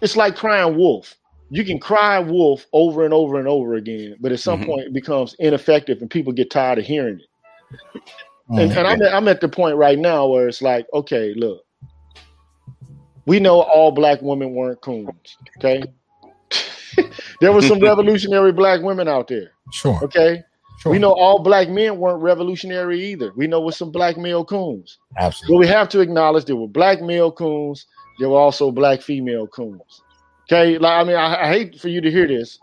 [0.00, 1.14] it's like crying wolf.
[1.50, 4.70] You can cry wolf over and over and over again, but at some mm-hmm.
[4.70, 8.02] point it becomes ineffective and people get tired of hearing it.
[8.50, 11.62] And, and I'm, at, I'm at the point right now where it's like, okay, look,
[13.28, 15.36] we know all black women weren't coons.
[15.58, 15.82] Okay.
[17.40, 19.52] there were some revolutionary black women out there.
[19.70, 20.02] Sure.
[20.02, 20.42] Okay.
[20.80, 20.92] Sure.
[20.92, 23.32] We know all black men weren't revolutionary either.
[23.36, 24.98] We know with some black male coons.
[25.18, 25.54] Absolutely.
[25.54, 27.86] But we have to acknowledge there were black male coons.
[28.18, 30.02] There were also black female coons.
[30.44, 30.78] Okay.
[30.78, 32.58] Like I mean, I, I hate for you to hear this,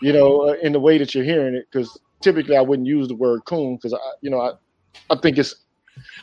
[0.00, 3.06] you know, uh, in the way that you're hearing it, because typically I wouldn't use
[3.08, 4.52] the word coon because I, you know, I,
[5.10, 5.54] I think it's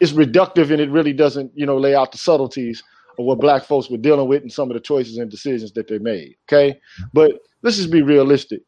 [0.02, 2.82] it's reductive and it really doesn't, you know, lay out the subtleties
[3.18, 5.88] of what black folks were dealing with and some of the choices and decisions that
[5.88, 6.36] they made.
[6.48, 6.80] Okay.
[7.14, 8.62] But let's just be realistic.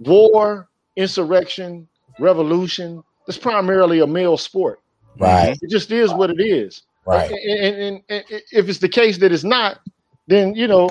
[0.00, 1.88] War, insurrection,
[2.18, 4.80] revolution, it's primarily a male sport.
[5.18, 5.56] Right.
[5.60, 6.82] It just is what it is.
[7.06, 7.30] Right.
[7.30, 9.80] And, and, and, and if it's the case that it's not,
[10.26, 10.90] then you know,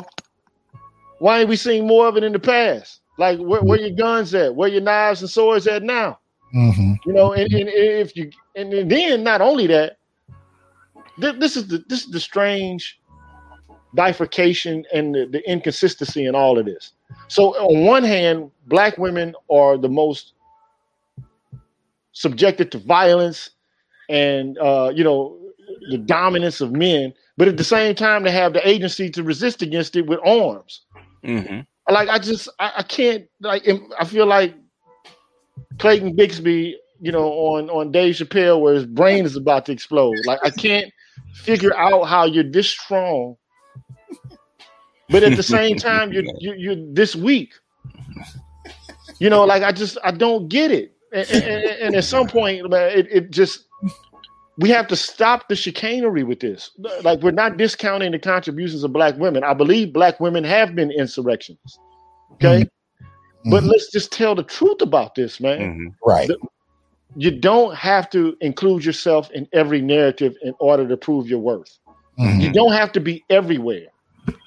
[1.20, 3.02] why ain't we seeing more of it in the past?
[3.18, 4.56] Like where, where your guns at?
[4.56, 6.20] Where your knives and swords at now?
[6.56, 6.94] Mm-hmm.
[7.06, 9.98] You know, and, and if you and then not only that,
[11.20, 13.00] th- this is the this is the strange
[13.94, 16.92] bifurcation and the, the inconsistency in all of this.
[17.28, 20.34] So on one hand, black women are the most
[22.12, 23.52] subjected to violence
[24.10, 25.38] and uh, you know
[25.90, 29.62] the dominance of men, but at the same time they have the agency to resist
[29.62, 30.82] against it with arms.
[31.24, 31.62] Mm-hmm.
[31.92, 33.68] Like I just I, I can't like
[34.00, 34.56] I feel like
[35.80, 40.16] Clayton Bigsby, you know, on on Dave Chappelle where his brain is about to explode.
[40.26, 40.92] Like I can't
[41.34, 43.38] figure out how you're this strong,
[45.10, 47.54] but at the same time you're you're, you're this weak.
[49.20, 50.94] You know, like I just I don't get it.
[51.14, 53.66] And, and, and at some point, it, it just
[54.58, 56.72] we have to stop the chicanery with this.
[57.04, 59.44] Like we're not discounting the contributions of black women.
[59.44, 61.80] I believe black women have been insurrectionists.
[62.34, 62.64] Okay.
[62.64, 63.52] Mm-hmm.
[63.52, 65.60] But let's just tell the truth about this, man.
[65.60, 65.88] Mm-hmm.
[66.10, 66.28] Right.
[66.28, 66.38] The,
[67.16, 71.78] you don't have to include yourself in every narrative in order to prove your worth.
[72.20, 72.42] Mm-hmm.
[72.42, 73.88] You don't have to be everywhere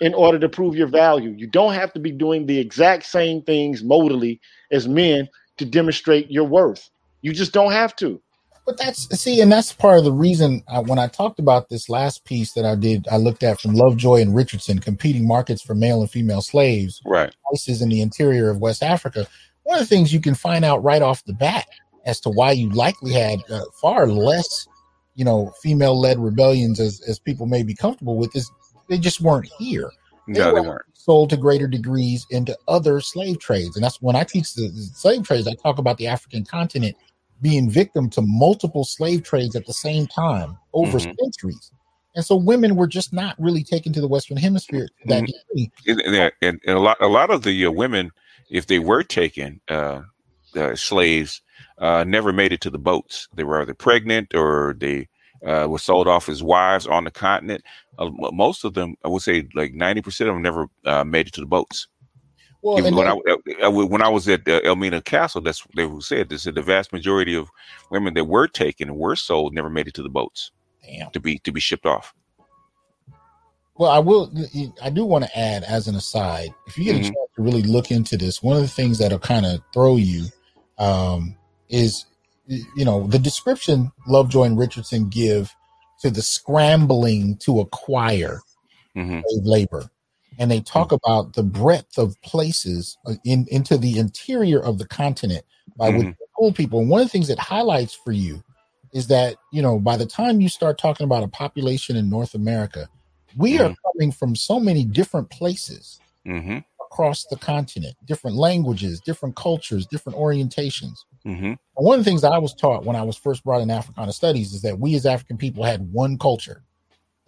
[0.01, 1.31] in order to prove your value.
[1.31, 4.41] You don't have to be doing the exact same things modally
[4.71, 6.91] as men to demonstrate your worth.
[7.23, 8.21] You just don't have to.
[8.67, 11.89] But that's see, and that's part of the reason I, when I talked about this
[11.89, 15.75] last piece that I did, I looked at from Lovejoy and Richardson, competing markets for
[15.75, 17.35] male and female slaves, right?
[17.49, 19.27] Places in the interior of West Africa.
[19.63, 21.67] One of the things you can find out right off the bat
[22.09, 24.67] as to why you likely had uh, far less,
[25.15, 28.51] you know, female-led rebellions as as people may be comfortable with is
[28.89, 29.91] they just weren't here.
[30.27, 34.01] They no, were they weren't sold to greater degrees into other slave trades, and that's
[34.01, 35.47] when I teach the, the slave trades.
[35.47, 36.97] I talk about the African continent
[37.41, 41.13] being victim to multiple slave trades at the same time over mm-hmm.
[41.21, 41.71] centuries.
[42.17, 45.63] And so women were just not really taken to the Western Hemisphere that mm-hmm.
[45.87, 48.11] and, and, and, a lot, a lot of the uh, women,
[48.51, 50.03] if they were taken, uh,
[50.57, 51.43] uh, slaves,
[51.81, 53.29] uh, never made it to the boats.
[53.35, 55.09] They were either pregnant or they
[55.47, 57.63] uh, were sold off as wives on the continent.
[57.99, 61.33] Uh, most of them, I would say, like ninety percent of them, never made it
[61.35, 61.89] to the boats.
[62.61, 63.17] Well, Even when I,
[63.63, 66.43] I, when I was at uh, Elmina Castle, that's they who said this.
[66.43, 67.49] Said the vast majority of
[67.91, 70.51] women that were taken and were sold never made it to the boats
[70.83, 71.11] Damn.
[71.13, 72.13] to be to be shipped off.
[73.77, 74.33] Well, I will.
[74.83, 77.03] I do want to add, as an aside, if you get mm-hmm.
[77.03, 79.95] a chance to really look into this, one of the things that'll kind of throw
[79.95, 80.25] you
[80.79, 81.37] um,
[81.69, 82.07] is,
[82.47, 85.55] you know, the description Lovejoy and Richardson give
[86.01, 88.41] to the scrambling to acquire
[88.97, 89.21] mm-hmm.
[89.43, 89.91] labor
[90.39, 94.87] and they talk about the breadth of places uh, in into the interior of the
[94.87, 95.45] continent
[95.77, 96.09] by mm-hmm.
[96.09, 96.81] which pull people.
[96.81, 98.43] And one of the things that highlights for you
[98.95, 102.35] is that you know by the time you start talking about a population in North
[102.35, 102.89] America,
[103.37, 103.73] we mm-hmm.
[103.73, 106.59] are coming from so many different places mm-hmm.
[106.81, 111.05] across the continent, different languages, different cultures, different orientations.
[111.27, 111.55] Mm-hmm.
[111.75, 114.53] One of the things I was taught when I was first brought in Africana studies
[114.53, 116.65] is that we as African people had one culture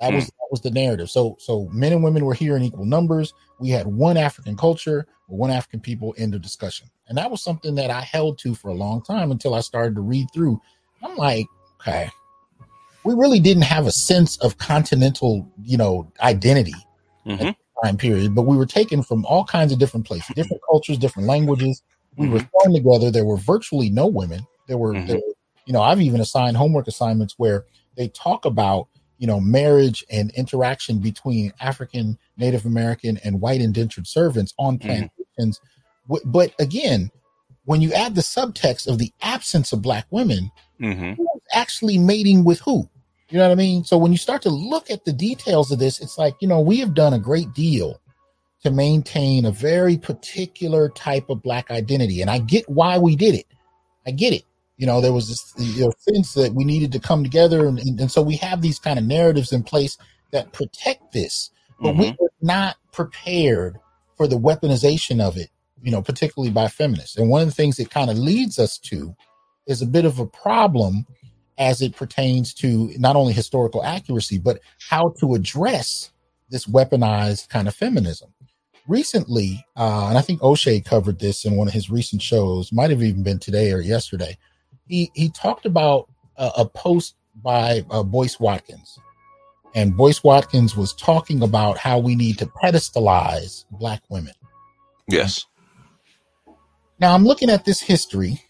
[0.00, 0.16] that mm.
[0.16, 1.10] was that was the narrative.
[1.10, 3.34] So so men and women were here in equal numbers.
[3.58, 6.88] We had one African culture, one African people in the discussion.
[7.08, 9.94] And that was something that I held to for a long time until I started
[9.96, 10.60] to read through.
[11.02, 11.46] I'm like,
[11.80, 12.10] okay,
[13.04, 16.74] we really didn't have a sense of continental, you know, identity
[17.26, 17.50] mm-hmm.
[17.84, 21.28] time period, but we were taken from all kinds of different places, different cultures, different
[21.28, 21.82] languages.
[22.16, 22.34] We mm-hmm.
[22.34, 23.10] were thrown together.
[23.10, 24.46] There were virtually no women.
[24.66, 25.06] There were, mm-hmm.
[25.06, 25.34] there were,
[25.66, 27.64] you know, I've even assigned homework assignments where
[27.96, 28.88] they talk about
[29.20, 34.88] you know marriage and interaction between African, Native American, and white indentured servants on mm-hmm.
[34.88, 35.60] plantations.
[36.08, 36.30] Mm-hmm.
[36.30, 37.10] But again,
[37.66, 40.50] when you add the subtext of the absence of black women,
[40.80, 41.22] mm-hmm.
[41.52, 42.88] actually mating with who?
[43.28, 43.84] You know what I mean?
[43.84, 46.60] So when you start to look at the details of this, it's like, you know,
[46.60, 48.00] we have done a great deal
[48.62, 52.20] to maintain a very particular type of black identity.
[52.20, 53.46] And I get why we did it.
[54.06, 54.44] I get it
[54.80, 57.78] you know there was this you know, sense that we needed to come together and,
[57.78, 59.96] and, so we have these kind of narratives in place
[60.32, 61.50] that protect this
[61.80, 62.00] but mm-hmm.
[62.00, 63.78] we were not prepared
[64.16, 65.50] for the weaponization of it
[65.82, 68.78] you know particularly by feminists and one of the things it kind of leads us
[68.78, 69.14] to
[69.66, 71.06] is a bit of a problem
[71.58, 76.10] as it pertains to not only historical accuracy but how to address
[76.48, 78.32] this weaponized kind of feminism
[78.90, 82.90] recently, uh, and I think O'Shea covered this in one of his recent shows, might
[82.90, 84.36] have even been today or yesterday.
[84.88, 88.98] He he talked about a, a post by uh, Boyce Watkins,
[89.74, 94.34] and Boyce Watkins was talking about how we need to pedestalize black women.
[95.08, 95.46] Yes.
[96.98, 98.42] Now I'm looking at this history.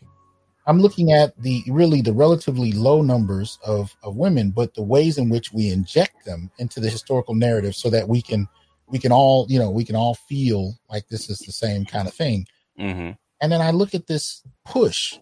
[0.67, 5.19] I'm looking at the really the relatively low numbers of, of women, but the ways
[5.19, 8.47] in which we inject them into the historical narrative so that we can
[8.91, 12.09] we can all, you know, we can all feel like this is the same kind
[12.09, 12.47] of thing.
[12.79, 13.13] Mm-hmm.
[13.41, 15.19] And then I look at this push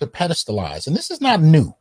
[0.00, 1.74] to pedestalize, and this is not new.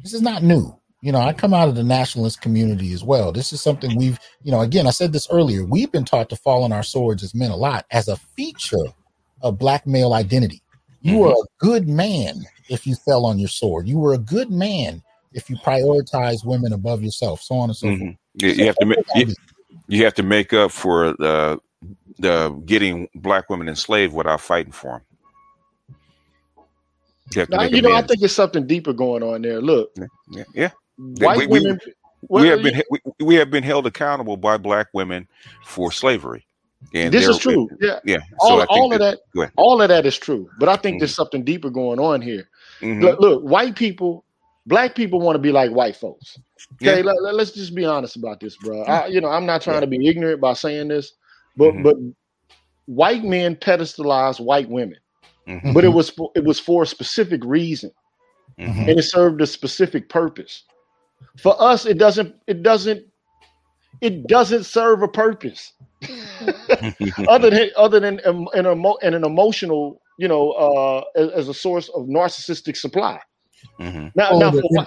[0.00, 0.78] This is not new.
[1.00, 3.30] You know, I come out of the nationalist community as well.
[3.30, 5.64] This is something we've, you know, again, I said this earlier.
[5.64, 8.86] We've been taught to fall on our swords as men a lot as a feature
[9.42, 10.62] of black male identity.
[11.02, 13.86] You were a good man if you fell on your sword.
[13.86, 15.02] You were a good man
[15.34, 18.04] if you prioritize women above yourself, so on and so Mm-hmm.
[18.04, 18.16] forth.
[18.36, 19.04] You, you have to make
[19.88, 21.60] you, have to make up for the
[22.18, 25.00] the getting black women enslaved without fighting for them.
[27.34, 29.60] You Now, you know, I think it's something deeper going on there.
[29.60, 29.90] Look,
[30.30, 30.70] yeah, yeah.
[30.96, 31.80] white we- we- women.
[31.84, 31.92] we
[32.28, 35.26] well, have been we, we have been held accountable by black women
[35.64, 36.46] for slavery.
[36.92, 37.68] And this is true.
[37.80, 38.18] Yeah, Yeah.
[38.40, 39.52] all, think all of that, ahead.
[39.56, 40.48] all of that is true.
[40.58, 41.00] But I think Mhm.
[41.00, 42.48] there's something deeper going on here.
[42.82, 43.00] Mhm.
[43.02, 44.24] Look, look, white people,
[44.66, 46.38] black people want to be like white folks.
[46.74, 47.12] Okay, Yeah.
[47.12, 48.82] let, us just be honest about this, bro.
[48.84, 49.80] I, you know, I'm not trying Yeah.
[49.80, 51.12] to be ignorant by saying this,
[51.56, 51.82] but Mhm.
[51.82, 51.96] but
[52.86, 54.98] white men pedestalize white women,
[55.48, 55.74] Mhm.
[55.74, 57.90] but it was for, it was for a specific reason,
[58.58, 58.88] Mhm.
[58.88, 60.64] and it served a specific purpose.
[61.38, 62.34] For us, it doesn't.
[62.46, 63.04] It doesn't.
[64.00, 65.72] It doesn't serve a purpose
[67.28, 71.88] other than other than an emo, an emotional, you know, uh, as, as a source
[71.90, 73.20] of narcissistic supply.
[73.80, 74.12] Mhm.
[74.14, 74.86] Now, Oh, now the- for, whi-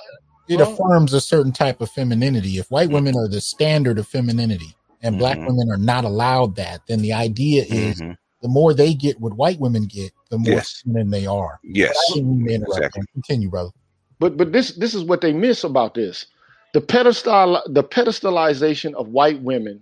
[0.50, 2.58] It Well- affirms a certain type of femininity.
[2.58, 4.74] If white women are the standard of femininity
[5.04, 5.48] and black Mhm.
[5.48, 8.16] women are not allowed that, then the idea is Mhm.
[8.42, 10.82] the more they get what white women get, the more Yes.
[10.86, 11.60] feminine they are.
[11.66, 11.98] Yes.
[12.12, 12.66] I didn't mean to.
[12.68, 13.04] Exactly.
[13.12, 13.72] Continue, brother.
[14.20, 16.28] But but this this is what they miss about this.
[16.74, 19.82] The pedestal the pedestalization of white women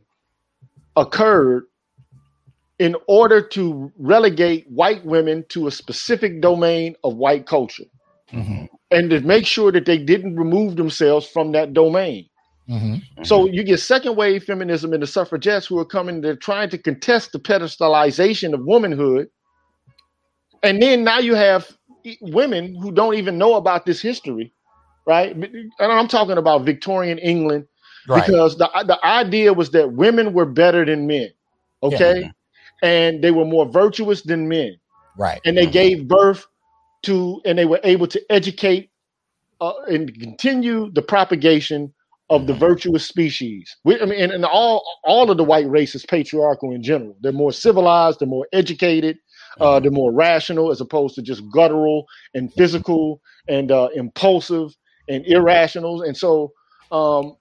[0.98, 1.66] occurred
[2.80, 7.86] in order to relegate white women to a specific domain of white culture
[8.34, 8.66] Mm-hmm.
[8.96, 12.28] And to make sure that they didn't remove themselves from that domain.
[12.70, 13.24] Mm-hmm.
[13.26, 16.78] So you get second wave feminism and the suffragettes who are coming, they're trying to
[16.78, 19.28] contest the pedestalization of womanhood.
[20.64, 21.70] And then now you have
[22.22, 24.54] women who don't even know about this history,
[25.06, 25.36] right?
[25.36, 27.68] And I'm talking about Victorian England
[28.08, 28.26] Right.
[28.26, 31.30] because the, the idea was that women were better than men,
[31.84, 32.32] okay?
[32.84, 34.78] And they were more virtuous than men.
[35.18, 35.42] right.
[35.46, 35.72] And they Mhm.
[35.72, 36.46] gave birth
[37.06, 38.92] to, and they were able to educate
[39.62, 41.94] uh, and continue the propagation
[42.30, 42.60] of the Mhm.
[42.60, 43.76] virtuous species.
[43.86, 47.16] We, I mean, and, and all all of the white race is patriarchal in general.
[47.22, 49.18] They're more civilized, they're more educated,
[49.62, 54.76] uh, they're more rational as opposed to just guttural and physical and uh, impulsive
[55.08, 56.02] and irrational.
[56.04, 56.52] And so,
[56.92, 57.36] um,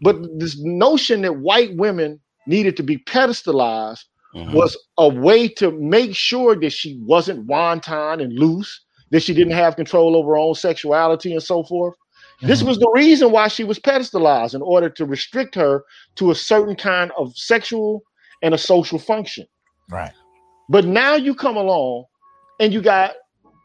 [0.00, 4.04] but this notion that white women needed to be pedestalized
[4.34, 4.52] Mhm.
[4.54, 8.83] was a way to make sure that she wasn't wanton and loose,
[9.14, 11.94] that she didn't have control over her own sexuality and so forth.
[12.42, 12.66] This Mhm.
[12.66, 15.84] was the reason why she was pedestalized in order to restrict her
[16.16, 18.02] to a certain kind of sexual
[18.42, 19.46] and a social function.
[19.88, 20.12] right.
[20.68, 22.06] But now you come along
[22.58, 23.12] and you got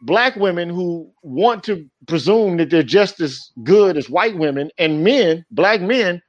[0.04, 5.04] black women who want to presume that they're just as good as white women, and
[5.04, 6.22] men, black men,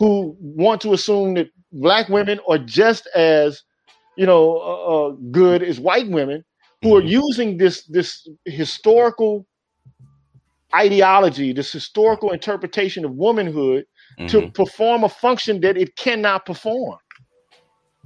[0.00, 3.62] who want to assume that black women are just as,
[4.16, 6.44] you know, uh, uh, good as white women,
[6.86, 9.44] who are using this this historical
[10.74, 13.84] ideology, this historical interpretation of womanhood
[14.28, 14.54] to Mhm.
[14.54, 16.98] perform a function that it cannot perform.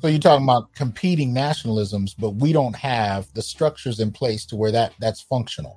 [0.01, 4.57] So you're talking about competing nationalisms, but we don't have the structures in place to
[4.57, 5.77] where that that's functional.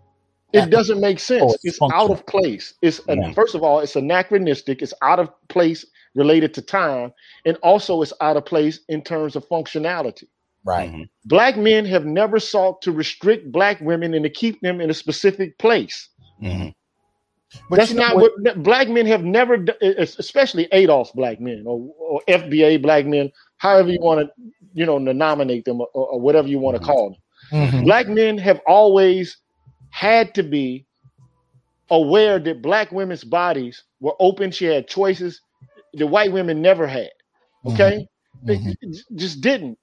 [0.54, 1.44] It doesn't make sense.
[1.44, 2.76] Oh, it's it's out of place.
[2.82, 3.34] It's an- Yeah.
[3.34, 4.82] first of all, it's anachronistic.
[4.82, 5.84] It's out of place
[6.16, 7.12] related to time,
[7.46, 10.28] and also it's out of place in terms of functionality.
[10.66, 10.92] Right.
[10.92, 11.10] Mhm.
[11.26, 14.94] Black men have never sought to restrict black women and to keep them in a
[14.94, 16.10] specific place.
[16.42, 16.74] Mhm.
[17.70, 21.94] But That's you know not what, black men have never, especially ADOS black men or,
[22.00, 24.32] or FBA black men, however you want to,
[24.74, 26.86] you know, nominate them or, or whatever you want to Mhm.
[26.86, 27.20] call them.
[27.52, 27.84] Mhm.
[27.84, 29.38] black men have always
[29.90, 30.86] had to be
[31.92, 34.50] aware that black women's bodies were open.
[34.50, 35.40] She had choices
[35.94, 37.12] the white women never had.
[37.68, 38.08] Okay,
[38.46, 38.76] They Mhm.
[38.82, 39.78] j- just didn't.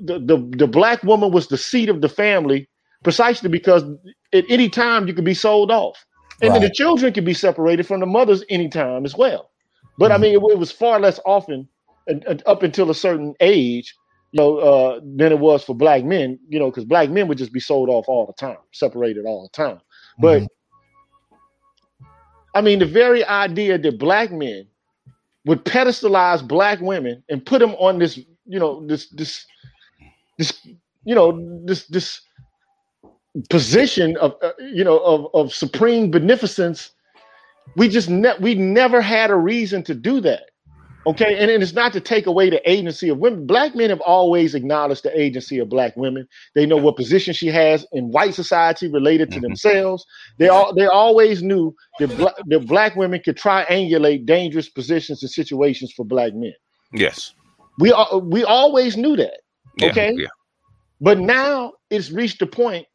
[0.00, 2.68] The, the the black woman was the seat of the family
[3.04, 3.84] precisely because
[4.32, 6.04] at any time you could be sold off,
[6.42, 9.50] and then the children could be separated from the mothers anytime as well.
[9.98, 10.18] But I Mhm.
[10.18, 11.68] mean, it, it was far less often,
[12.06, 13.96] and, and up until a certain age,
[14.32, 16.38] you know, uh, than it was for black men.
[16.48, 19.42] You know, because black men would just be sold off all the time, separated all
[19.42, 19.80] the time.
[20.18, 20.48] But Mhm.
[22.54, 24.66] I mean, the very idea that black men
[25.46, 29.46] would pedestalize black women and put them on this, you know, this this
[30.38, 30.66] this,
[31.04, 32.20] you know, this this
[33.50, 36.90] position of, uh, you know, of of supreme beneficence.
[37.76, 40.44] We just ne- we never had a reason to do that.
[41.06, 43.46] Okay, and, and it's not to take away the agency of women.
[43.46, 46.28] Black men have always acknowledged the agency of black women.
[46.54, 49.42] They know what position she has in white society related to Mhm.
[49.42, 50.04] themselves.
[50.38, 55.30] They all they always knew that, bla- that black women could triangulate dangerous positions and
[55.30, 56.54] situations for black men.
[56.92, 57.32] Yes.
[57.78, 59.40] We al- we always knew that.
[59.78, 60.14] Yeah, Okay.
[60.16, 60.26] Yeah.
[61.00, 62.86] But now it's reached a point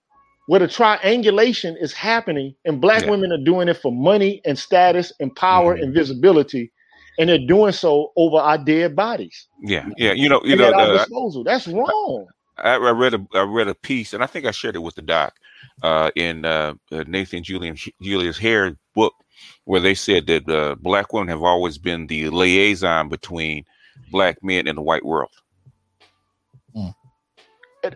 [0.48, 3.12] where the triangulation is happening, and black Yeah.
[3.12, 5.84] women are doing it for money and status and power Mhm.
[5.84, 6.72] and visibility,
[7.18, 9.88] and they're doing so over our dead bodies Yeah.
[9.98, 10.14] Yeah.
[10.14, 10.42] You know.
[10.44, 10.68] You and know.
[10.70, 11.44] at our Uh, disposal.
[11.44, 12.28] That's wrong.
[12.58, 14.96] I, I read a I read a piece, and I think I shared it with
[14.96, 15.34] the doc
[15.82, 19.14] uh, in uh, uh, Nathan Julian Julius Hare book,
[19.66, 23.66] where they said that uh, black women have always been the liaison between
[24.12, 25.32] black men and the white world.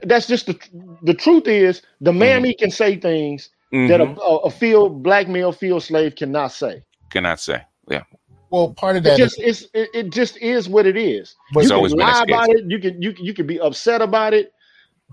[0.04, 0.60] That's just the
[1.04, 5.52] the truth is the mammy can say things that a, a, a field black male
[5.52, 6.84] field slave cannot say.
[7.10, 7.62] Cannot say.
[7.90, 8.04] Yeah.
[8.50, 11.36] Well, part of It that is just it's, it, it just is what it is.
[11.54, 12.30] But you It's can always lie escape.
[12.30, 12.64] about it.
[12.68, 14.54] You can you you can be upset about it.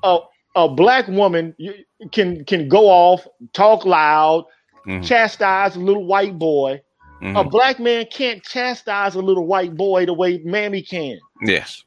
[0.03, 0.19] A
[0.57, 4.45] a black woman you- can can go off, talk loud,
[4.87, 5.05] Mhm.
[5.05, 6.81] chastise a little white boy.
[7.23, 7.51] A Mhm.
[7.51, 11.19] black man can't chastise a little white boy the way mammy can.
[11.43, 11.83] Yes.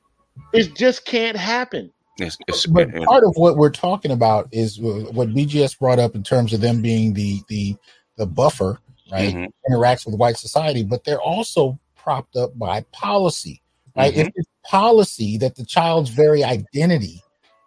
[0.54, 1.92] It just can't happen.
[2.18, 2.38] Yes.
[2.48, 6.24] It's, but and- part of what we're talking about is what BGS brought up in
[6.24, 7.76] terms of them being the the
[8.18, 8.80] the buffer,
[9.12, 9.34] right?
[9.34, 9.52] Mhm.
[9.70, 13.62] Interacts with white society, but they're also propped up by policy,
[13.96, 14.12] right?
[14.12, 14.22] Mm-hmm.
[14.22, 17.22] If it's policy that the child's very identity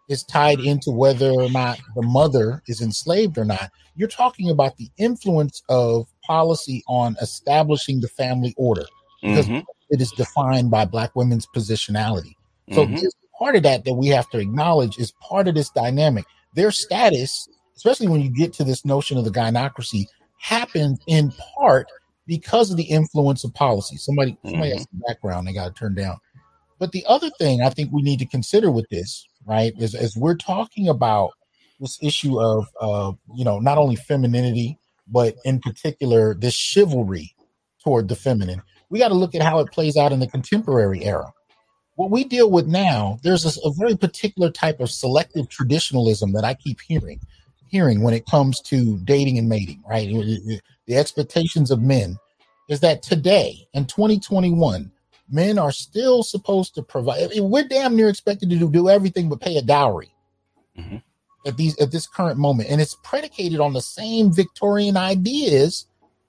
[0.09, 4.77] is tied into whether or not the mother is enslaved or not, you're talking about
[4.77, 8.85] the influence of policy on establishing the family order
[9.22, 9.62] because Mhm.
[9.90, 12.35] it is defined by black women's positionality.
[12.72, 13.01] So Mhm.
[13.01, 16.26] there's part of that that we have to acknowledge is part of this dynamic.
[16.54, 20.06] Their status, especially when you get to this notion of the gynocracy,
[20.38, 21.86] happens in part
[22.26, 23.96] because of the influence of policy.
[23.96, 26.18] Somebody, somebody has some background they got to turn down.
[26.78, 30.16] But the other thing I think we need to consider with this, right, is as
[30.16, 31.30] we're talking about
[31.78, 37.34] this issue of, uh, you know, not only femininity, but in particular this chivalry
[37.82, 38.62] toward the feminine.
[38.90, 41.32] We got to look at how it plays out in the contemporary era
[42.01, 46.44] what we deal with now, there's a, a very particular type of selective traditionalism that
[46.44, 47.20] I keep hearing,
[47.68, 49.82] hearing when it comes to dating and mating.
[49.86, 52.16] Right, the expectations of men
[52.70, 54.90] is that today in 2021,
[55.28, 57.22] men are still supposed to provide.
[57.22, 60.10] I mean, we're damn near expected to do, do everything but pay a dowry
[60.78, 61.02] Mhm.
[61.44, 65.85] at these at this current moment, and it's predicated on the same Victorian ideas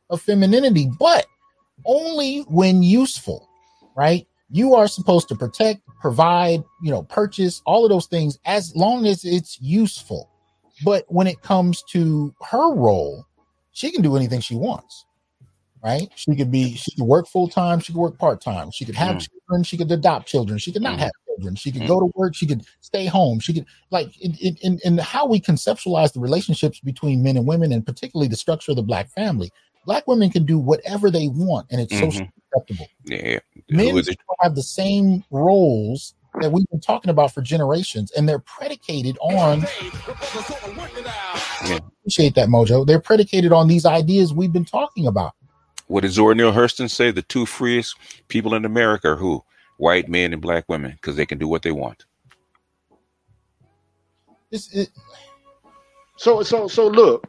[0.10, 1.28] of femininity, but
[1.86, 3.48] only when useful.
[3.96, 8.76] Right you are supposed to protect, provide, you know, purchase all of those things as
[8.76, 10.30] long as it's useful.
[10.84, 13.26] But when it comes to her role,
[13.72, 15.06] she can do anything she wants.
[15.84, 16.10] Right?
[16.16, 18.94] She could be, she could work full time, she could work part time, she could
[18.96, 19.28] have Mm.
[19.28, 21.00] children, she could adopt children, she could not Mm.
[21.00, 21.88] have children, she could Mm.
[21.88, 25.40] go to work, she could stay home, she could like in, in, in how we
[25.40, 29.50] conceptualize the relationships between men and women, and particularly the structure of the black family.
[29.86, 32.00] Black women can do whatever they want, and it's Mhm.
[32.00, 33.40] socially acceptable Yeah.
[33.70, 34.14] men Who is it?
[34.14, 39.18] still have the same roles that we've been talking about for generations, and they're predicated
[39.22, 39.66] on.
[41.66, 41.80] Yeah.
[42.00, 42.86] Appreciate that, Mojo.
[42.86, 45.34] They're predicated on these ideas we've been talking about.
[45.88, 47.12] What did Zora Neale Hurston say?
[47.12, 47.96] The two freest
[48.28, 49.44] people in America are who?
[49.78, 52.06] White men and black women, because they can do what they want.
[54.52, 54.90] This, it,
[56.18, 57.28] So so so look.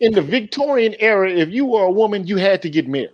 [0.00, 3.10] In the Victorian era, if you were a woman, you had to get married.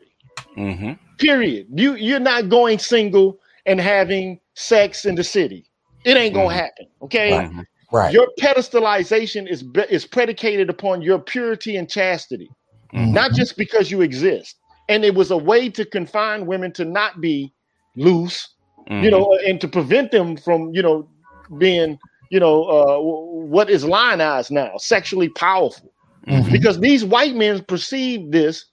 [0.56, 0.92] Mm-hmm.
[1.18, 1.66] Period.
[1.74, 5.64] You you're not going single and having sex in the city.
[6.04, 6.52] It ain't gonna Mhm.
[6.52, 6.86] happen.
[7.02, 7.32] Okay.
[7.32, 7.50] Right.
[7.92, 8.12] right.
[8.12, 12.50] Your pedestalization is is predicated upon your purity and chastity,
[12.92, 13.12] Mhm.
[13.12, 14.56] not just because you exist.
[14.88, 17.52] And it was a way to confine women to not be
[17.96, 18.48] loose,
[18.90, 19.04] Mm-hmm.
[19.04, 21.08] you know, and to prevent them from, you know,
[21.56, 21.98] being,
[22.30, 25.90] you know, uh, what is lionized now, sexually powerful.
[26.26, 26.52] Mhm.
[26.52, 28.64] Because these white men perceive this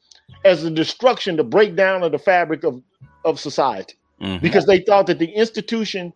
[0.45, 2.82] as a destruction, the breakdown of the fabric of,
[3.26, 4.41] of society Mhm.
[4.41, 6.14] because they thought that the institution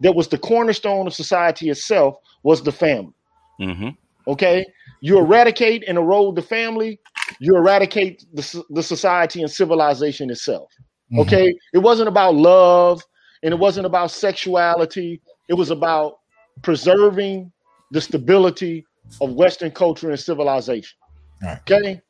[0.00, 3.14] that was the cornerstone of society itself was the family.
[3.60, 3.96] Mhm.
[4.26, 4.64] Okay,
[5.00, 6.98] you eradicate and erode the family,
[7.40, 10.70] you eradicate the, the society and civilization itself.
[11.12, 11.20] Mhm.
[11.20, 13.02] Okay, it wasn't about love
[13.42, 15.20] and it wasn't about sexuality.
[15.48, 16.18] It was about
[16.62, 17.52] preserving
[17.90, 18.84] the stability
[19.20, 20.96] of Western culture and civilization.
[21.42, 21.58] Right.
[21.60, 22.00] Okay.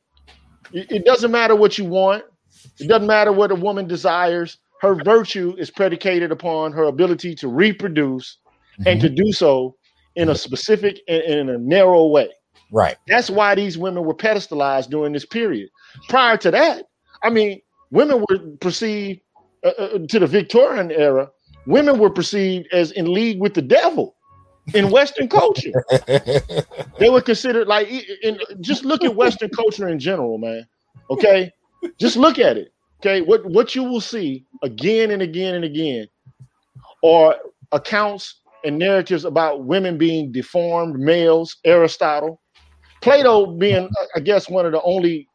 [0.73, 2.25] It, doesn't matter what you want.
[2.81, 4.59] It doesn't matter what a woman desires.
[4.81, 8.39] Her virtue is predicated upon her ability to reproduce
[8.87, 9.77] and to do so
[10.16, 12.31] in a specific and in a narrow way.
[12.73, 12.97] Right.
[13.07, 15.69] That's why these women were pedestalized during this period.
[16.09, 16.87] Prior to that,
[17.23, 17.61] I mean,
[17.91, 19.21] women were perceived
[19.65, 21.31] uh, uh, to the Victorian era.
[21.66, 24.16] Women were perceived as in league with the devil
[24.73, 25.73] in Western culture.
[26.99, 27.89] They were considered like,
[28.23, 30.66] in, just look at Western culture in general, man.
[31.11, 31.51] Okay,
[31.99, 32.73] just look at it.
[33.01, 36.07] Okay, what what you will see again and again and again
[37.05, 37.36] are
[37.73, 41.57] accounts and narratives about women being deformed males.
[41.65, 42.41] Aristotle,
[43.03, 45.28] Plato being, uh, I guess, one of the only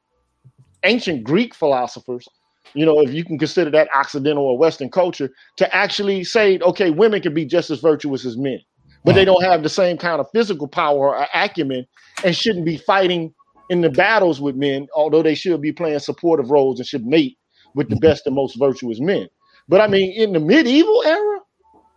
[0.83, 2.27] ancient Greek philosophers,
[2.73, 6.89] you know, if you can consider that Occidental or Western culture, to actually say, okay,
[6.89, 8.59] women can be just as virtuous as men,
[9.03, 11.85] but they don't have the same kind of physical power or acumen
[12.23, 13.33] and shouldn't be fighting
[13.69, 17.37] in the battles with men, although they should be playing supportive roles and should mate
[17.75, 19.27] with the best and most virtuous men.
[19.67, 21.39] But I mean, in the medieval era,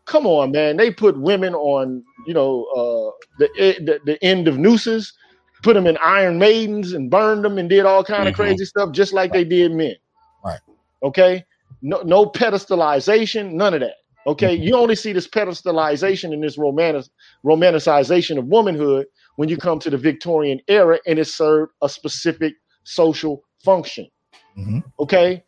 [0.04, 3.48] come on, man, they put women on, you know, uh, the,
[3.80, 5.12] the the end of nooses,
[5.62, 8.36] put them in iron maidens and burned them and did all kind of Mhm.
[8.36, 9.96] crazy stuff, just like they did men.
[10.44, 10.60] Right.
[11.02, 11.44] Okay.
[11.80, 13.94] No, no pedestalization, none of that.
[14.26, 14.54] Okay.
[14.54, 17.04] You only see this pedestalization and this romantic
[17.44, 22.54] romanticization of womanhood when you come to the Victorian era and it served a specific
[22.84, 24.06] social function.
[24.56, 24.84] Mhm.
[25.00, 25.42] Okay.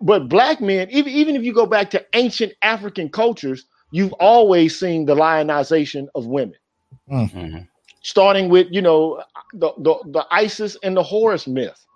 [0.00, 4.78] But black men, even, even if you go back to ancient African cultures, you've always
[4.78, 6.56] seen the lionization of women,
[7.10, 7.66] Mhm.
[8.02, 9.22] starting with, you know,
[9.54, 11.86] the, the, the Isis and the Horus myth.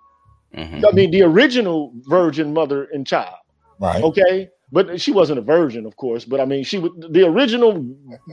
[0.55, 0.83] Mhm.
[0.87, 3.35] I mean, the original virgin mother and child.
[3.79, 4.03] Right.
[4.03, 4.49] Okay.
[4.75, 6.25] But she wasn't a virgin, of course.
[6.25, 7.71] But I mean, she the original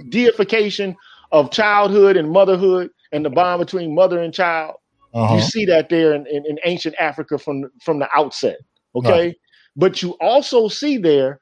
[0.08, 0.96] deification
[1.30, 4.74] of childhood and motherhood and the bond between mother and child.
[5.14, 5.36] Uh-huh.
[5.36, 8.58] You see that there in, in, in ancient Africa from from the outset.
[8.96, 9.36] Okay,
[9.76, 11.40] but you also see there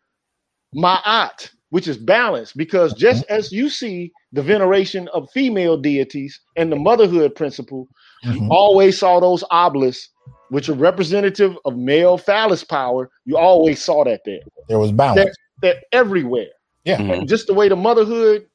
[0.76, 6.70] ma'at, which is balance, because just as you see the veneration of female deities and
[6.70, 7.88] the motherhood principle,
[8.22, 8.48] you Mhm.
[8.50, 10.10] always saw those obelisks,
[10.50, 13.10] which are representative of male phallus power.
[13.24, 14.40] You always saw that there.
[14.68, 15.34] There was balance.
[15.62, 16.48] They're everywhere.
[16.84, 16.98] Yeah.
[16.98, 17.28] Mhm.
[17.28, 18.46] Just the way the motherhood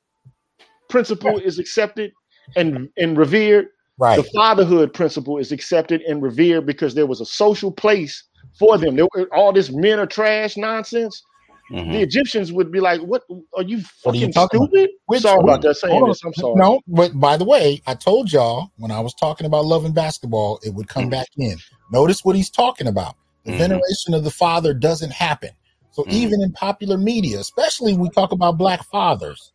[0.90, 2.12] principle is accepted
[2.56, 3.68] and, and revered,
[3.98, 4.18] Right.
[4.18, 8.24] the fatherhood principle is accepted and revered because there was a social place
[8.60, 8.96] for them.
[8.96, 11.24] There, were- all this men are trash nonsense.
[11.72, 11.94] Mhm.
[11.94, 13.24] The Egyptians would be like, "What
[13.58, 14.70] are you What are you fucking talking about?
[14.70, 16.22] stupid?" Which- sorry about hold that saying this.
[16.24, 16.56] I'm sorry.
[16.56, 19.94] No, but by the way, I told y'all when I was talking about love and
[19.96, 21.12] basketball, it would come Mhm.
[21.12, 21.58] back in.
[21.92, 23.16] Notice what he's talking about.
[23.46, 23.58] The Mhm.
[23.58, 25.52] veneration of the father doesn't happen.
[25.92, 26.12] So Mhm.
[26.12, 29.52] even in popular media, especially when we talk about black fathers,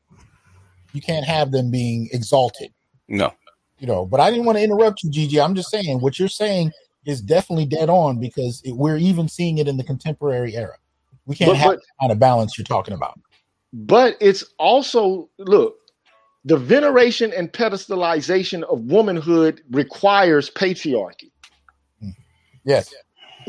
[0.92, 2.72] you can't have them being exalted.
[3.08, 3.32] No.
[3.78, 5.40] You know, but I didn't want to interrupt you, Gigi.
[5.40, 6.72] I'm just saying what you're saying
[7.06, 10.76] is definitely dead on because it, we're even seeing it in the contemporary era.
[11.30, 13.18] We can't But- have but- the kind of balance you're talking about.
[13.72, 15.76] But it's also look,
[16.44, 21.30] the veneration and pedestalization of womanhood requires patriarchy.
[22.64, 22.92] Yes,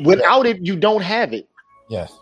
[0.04, 1.50] Without it, you don't have it.
[1.90, 2.14] yes.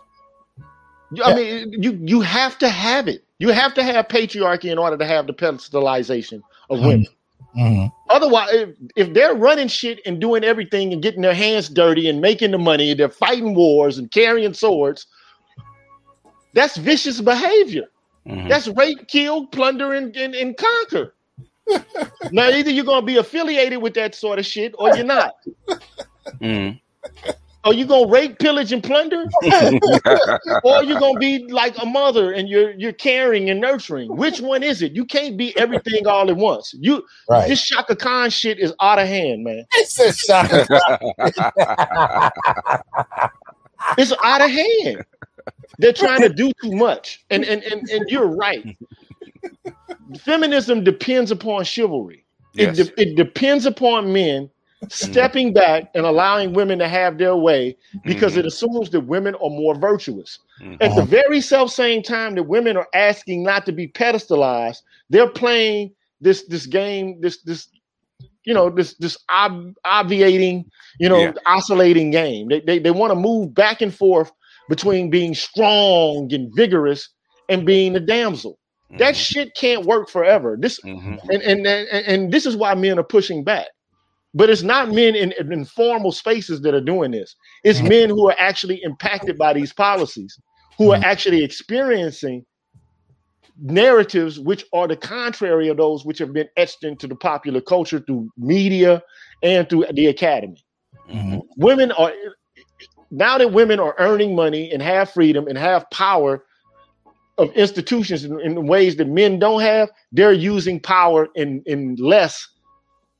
[0.60, 1.34] I Yeah.
[1.36, 3.22] mean, you you have to have it.
[3.38, 6.86] You have to have patriarchy in order to have the pedestalization of Mhm.
[6.86, 7.06] women.
[7.54, 12.08] hmm Otherwise, if, if they're running shit and doing everything and getting their hands dirty
[12.08, 15.06] and making the money, they're fighting wars and carrying swords.
[16.52, 17.84] That's vicious behavior.
[18.26, 18.48] Mhm.
[18.48, 21.14] That's rape, kill, plunder, and, and, and conquer.
[22.32, 25.34] now, either you're going to be affiliated with that sort of shit or you're not.
[26.40, 26.80] Mhm.
[27.62, 29.24] Are you going to rape, pillage, and plunder?
[30.64, 34.16] or you're going to be like a mother and you're you're caring and nurturing.
[34.16, 34.92] Which one is it?
[34.92, 36.74] You can't be everything all at once.
[36.80, 37.48] You Right.
[37.48, 39.66] this Shaka Khan shit is out of hand, man.
[39.74, 40.50] It's a shock.
[43.98, 45.04] It's out of hand.
[45.78, 47.24] They're trying to do too much.
[47.30, 48.76] And and and, and you're right.
[50.20, 52.24] Feminism depends upon chivalry.
[52.54, 52.78] Yes.
[52.78, 54.50] It, de- it depends upon men
[54.88, 59.50] stepping back and allowing women to have their way because it assumes that women are
[59.50, 60.38] more virtuous.
[60.60, 60.78] Mhm.
[60.80, 64.78] At the very self same time that women are asking not to be pedestalized,
[65.10, 67.68] they're playing this this game, this this
[68.44, 70.64] you know this this ob- obviating,
[70.98, 71.32] you know, Yeah.
[71.46, 72.48] oscillating game.
[72.48, 74.32] They they, they want to move back and forth
[74.70, 77.10] between being strong and vigorous
[77.50, 78.58] and being a damsel.
[78.98, 79.18] That Mhm.
[79.18, 80.56] shit can't work forever.
[80.58, 81.18] This Mhm.
[81.30, 83.68] and and and, and this is why men are pushing back.
[84.32, 87.34] But it's not men in, in informal spaces that are doing this.
[87.64, 87.88] It's Mhm.
[87.88, 90.38] men who are actually impacted by these policies,
[90.78, 91.04] who are Mhm.
[91.04, 92.46] actually experiencing
[93.62, 98.00] narratives which are the contrary of those which have been etched into the popular culture
[98.00, 99.02] through media
[99.42, 100.64] and through the academy.
[101.10, 101.42] Mhm.
[101.56, 102.12] Women are
[103.10, 106.44] now that women are earning money and have freedom and have power
[107.38, 112.46] of institutions in, in ways that men don't have, they're using power in, in less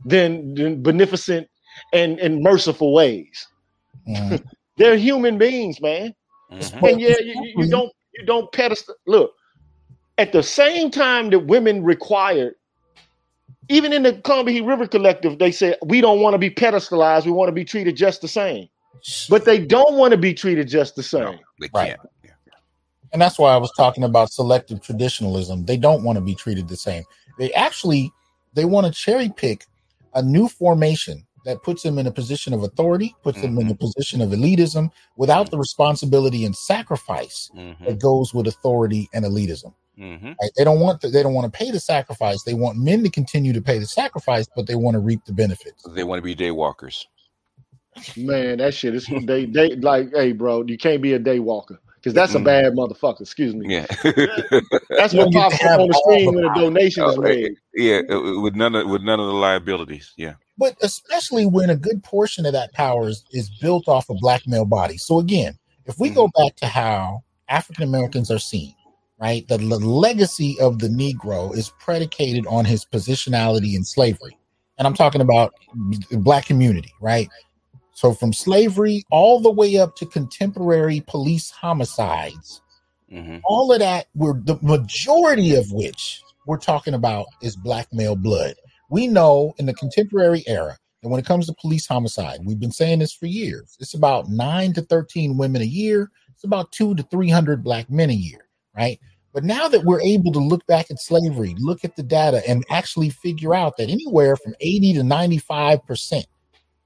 [0.04, 1.48] than, than beneficent
[1.92, 3.48] and, and merciful ways.
[4.08, 4.44] Mhm.
[4.78, 6.14] They're human beings, man.
[6.52, 6.88] Mhm.
[6.88, 8.96] And yeah, you, you- you don't you don't pedestal.
[9.06, 9.32] Look,
[10.18, 12.54] at the same time that women required,
[13.68, 17.26] even in the Combahee River Collective, they said we don't want to be pedestalized.
[17.26, 18.68] We want to be treated just the same.
[19.28, 21.24] But they don't want to be treated just the same.
[21.24, 21.89] No, they Right.
[21.97, 22.01] can't.
[22.24, 22.31] Yeah.
[23.12, 25.64] And that's why I was talking about selective traditionalism.
[25.64, 27.05] They don't want to be treated the same.
[27.39, 28.10] They actually
[28.55, 29.64] they want to cherry pick
[30.14, 33.74] a new formation that puts them in a position of authority, puts them in a
[33.74, 37.86] position of elitism without the responsibility and sacrifice Mhm.
[37.86, 39.72] that goes with authority and elitism.
[39.98, 40.35] Mhm.
[40.40, 40.51] Right?
[40.56, 42.43] They don't want to, they don't want to pay the sacrifice.
[42.43, 45.32] They want men to continue to pay the sacrifice, but they want to reap the
[45.32, 45.85] benefits.
[45.94, 47.06] They want to be day walkers.
[48.16, 51.80] Man, that shit is they they like, hey, bro, you can't be a day walker
[51.96, 52.40] because that's Mm.
[52.42, 53.20] a bad motherfucker.
[53.20, 53.66] Excuse me.
[53.74, 53.86] Yeah.
[54.90, 57.52] That's what pops up on the screen the when a donation is Oh, made.
[57.74, 58.00] yeah.
[58.08, 60.12] uh, With none of with none of the liabilities.
[60.16, 60.34] Yeah.
[60.56, 64.46] but especially when a good portion of that power is, is built off of black
[64.46, 65.02] male bodies.
[65.04, 68.74] So again, if we go back to how African Americans are seen,
[69.20, 74.36] right, the, the legacy of the Negro is predicated on his positionality in slavery,
[74.78, 75.52] and I'm talking about
[76.10, 77.28] the black community, right?
[78.01, 82.62] So from slavery all the way up to contemporary police homicides,
[83.12, 88.16] hmm all of that, we're the majority of which we're talking about is black male
[88.16, 88.55] blood.
[88.89, 92.72] We know in the contemporary era that when it comes to police homicide, we've been
[92.72, 93.77] saying this for years.
[93.81, 96.10] It's about nine to 13 women a year.
[96.31, 98.98] It's about two to 300 black men a year, right?
[99.35, 102.64] But now that we're able to look back at slavery, look at the data, and
[102.70, 106.24] actually figure out that anywhere from 80 to 95%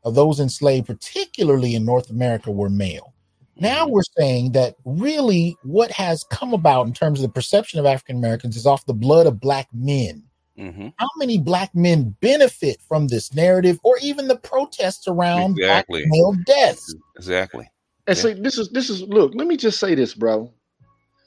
[0.05, 3.15] of those enslaved, particularly in North America, were male.
[3.57, 7.87] Now we're saying that really what has come about in terms of the perception of
[7.87, 10.25] African Americans is off the blood of black men.
[10.57, 16.01] hmm How many black men benefit from this narrative or even the protests around Exactly.
[16.01, 16.95] black male deaths?
[17.17, 17.71] Exactly.
[18.07, 18.23] And Yeah.
[18.23, 19.33] see, this is this is look.
[19.35, 20.53] Let me just say this, bro.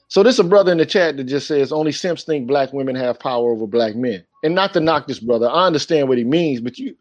[0.08, 2.94] So this a brother in the chat that just says only simps think black women
[2.96, 4.24] have power over black men.
[4.42, 6.94] And not to knock this brother, I understand what he means, but you,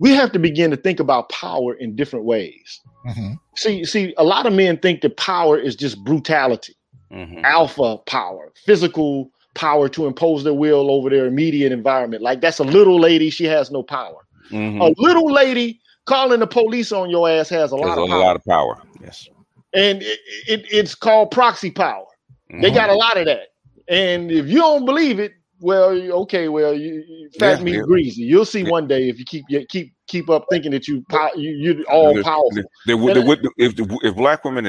[0.00, 2.80] we have to begin to think about power in different ways.
[3.06, 3.38] Mhm.
[3.56, 6.74] See, see, a lot of men think that power is just brutality,
[7.10, 12.22] hmm alpha power, physical power to impose their will over their immediate environment.
[12.22, 14.20] Like that's a little lady, she has no power.
[14.50, 18.02] hmm A little lady calling the police on your ass has a There's lot a
[18.02, 18.18] of power.
[18.20, 18.78] lot of power.
[19.02, 19.28] Yes.
[19.74, 22.06] and it, it, it's called proxy power.
[22.50, 23.48] They got a lot of that.
[23.88, 25.90] And if you don't believe it, well,
[26.22, 27.82] okay, well, you, you fat Yeah, meat yeah.
[27.82, 28.22] greasy.
[28.22, 28.70] You'll see Yeah.
[28.70, 31.04] one day if you keep you keep keep up thinking that you
[31.36, 32.62] you you're all There's- powerful.
[32.86, 33.74] There would, there would, if
[34.04, 34.64] if black women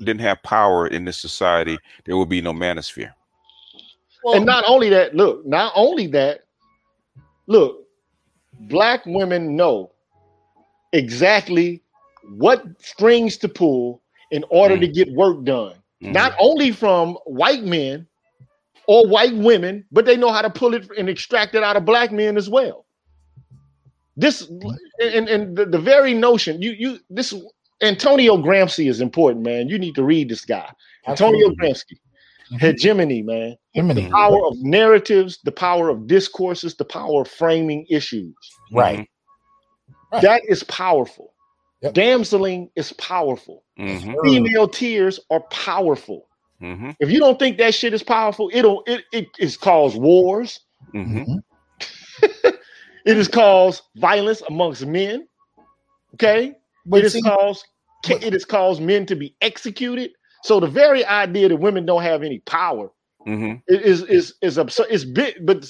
[0.00, 3.12] didn't have power in this society, there would be no manosphere.
[4.24, 6.40] Well, And not only that, look, not only that,
[7.46, 7.84] look,
[8.68, 9.92] black women know
[10.92, 11.82] exactly
[12.36, 14.00] what strings to pull
[14.30, 14.80] in order Mm.
[14.80, 15.74] to get work done.
[16.02, 16.12] Mhm.
[16.12, 18.06] Not only from white men
[18.86, 21.84] or white women, but they know how to pull it and extract it out of
[21.84, 22.86] black men as well.
[24.16, 24.48] This
[25.00, 27.34] and, and the, the very notion, you you this
[27.82, 29.68] Antonio Gramsci is important, man.
[29.68, 30.70] You need to read this guy.
[31.06, 31.68] Antonio Absolutely.
[31.68, 31.98] Gramsci.
[32.60, 34.08] Hegemony, man Jiminy.
[34.10, 38.34] power of narratives, the power of discourses, the power of framing issues.
[38.72, 39.08] Right.
[40.12, 40.22] Right.
[40.22, 41.32] That is powerful.
[41.82, 41.94] Yep.
[41.94, 43.64] Damseling is powerful.
[43.78, 44.14] Mhm.
[44.22, 46.28] Female tears are powerful.
[46.62, 46.96] Mhm.
[47.00, 50.60] If you don't think that shit is powerful, it'll it it is caused wars.
[50.94, 51.26] Mhm.
[51.26, 51.42] Mhm.
[53.06, 55.28] It has caused violence amongst men.
[56.14, 56.54] Okay,
[56.86, 57.66] But it has see, caused
[58.08, 60.12] but- it has caused men to be executed.
[60.42, 62.90] So the very idea that women don't have any power
[63.26, 63.60] Mhm.
[63.68, 64.86] is is is absurd.
[64.90, 65.62] It's big, but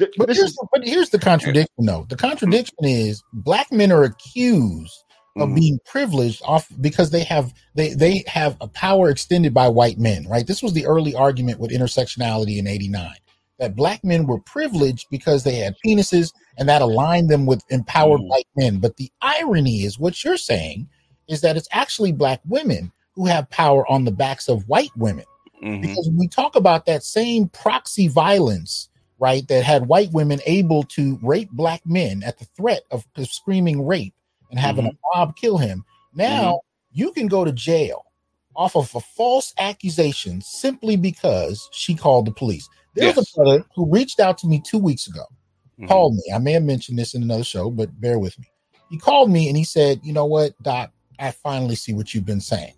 [0.00, 2.06] th- But here's, is the, but here's the contradiction, though.
[2.08, 5.03] The contradiction is black men are accused
[5.36, 5.54] of Mhm.
[5.56, 10.26] being privileged off because they have they they have a power extended by white men,
[10.28, 10.46] right?
[10.46, 13.16] This was the early argument with intersectionality in '89
[13.58, 18.20] that black men were privileged because they had penises and that aligned them with empowered
[18.20, 18.28] Mhm.
[18.28, 18.78] white men.
[18.78, 20.88] But the irony is what you're saying
[21.28, 25.24] is that it's actually black women who have power on the backs of white women
[25.62, 25.82] Mhm.
[25.82, 28.88] because when we talk about that same proxy violence
[29.18, 33.86] right that had white women able to rape black men at the threat of screaming
[33.86, 34.14] rape
[34.50, 35.84] and having a mob kill him
[36.14, 36.60] now
[36.92, 38.04] you can go to jail
[38.56, 42.68] off of a false accusation simply because she called the police.
[42.94, 43.32] There's Yes.
[43.32, 45.24] a brother who reached out to me two weeks ago,
[45.80, 45.88] Mhm.
[45.88, 46.22] called me.
[46.32, 48.46] I may have mentioned this in another show, but bear with me.
[48.90, 52.24] He called me and he said, You know what, Doc, I finally see what you've
[52.26, 52.74] been saying.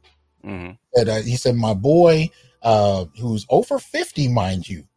[0.95, 2.31] That uh, he said, My boy,
[2.63, 4.89] uh, who's over 50, mind you,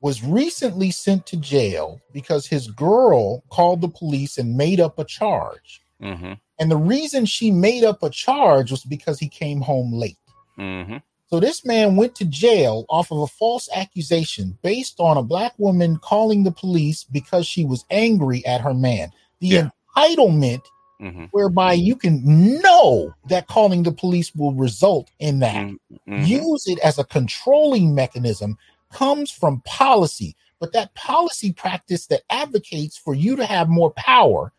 [0.00, 5.04] was recently sent to jail because his girl called the police and made up a
[5.04, 5.81] charge.
[6.02, 6.38] Mhm.
[6.58, 10.18] And the reason she made up a charge was because he came home late.
[10.58, 11.02] Mhm.
[11.30, 15.54] So this man went to jail off of a false accusation based on a black
[15.56, 19.10] woman calling the police because she was angry at her man.
[19.40, 19.70] The Yeah.
[19.96, 20.60] entitlement
[21.00, 21.30] Mhm.
[21.30, 22.22] whereby you can
[22.60, 25.66] know that calling the police will result in that.
[26.06, 26.28] Mhm.
[26.28, 28.58] Use it as a controlling mechanism
[28.92, 34.52] comes from policy, but that policy practice that advocates for you to have more power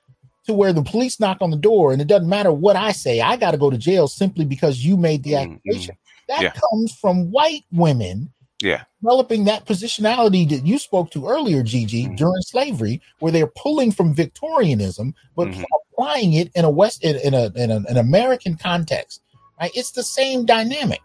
[0.45, 3.21] to where the police knock on the door and it doesn't matter what I say,
[3.21, 5.55] I got to go to jail simply because you made the Mhm.
[5.55, 5.95] accusation.
[6.27, 6.51] That Yeah.
[6.51, 8.83] comes from white women Yeah.
[9.01, 12.17] developing that positionality that you spoke to earlier, Gigi, Mhm.
[12.17, 15.63] during slavery, where they're pulling from Victorianism but Mhm.
[15.91, 19.21] applying it in a West in, in a in a, an American context.
[19.59, 19.71] Right?
[19.75, 20.99] It's the same dynamic,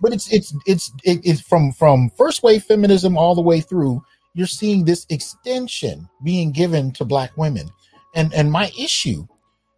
[0.00, 4.02] but it's it's it's it- it's from from first wave feminism all the way through.
[4.34, 7.68] You're seeing this extension being given to black women,
[8.14, 9.26] and and my issue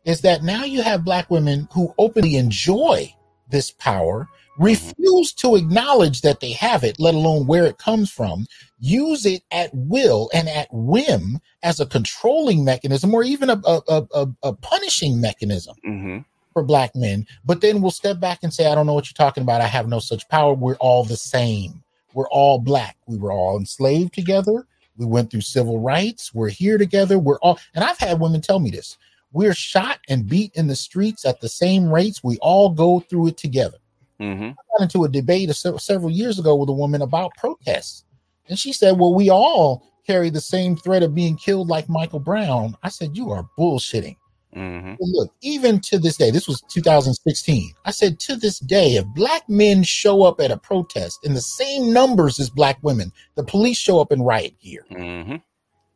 [0.05, 3.13] is that now you have black women who openly enjoy
[3.51, 4.29] this power
[4.59, 8.47] refuse to acknowledge that they have it, let alone where it comes from,
[8.81, 13.81] use it at will and at whim as a controlling mechanism or even a, a,
[14.15, 16.25] a, a- punishing mechanism Mhm.
[16.53, 17.27] for black men.
[17.47, 19.61] But then we'll step back and say, I don't know what you're talking about.
[19.63, 20.53] I have no such power.
[20.55, 21.83] We're all the same.
[22.13, 22.97] We're all black.
[23.07, 24.67] We were all enslaved together.
[24.97, 26.35] We went through civil rights.
[26.35, 27.19] We're here together.
[27.19, 28.99] We're all, and I've had women tell me this.
[29.33, 32.23] We're shot and beat in the streets at the same rates.
[32.23, 33.79] We all go through it together
[34.21, 34.55] Mhm.
[34.55, 38.05] got into a debate se- several years ago with a woman about protests.
[38.49, 42.21] And she said, Well, we all carry the same threat of being killed like Michael
[42.21, 42.77] Brown.
[42.83, 44.17] I said, You are bullshitting.
[44.55, 44.97] Mhm.
[45.01, 47.73] Look, even to this day, this was 2016.
[47.85, 51.41] I said, To this day, if black men show up at a protest in the
[51.41, 54.85] same numbers as black women, the police show up in riot gear.
[54.91, 55.43] Mhm.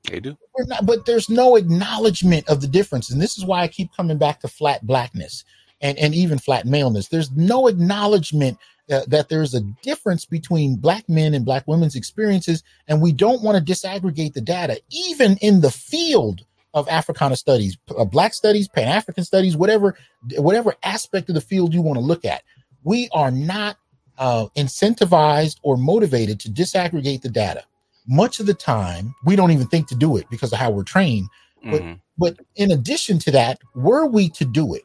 [0.04, 0.36] They do.
[0.56, 3.10] We're not, but there's no acknowledgement of the difference.
[3.10, 5.44] And this is why I keep coming back to flat blackness
[5.80, 7.08] and, and even flat maleness.
[7.08, 8.58] There's no acknowledgement
[8.88, 12.62] that, that there's a difference between black men and black women's experiences.
[12.88, 16.44] And we don't want to disaggregate the data, even in the field
[16.74, 19.96] of Africana studies, uh, black studies, Pan African studies, whatever,
[20.38, 22.42] whatever aspect of the field you want to look at.
[22.84, 23.76] We are not
[24.18, 27.64] uh, incentivized or motivated to disaggregate the data
[28.08, 30.84] much of the time we don't even think to do it because of how we're
[30.84, 31.26] trained
[31.64, 32.00] But- Mhm.
[32.16, 34.84] but in addition to that were we to do it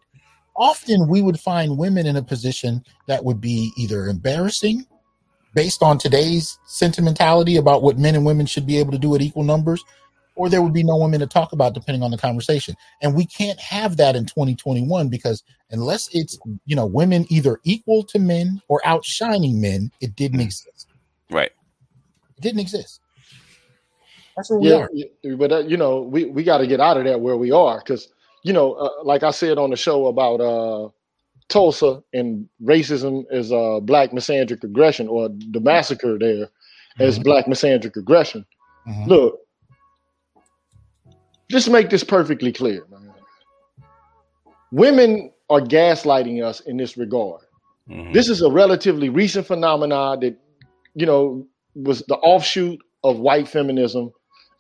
[0.58, 4.86] often we would find women in a position that would be either embarrassing
[5.54, 9.22] based on today's sentimentality about what men and women should be able to do at
[9.22, 9.84] equal numbers
[10.36, 13.26] or there would be no women to talk about depending on the conversation and we
[13.26, 18.62] can't have that in 2021 because unless it's you know women either equal to men
[18.68, 20.46] or outshining men it didn't Mhm.
[20.46, 20.88] exist
[21.30, 21.52] Right.
[22.38, 23.02] it didn't exist
[24.36, 24.88] that's where we yeah,
[25.32, 27.52] are but uh, you know, we we got to get out of that where we
[27.52, 28.08] are because
[28.44, 30.90] you know, uh, like I said on the show about uh,
[31.50, 36.50] Tulsa and racism is uh, black misandric aggression, or the massacre there
[37.00, 37.24] as Mhm.
[37.24, 38.46] black misandric aggression.
[38.88, 39.08] Mhm.
[39.08, 39.41] Look,
[41.52, 43.14] just make this perfectly clear, man.
[44.72, 47.42] Women are gaslighting us in this regard.
[47.90, 48.14] Mhm.
[48.14, 50.38] This is a relatively recent phenomenon that,
[50.96, 51.46] you know,
[51.76, 54.12] was the offshoot of white feminism.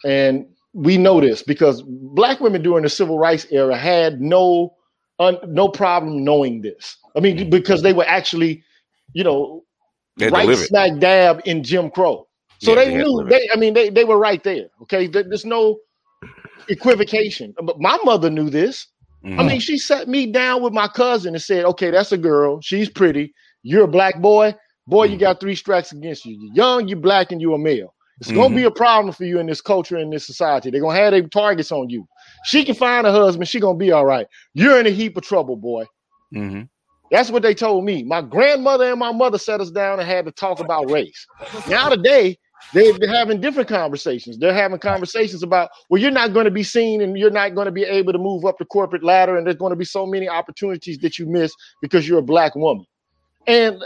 [0.05, 4.76] And we know this because black women during the civil rights era had no
[5.19, 6.97] un, no problem knowing this.
[7.15, 8.63] I mean, because they were actually,
[9.13, 9.63] you know,
[10.18, 12.27] They had to right smack dab in Jim Crow.
[12.59, 14.68] So Yeah, they they knew they I mean they, they were right there.
[14.84, 15.07] Okay.
[15.07, 15.77] There- There's no
[16.72, 17.53] equivocation.
[17.64, 18.88] But my mother knew this.
[19.23, 19.48] I Mhm.
[19.48, 22.60] mean, she sat me down with my cousin and said, "Okay, that's a girl.
[22.61, 23.34] She's pretty.
[23.64, 24.56] You're a black boy.
[24.88, 25.19] Boy, you Mhm.
[25.19, 26.35] got three strikes against you.
[26.39, 27.93] You're young, you're black, and you're a male.
[28.19, 28.56] It's gonna Mm-hmm.
[28.56, 30.69] be a problem for you in this culture, in this society.
[30.69, 32.07] They're gonna have their targets on you.
[32.45, 33.48] She can find a husband.
[33.48, 34.27] She gonna be all right.
[34.53, 35.85] You're in a heap of trouble, boy.
[36.34, 36.68] Mhm.
[37.11, 38.03] That's what they told me.
[38.03, 41.26] My grandmother and my mother sat us down and had to talk about race.
[41.68, 42.38] Now today,
[42.73, 44.38] they, they're having different conversations.
[44.38, 47.65] They're having conversations about, well, you're not going to be seen and you're not going
[47.65, 50.05] to be able to move up the corporate ladder, and there's going to be so
[50.05, 52.85] many opportunities that you miss because you're a black woman.
[53.47, 53.85] And uh,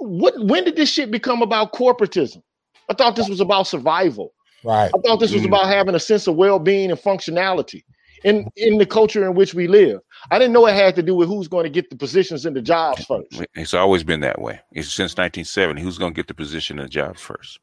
[0.00, 2.42] what when did this shit become about corporatism?
[2.88, 4.32] I thought this was about survival.
[4.64, 5.46] right I thought this was Mhm.
[5.48, 7.82] about having a sense of well-being and functionality.
[8.24, 10.00] in in the culture in which we live.
[10.30, 12.56] I didn't know it had to do with who's going to get the positions and
[12.56, 13.44] the jobs first.
[13.54, 14.58] It's always been that way.
[14.72, 15.82] It's since 1970.
[15.82, 17.60] Who's going to get the position and the jobs first?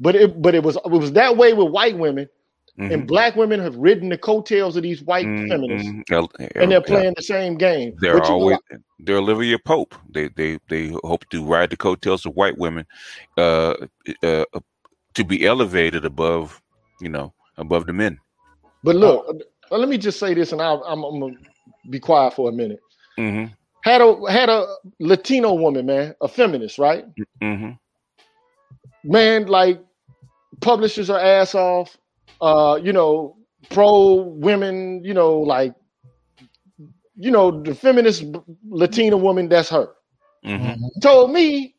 [0.00, 2.28] But it but it was it was that way with white women.
[2.78, 2.92] Mm-hmm.
[2.92, 5.46] And black women have ridden the coattails of these white mm-hmm.
[5.46, 5.88] feminists,
[6.56, 7.94] and they're playing the same game.
[8.00, 8.58] They're always
[8.98, 9.94] they're Olivia Pope.
[10.12, 12.84] They they they hope to ride the coattails of white women,
[13.38, 13.74] uh,
[14.24, 14.44] uh,
[15.14, 16.60] to be elevated above,
[17.00, 18.18] you know, above the men.
[18.82, 19.24] But look,
[19.70, 21.36] uh, let me just say this, and i am I'm gonna
[21.90, 22.80] be quiet for a minute.
[23.18, 23.52] Mm-hmm.
[23.82, 24.66] Had a had a
[24.98, 27.04] Latino woman, man, a feminist, right?
[29.04, 29.80] Man, like
[30.60, 31.96] publishes her ass off.
[32.40, 33.36] Uh, you know,
[33.70, 35.02] pro women.
[35.04, 35.74] You know, like
[37.16, 38.24] you know, the feminist
[38.68, 39.48] Latina woman.
[39.48, 39.90] That's her.
[40.44, 41.00] Mm-hmm.
[41.00, 41.74] Told me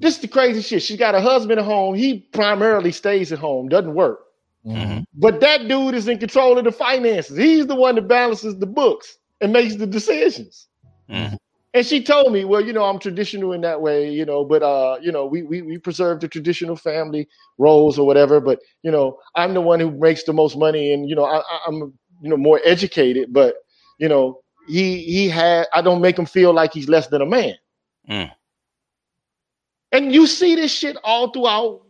[0.00, 0.82] this is the crazy shit.
[0.82, 1.94] She got a husband at home.
[1.94, 4.20] He primarily stays at home, doesn't work.
[4.66, 5.04] Mm-hmm.
[5.14, 7.36] But that dude is in control of the finances.
[7.36, 10.66] He's the one that balances the books and makes the decisions.
[11.08, 11.36] Mm-hmm.
[11.74, 14.62] And she told me, well, you know, I'm traditional in that way, you know, but
[14.62, 17.28] uh, you know, we we we preserve the traditional family
[17.58, 18.40] roles or whatever.
[18.40, 21.42] But you know, I'm the one who makes the most money, and you know, I,
[21.66, 23.32] I'm you know more educated.
[23.32, 23.56] But
[23.98, 27.26] you know, he he had I don't make him feel like he's less than a
[27.26, 27.54] man.
[28.08, 28.32] Mm.
[29.92, 31.82] And you see this shit all throughout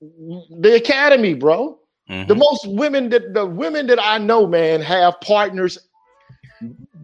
[0.00, 1.78] the academy, bro.
[2.08, 2.26] Mm-hmm.
[2.26, 5.78] The most women that the women that I know, man, have partners,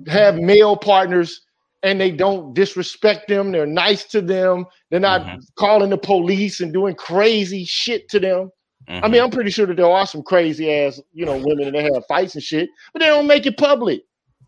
[0.09, 1.46] have male partners,
[1.83, 3.53] and they don't disrespect them.
[3.53, 4.67] They're nice to them.
[4.91, 5.39] They're not mm-hmm.
[5.57, 8.51] calling the police and doing crazy shit to them.
[8.89, 9.05] Mm-hmm.
[9.05, 11.75] I mean, I'm pretty sure that there are some crazy ass, you know, women and
[11.75, 14.03] they have fights and shit, but they don't make it public.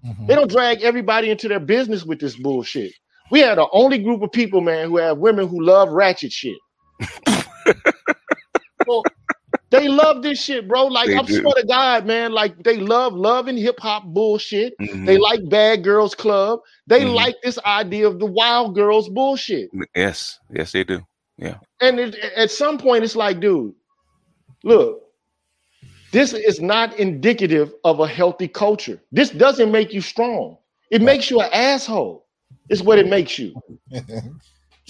[0.04, 0.26] Mm-hmm.
[0.26, 2.92] They don't drag everybody into their business with this bullshit.
[3.30, 6.56] We are the only group of people, man, who have women who love ratchet shit.
[8.86, 9.02] well,
[9.70, 10.86] they love this shit, bro.
[10.86, 12.32] Like I'm swear to God, man.
[12.32, 14.74] Like they love loving hip hop bullshit.
[14.78, 15.04] Mm-hmm.
[15.04, 16.60] They like Bad Girls Club.
[16.86, 17.14] They mm-hmm.
[17.14, 19.70] like this idea of the Wild Girls bullshit.
[19.94, 21.02] Yes, yes, they do.
[21.36, 21.58] Yeah.
[21.80, 23.74] And it, at some point, it's like, dude,
[24.64, 25.02] look,
[26.12, 29.00] this is not indicative of a healthy culture.
[29.12, 30.56] This doesn't make you strong.
[30.90, 32.26] It makes you an asshole.
[32.70, 33.54] It's what it makes you.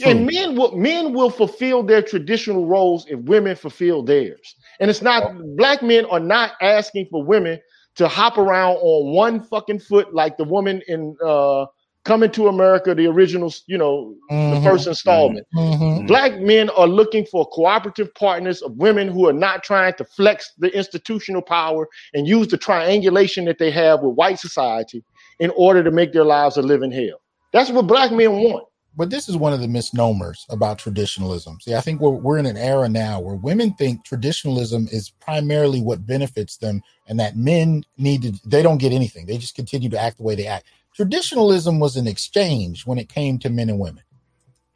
[0.05, 4.55] and men will men will fulfill their traditional roles if women fulfill theirs.
[4.81, 7.61] And it's not black men are not asking for women
[7.97, 11.67] to hop around on one fucking foot like the woman in uh
[12.09, 14.55] coming to America, the original, you know, mm-hmm.
[14.55, 15.47] the first installment.
[15.55, 16.07] Mm-hmm.
[16.07, 20.53] Black men are looking for cooperative partners of women who are not trying to flex
[20.57, 25.05] the institutional power and use the triangulation that they have with white society
[25.39, 27.21] in order to make their lives a living hell.
[27.53, 28.65] That's what black men want
[28.99, 31.61] but this is one of the misnomers about traditionalism.
[31.61, 35.81] See, I think we're we're in an era now where women think traditionalism is primarily
[35.81, 39.25] what benefits them, and that men need to they don't get anything.
[39.25, 40.67] They just continue to act the way they act.
[40.97, 44.03] Traditionalism was an exchange when it came to men and women.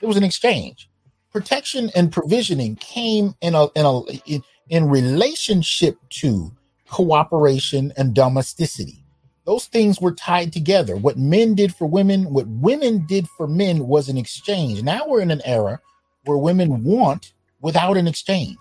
[0.01, 0.89] It was an exchange.
[1.32, 6.53] Protection and provisioning came in a in a in, in relationship to
[6.89, 9.02] cooperation and domesticity
[9.44, 10.97] those things were tied together.
[10.97, 14.82] What men did for women, what women did for men was an exchange.
[14.82, 15.81] Now we're in an era
[16.24, 18.59] where women want without an exchange.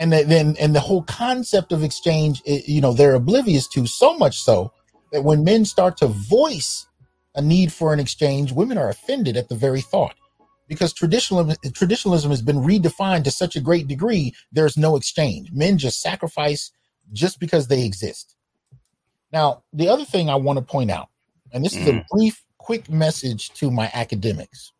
[0.00, 4.38] And then and the whole concept of exchange, you know, they're oblivious to so much
[4.38, 4.72] so
[5.12, 6.86] that when men start to voice
[7.34, 10.14] a need for an exchange, women are offended at the very thought.
[10.68, 15.50] Because traditionalism, traditionalism has been redefined to such a great degree, there's no exchange.
[15.52, 16.70] Men just sacrifice
[17.12, 18.36] just because they exist.
[19.32, 21.08] Now, the other thing I want to point out,
[21.52, 22.04] and this is a mm.
[22.10, 24.72] brief, quick message to my academics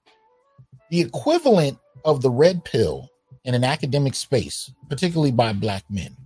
[0.91, 3.11] the equivalent of the red pill
[3.45, 6.17] in an academic space, particularly by Black men,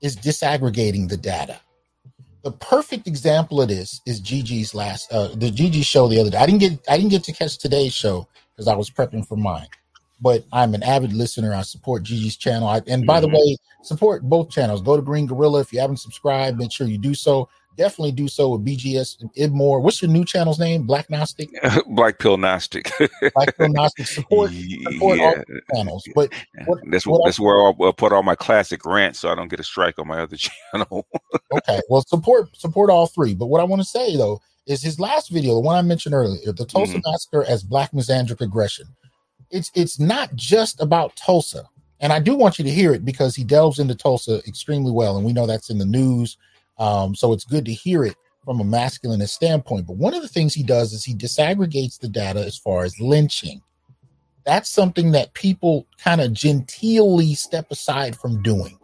[0.00, 1.60] is disaggregating the data.
[2.42, 6.38] The perfect example of this is Gigi's last, uh, the Gigi show the other day.
[6.38, 9.36] I didn't get, I didn't get to catch today's show because I was prepping for
[9.36, 9.68] mine
[10.20, 11.54] but I'm an avid listener.
[11.54, 12.68] I support Gigi's channel.
[12.68, 13.30] I, and by mm-hmm.
[13.30, 14.82] the way, support both channels.
[14.82, 15.60] Go to Green Gorilla.
[15.60, 19.32] If you haven't subscribed, make sure you do so definitely do so with BGS and
[19.34, 19.80] Idmore.
[19.80, 20.84] What's your new channel's name?
[20.84, 21.50] Black Gnostic?
[21.86, 22.90] Black Pill Gnostic.
[23.34, 24.06] Black Pill Gnostic.
[24.06, 25.24] Support, support yeah.
[25.24, 26.08] all channels.
[26.14, 26.32] But
[26.66, 29.34] what, that's, what that's I, where I'll, I'll, put all my classic rants so I
[29.34, 30.36] don't get a strike on my other
[30.72, 31.06] channel.
[31.52, 31.80] okay.
[31.88, 33.34] Well, support support all three.
[33.34, 36.14] But what I want to say though is his last video, the one I mentioned
[36.14, 37.10] earlier, the Tulsa mm-hmm.
[37.10, 38.86] massacre as black misandric aggression.
[39.50, 41.64] It's it's not just about Tulsa.
[42.00, 45.16] And I do want you to hear it because he delves into Tulsa extremely well.
[45.16, 46.36] And we know that's in the news
[46.78, 49.86] um, so it's good to hear it from a masculinist standpoint.
[49.86, 52.98] But one of the things he does is he disaggregates the data as far as
[53.00, 53.60] lynching.
[54.44, 58.78] That's something that people kind of genteelly step aside from doing.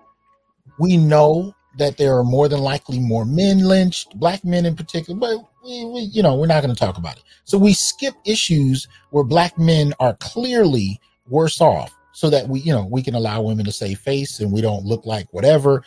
[0.78, 5.18] We know that there are more than likely more men lynched, black men in particular,
[5.18, 7.22] but we, we you know, we're not going to talk about it.
[7.44, 12.72] So we skip issues where black men are clearly worse off so that we, you
[12.72, 15.82] know, we can allow women to save face and we don't look like whatever.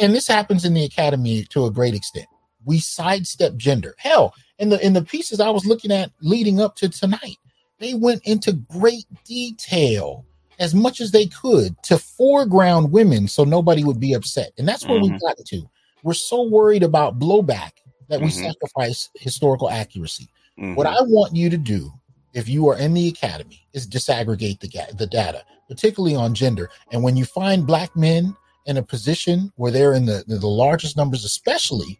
[0.00, 2.26] And this happens in the academy to a great extent.
[2.64, 3.94] We sidestep gender.
[3.98, 7.38] Hell, in the in the pieces I was looking at leading up to tonight,
[7.78, 10.24] they went into great detail
[10.58, 14.52] as much as they could to foreground women so nobody would be upset.
[14.58, 15.12] And that's where mm-hmm.
[15.12, 15.62] we got to.
[16.02, 17.72] We're so worried about blowback
[18.08, 18.46] that we mm-hmm.
[18.46, 20.28] sacrifice historical accuracy.
[20.58, 20.74] Mm-hmm.
[20.74, 21.92] What I want you to do,
[22.34, 26.70] if you are in the academy, is disaggregate the, the data, particularly on gender.
[26.90, 28.36] And when you find black men
[28.68, 31.98] in a position where they're in the, the largest numbers, especially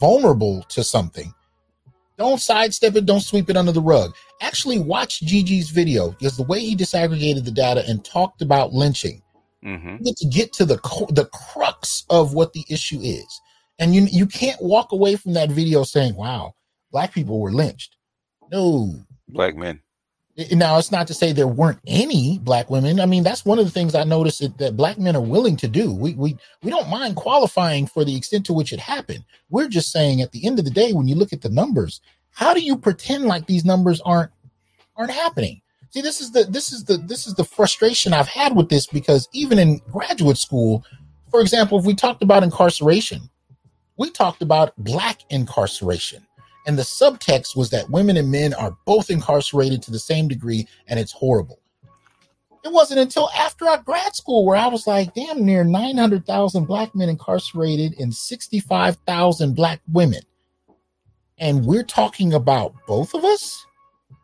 [0.00, 1.32] vulnerable to something,
[2.16, 3.06] don't sidestep it.
[3.06, 4.14] Don't sweep it under the rug.
[4.40, 9.22] Actually, watch Gigi's video because the way he disaggregated the data and talked about lynching,
[9.64, 10.02] mm-hmm.
[10.02, 10.76] get to get to the
[11.10, 13.40] the crux of what the issue is.
[13.78, 16.54] And you you can't walk away from that video saying, "Wow,
[16.90, 17.96] black people were lynched."
[18.50, 18.94] No,
[19.28, 19.80] black men.
[20.52, 23.00] Now, it's not to say there weren't any black women.
[23.00, 25.56] I mean, that's one of the things I noticed that, that, black men are willing
[25.58, 25.94] to do.
[25.94, 29.24] We, we, we don't mind qualifying for the extent to which it happened.
[29.48, 32.02] We're just saying at the end of the day, when you look at the numbers,
[32.32, 34.30] how do you pretend like these numbers aren't
[34.94, 35.62] aren't happening?
[35.88, 38.86] See, this is the this is the this is the frustration I've had with this
[38.86, 40.84] because even in graduate school,
[41.30, 43.30] for example, if we talked about incarceration,
[43.96, 46.25] we talked about black incarceration
[46.66, 50.66] and the subtext was that women and men are both incarcerated to the same degree,
[50.88, 51.60] and it's horrible.
[52.64, 56.92] It wasn't until after our grad school where I was like, damn near 900,000 black
[56.96, 60.22] men incarcerated and 65,000 black women.
[61.38, 63.64] And we're talking about both of us?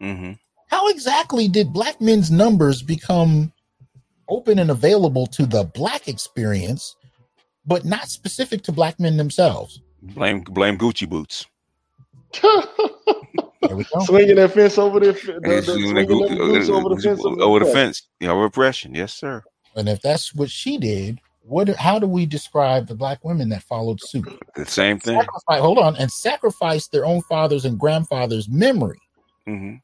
[0.01, 0.33] Mm-hmm.
[0.67, 3.53] How exactly did black men's numbers become
[4.29, 6.97] open and available to the black experience,
[7.65, 9.81] but not specific to black men themselves?
[10.03, 11.47] Blame blame Gucci boots.
[14.05, 17.59] Swinging that fence over the, the, the swinging that goose over the fence over, over
[17.65, 18.03] the fence.
[18.21, 18.95] You know, repression.
[18.95, 19.43] Yes, sir.
[19.77, 21.69] And if that's what she did, what?
[21.71, 24.27] How do we describe the black women that followed suit?
[24.55, 25.19] The same thing.
[25.19, 29.01] Sacrifice, hold on, and sacrifice their own fathers and grandfathers' memory
[29.49, 29.77] mm-hmm.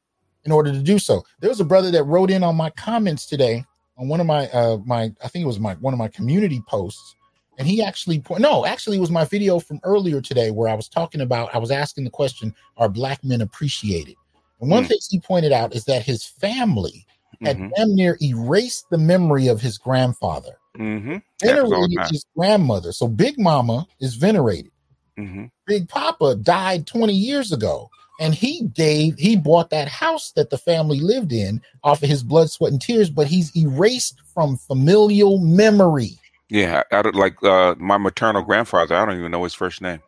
[0.44, 1.24] in order to do so.
[1.40, 3.64] There was a brother that wrote in on my comments today
[3.96, 6.62] on one of my uh my I think it was my one of my community
[6.68, 7.16] posts
[7.58, 10.88] and he actually no actually it was my video from earlier today where i was
[10.88, 14.14] talking about i was asking the question are black men appreciated
[14.60, 14.88] and one mm.
[14.88, 17.04] thing he pointed out is that his family
[17.42, 17.68] had mm-hmm.
[17.76, 21.16] damn near erased the memory of his grandfather mm-hmm.
[21.42, 24.72] venerated his grandmother so big mama is venerated
[25.18, 25.44] mm-hmm.
[25.66, 27.90] big papa died 20 years ago
[28.20, 32.22] and he gave he bought that house that the family lived in off of his
[32.22, 36.18] blood sweat and tears but he's erased from familial memory
[36.50, 38.96] yeah, I, don't like uh, my maternal grandfather.
[38.96, 40.00] I don't even know his first name.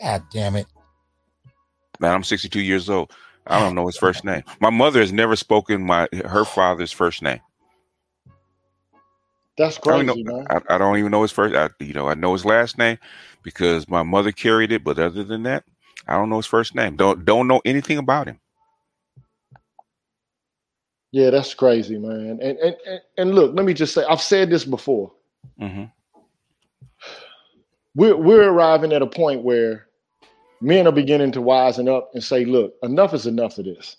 [0.00, 0.66] God damn it!
[2.00, 3.12] Man, I'm 62 years old.
[3.46, 4.42] I don't know his first name.
[4.60, 7.40] My mother has never spoken my her father's first name.
[9.58, 10.46] That's crazy, I man.
[10.50, 11.54] I, I, don't even know his first.
[11.54, 12.98] I, you know, I know his last name
[13.42, 14.82] because my mother carried it.
[14.82, 15.64] But other than that,
[16.08, 16.96] I don't know his first name.
[16.96, 18.40] Don't don't know anything about him.
[21.12, 22.38] Yeah, that's crazy, man.
[22.40, 25.12] And and and, and look, let me just say, I've said this before.
[25.60, 25.84] Mm-hmm.
[27.94, 29.86] We're we're arriving at a point where
[30.60, 33.96] men are beginning to wisen up and say, "Look, enough is enough of this."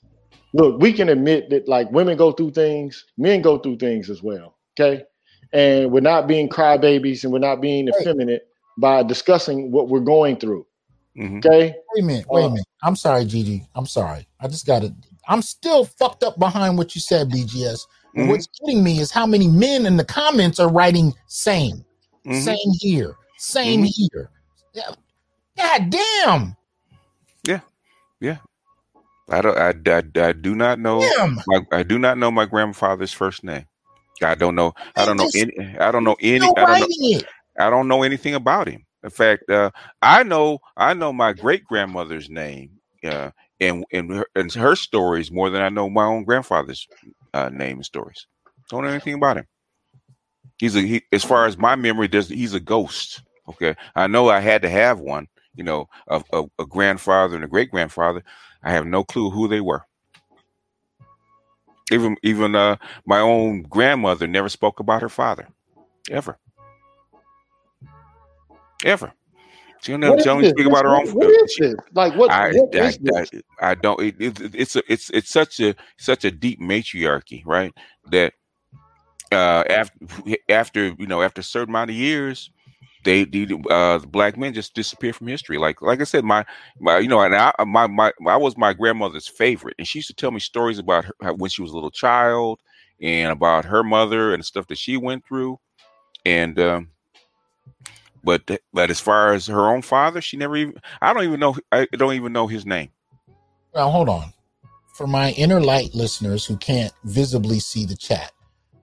[0.53, 4.23] Look, we can admit that like women go through things, men go through things as
[4.23, 4.55] well.
[4.79, 5.03] Okay,
[5.53, 8.47] and we're not being crybabies and we're not being effeminate
[8.77, 10.65] by discussing what we're going through.
[11.17, 11.37] Mm-hmm.
[11.37, 11.75] Okay.
[11.93, 12.25] Wait a minute.
[12.29, 12.65] Wait a uh, minute.
[12.81, 13.67] I'm sorry, Gigi.
[13.75, 14.27] I'm sorry.
[14.39, 14.93] I just got to.
[15.27, 17.85] I'm still fucked up behind what you said, BGS.
[18.15, 18.29] Mm-hmm.
[18.29, 21.83] what's getting me is how many men in the comments are writing same,
[22.25, 22.39] mm-hmm.
[22.39, 24.07] same here, same mm-hmm.
[24.13, 24.29] here.
[24.73, 24.91] Yeah.
[25.57, 26.55] God damn.
[27.47, 27.61] Yeah.
[28.19, 28.37] Yeah.
[29.29, 29.57] I don't.
[29.57, 30.99] I, I, I do not know.
[31.47, 33.65] My, I do not know my grandfather's first name.
[34.21, 34.73] I don't know.
[34.95, 35.77] I don't know any.
[35.79, 36.45] I don't know any.
[36.57, 37.19] I don't know,
[37.59, 38.85] I don't know anything about him.
[39.03, 39.71] In fact, uh,
[40.01, 40.59] I know.
[40.77, 42.71] I know my great grandmother's name.
[43.03, 46.87] Uh, and and her, and her stories more than I know my own grandfather's
[47.33, 48.27] uh, name stories.
[48.69, 49.47] Don't know anything about him.
[50.57, 52.29] He's a he, as far as my memory does.
[52.29, 53.21] He's a ghost.
[53.49, 55.27] Okay, I know I had to have one.
[55.55, 58.23] You know, a, a, a grandfather and a great grandfather.
[58.63, 59.85] I have no clue who they were.
[61.91, 65.47] Even even uh, my own grandmother never spoke about her father,
[66.09, 66.39] ever,
[68.85, 69.13] ever.
[69.83, 71.09] She don't tell me speak about her own.
[71.09, 71.75] What is this?
[71.93, 72.31] Like what?
[72.31, 73.19] I, what I,
[73.61, 73.99] I, I, don't.
[73.99, 77.73] It, it, it's a, it's it's such a such a deep matriarchy, right?
[78.09, 78.33] That
[79.33, 79.97] uh, after
[80.47, 82.49] after you know after a certain amount of years,
[83.03, 85.57] they, the uh, black men just disappear from history.
[85.57, 86.45] Like, like I said, my,
[86.79, 90.07] my, you know, and I, my, my, I was my grandmother's favorite, and she used
[90.07, 92.61] to tell me stories about her when she was a little child,
[93.01, 95.59] and about her mother and the stuff that she went through,
[96.25, 96.89] and, um,
[98.23, 100.75] but, but as far as her own father, she never even.
[101.01, 101.55] I don't even know.
[101.71, 102.89] I don't even know his name.
[103.73, 104.33] Well, hold on.
[104.95, 108.31] For my inner light listeners who can't visibly see the chat,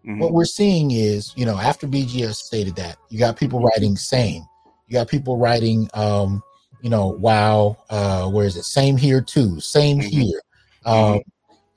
[0.06, 0.18] Mm-hmm.
[0.18, 4.46] What we're seeing is, you know, after BGS stated that, you got people writing same.
[4.86, 6.42] You got people writing, um,
[6.80, 8.64] you know, wow, uh, where is it?
[8.64, 9.60] Same here too.
[9.60, 10.08] Same mm-hmm.
[10.08, 10.42] here.
[10.86, 11.20] Um,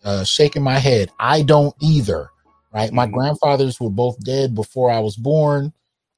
[0.03, 1.11] uh, shaking my head.
[1.19, 2.29] I don't either.
[2.73, 2.91] Right.
[2.91, 3.15] My mm-hmm.
[3.15, 5.73] grandfathers were both dead before I was born.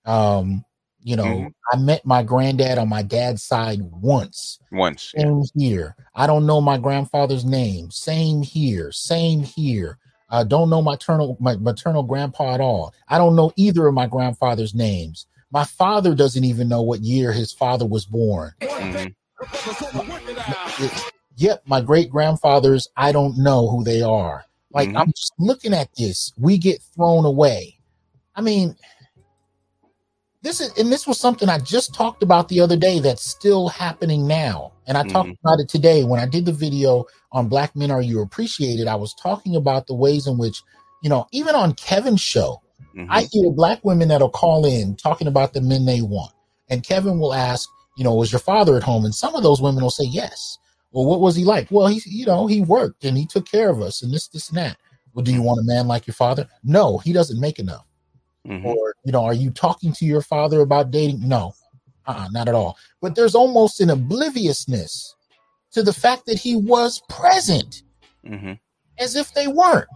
[0.05, 0.63] Um,
[1.05, 1.47] you know, mm-hmm.
[1.71, 4.57] I met my granddad on my dad's side once.
[4.71, 5.13] Once.
[5.15, 5.69] Same yeah.
[5.69, 5.95] here.
[6.15, 7.91] I don't know my grandfather's name.
[7.91, 8.91] Same here.
[8.91, 9.99] Same here.
[10.31, 12.91] I don't know my maternal my maternal grandpa at all.
[13.07, 15.27] I don't know either of my grandfather's names.
[15.51, 18.53] My father doesn't even know what year his father was born.
[18.61, 19.11] Mm-hmm.
[21.37, 24.45] Yep, my great grandfathers, I don't know who they are.
[24.71, 24.99] Like mm-hmm.
[24.99, 27.77] I'm just looking at this, we get thrown away.
[28.37, 28.77] I mean,
[30.45, 33.67] this is and this was something I just talked about the other day that's still
[33.67, 34.73] happening now.
[34.85, 35.11] And I mm-hmm.
[35.11, 38.87] talked about it today when I did the video on Black Men Are You Appreciated.
[38.87, 40.61] I was talking about the ways in which,
[41.01, 42.61] you know, even on Kevin's show,
[42.95, 43.11] mm-hmm.
[43.11, 46.33] I hear black women that'll call in talking about the men they want.
[46.69, 47.67] And Kevin will ask,
[47.97, 49.03] you know, was your father at home?
[49.03, 50.59] And some of those women will say yes.
[50.91, 51.69] Well, what was he like?
[51.71, 54.49] Well, he, you know, he worked and he took care of us and this, this,
[54.49, 54.77] and that.
[55.13, 56.47] Well, do you want a man like your father?
[56.63, 57.85] No, he doesn't make enough.
[58.45, 58.65] Mm-hmm.
[58.65, 61.27] Or, you know, are you talking to your father about dating?
[61.27, 61.53] No,
[62.05, 62.77] uh-uh, not at all.
[63.01, 65.15] But there's almost an obliviousness
[65.71, 67.83] to the fact that he was present,
[68.25, 68.53] mm-hmm.
[68.99, 69.87] as if they weren't.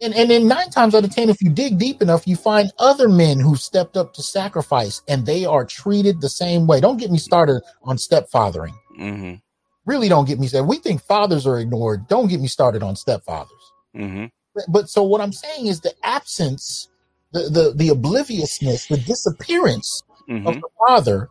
[0.00, 2.72] And and then nine times out of ten, if you dig deep enough, you find
[2.78, 6.80] other men who stepped up to sacrifice, and they are treated the same way.
[6.80, 8.74] Don't get me started on stepfathering.
[8.98, 9.34] Mm-hmm.
[9.86, 10.66] Really, don't get me started.
[10.66, 12.08] We think fathers are ignored.
[12.08, 13.46] Don't get me started on stepfathers.
[13.96, 14.26] Mm-hmm.
[14.54, 16.88] But, but so what I'm saying is the absence,
[17.34, 20.46] the the the obliviousness, the disappearance mm-hmm.
[20.46, 21.28] of the father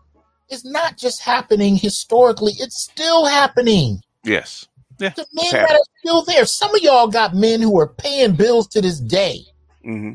[0.50, 4.02] is not just happening historically, it's still happening.
[4.24, 4.68] Yes.
[5.00, 6.46] Yeah, the men that are still there.
[6.46, 9.40] Some of y'all got men who are paying bills to this day.
[9.84, 10.14] Mm-hmm.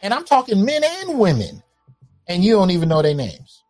[0.00, 1.62] And I'm talking men and women.
[2.28, 3.62] And you don't even know their names.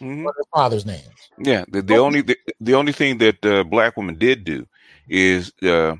[0.00, 0.26] Mm-hmm.
[0.26, 1.30] Or their father's names.
[1.38, 1.64] Yeah.
[1.68, 4.66] The, the only the, the, only thing that uh, black women did do
[5.08, 5.96] is uh,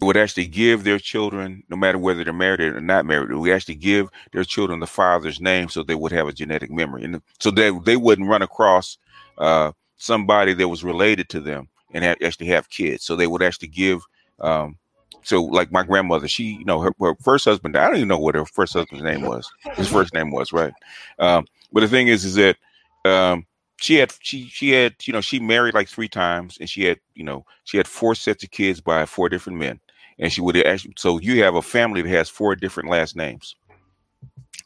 [0.00, 3.74] would actually give their children, no matter whether they're married or not married, we actually
[3.74, 7.50] give their children the father's name so they would have a genetic memory, and so
[7.50, 8.98] they they wouldn't run across
[9.38, 13.04] uh, somebody that was related to them and actually have kids.
[13.04, 14.00] So they would actually give.
[14.40, 14.78] Um,
[15.22, 17.76] so like my grandmother, she you know her, her, first husband.
[17.76, 19.50] I don't even know what her first husband's name was.
[19.74, 20.72] His first name was right.
[21.18, 22.56] Um, but the thing is, is that
[23.04, 23.46] um,
[23.80, 26.98] she had she she had you know she married like three times and she had
[27.14, 29.80] you know she had four sets of kids by four different men
[30.20, 30.94] and she would actually.
[30.96, 33.56] So you have a family that has four different last names.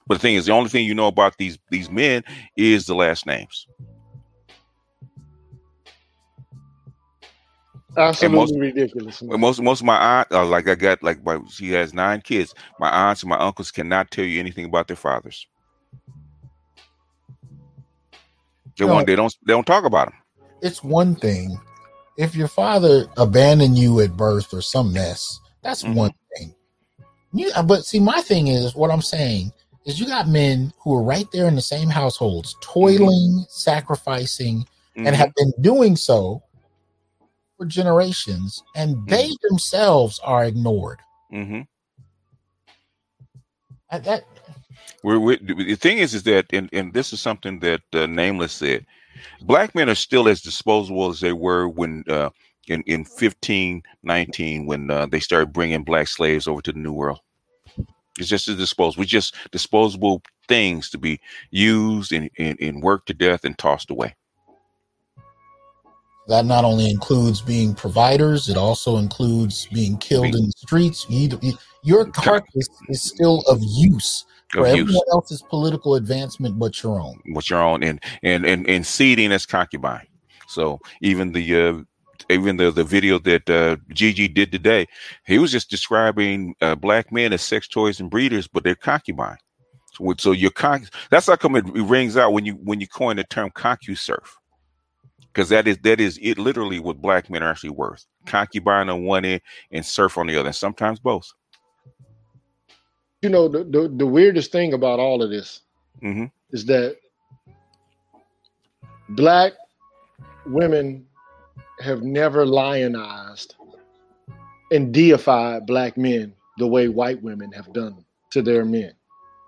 [0.06, 2.22] But the thing is, the only thing you know about these these men
[2.56, 3.66] is the last names.
[7.96, 9.22] Absolutely most, ridiculous.
[9.22, 12.54] Most most of my aunt, uh, like I got like my, she has nine kids.
[12.80, 15.46] My aunts and my uncles cannot tell you anything about their fathers.
[18.76, 20.18] They, no, they don't they don't talk about them.
[20.60, 21.56] It's one thing
[22.16, 25.94] if your father abandoned you at birth or some mess, that's mm-hmm.
[25.94, 26.54] one thing.
[27.32, 29.52] You, uh, but see, my thing is what I'm saying
[29.84, 33.42] is you got men who are right there in the same households, toiling, mm-hmm.
[33.48, 35.06] sacrificing, mm-hmm.
[35.06, 36.42] and have been doing so
[37.56, 39.10] for generations, and mm-hmm.
[39.10, 41.00] they themselves are ignored.
[41.32, 41.62] Mm-hmm.
[43.90, 44.24] that
[45.02, 48.52] we're, we're, the thing is, is that, and, and this is something that uh, Nameless
[48.52, 48.86] said.
[49.42, 52.30] Black men are still as disposable as they were when uh,
[52.68, 57.20] in in 1519 when uh, they started bringing black slaves over to the New World.
[58.18, 59.00] It's just a disposable.
[59.00, 61.20] We just disposable things to be
[61.50, 64.14] used and, and, and worked to death and tossed away.
[66.28, 71.06] That not only includes being providers, it also includes being killed being, in the streets.
[71.08, 71.28] You,
[71.82, 77.20] your carcass is still of use for everyone else's political advancement but your own.
[77.34, 80.06] But your own, and and and and seeding as concubine.
[80.48, 81.82] So even the uh,
[82.30, 84.86] even the the video that uh, Gigi did today,
[85.26, 89.38] he was just describing uh, black men as sex toys and breeders, but they're concubine.
[89.94, 93.16] So, so your con that's how come it, rings out when you when you coin
[93.16, 94.26] the term concusurf,
[95.32, 98.04] because that is that is it literally what black men are actually worth.
[98.26, 99.40] Concubine on one end
[99.70, 101.32] and serf on the other, and sometimes both
[103.24, 105.62] you know the, the, the weirdest thing about all of this
[106.02, 106.26] mm-hmm.
[106.50, 106.96] is that
[109.08, 109.54] black
[110.44, 111.06] women
[111.84, 113.54] have never lionized
[114.70, 118.92] and deified black men the way white women have done to their men.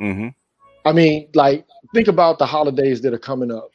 [0.00, 0.28] Mm-hmm.
[0.84, 3.70] I mean, like, think about the holidays that are coming up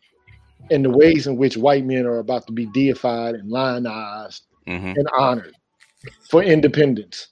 [0.69, 4.93] and the ways in which white men are about to be deified and lionized Mm-hmm.
[4.95, 5.55] and honored
[6.29, 7.29] for independence.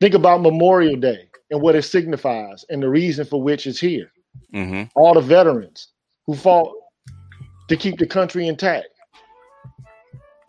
[0.00, 4.12] Think about Memorial Day and what it signifies and the reason for which it's here.
[4.54, 4.84] Mm-hmm.
[4.94, 5.88] All the veterans
[6.24, 6.72] who fought
[7.68, 8.86] to keep the country intact.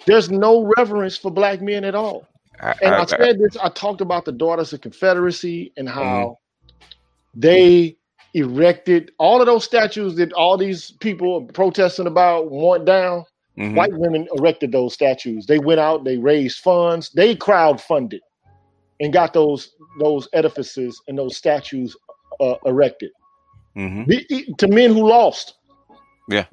[0.06, 2.28] There's no reverence for black men at all.
[2.62, 5.88] I, And I- I, I- said this, I talked about the Daughters of Confederacy and
[5.90, 6.38] how
[7.34, 7.98] they
[8.34, 13.24] erected all of those statues that all these people are protesting about want down.
[13.58, 13.76] mhm.
[13.76, 15.46] White women erected those statues.
[15.46, 18.20] They went out, they raised funds, they crowdfunded
[19.00, 21.96] and got those those edifices and those statues
[22.40, 23.12] uh, erected
[23.78, 24.08] Mhm.
[24.08, 25.54] The- to men who lost.
[26.30, 26.46] Yeah.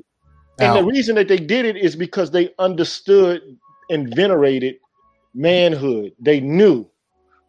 [0.60, 3.42] And the reason that they did it is because they understood
[3.88, 4.76] and venerated
[5.34, 6.12] manhood.
[6.18, 6.86] They knew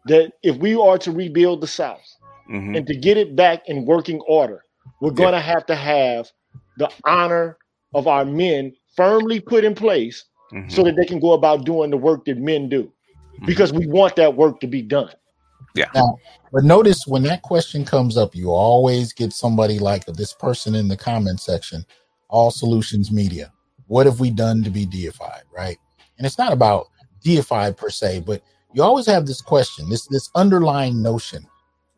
[0.06, 2.04] that if we are to rebuild the South
[2.48, 2.76] Mhm.
[2.76, 4.64] and to get it back in working order,
[5.00, 6.30] we're going to have to have
[6.76, 7.58] the honor
[7.94, 10.70] of our men firmly put in place Mhm.
[10.70, 12.92] so that they can go about doing the work that men do
[13.40, 13.46] Mhm.
[13.46, 15.10] because we want that work to be done.
[15.74, 15.86] Yeah.
[16.52, 20.88] But notice when that question comes up, you always get somebody like this person in
[20.88, 21.86] the comment section,
[22.32, 23.52] all solutions media.
[23.86, 25.42] What have we done to be deified?
[25.56, 25.78] Right.
[26.18, 26.88] And it's not about
[27.22, 28.42] deified per se, but
[28.74, 31.46] you always have this question, this this underlying notion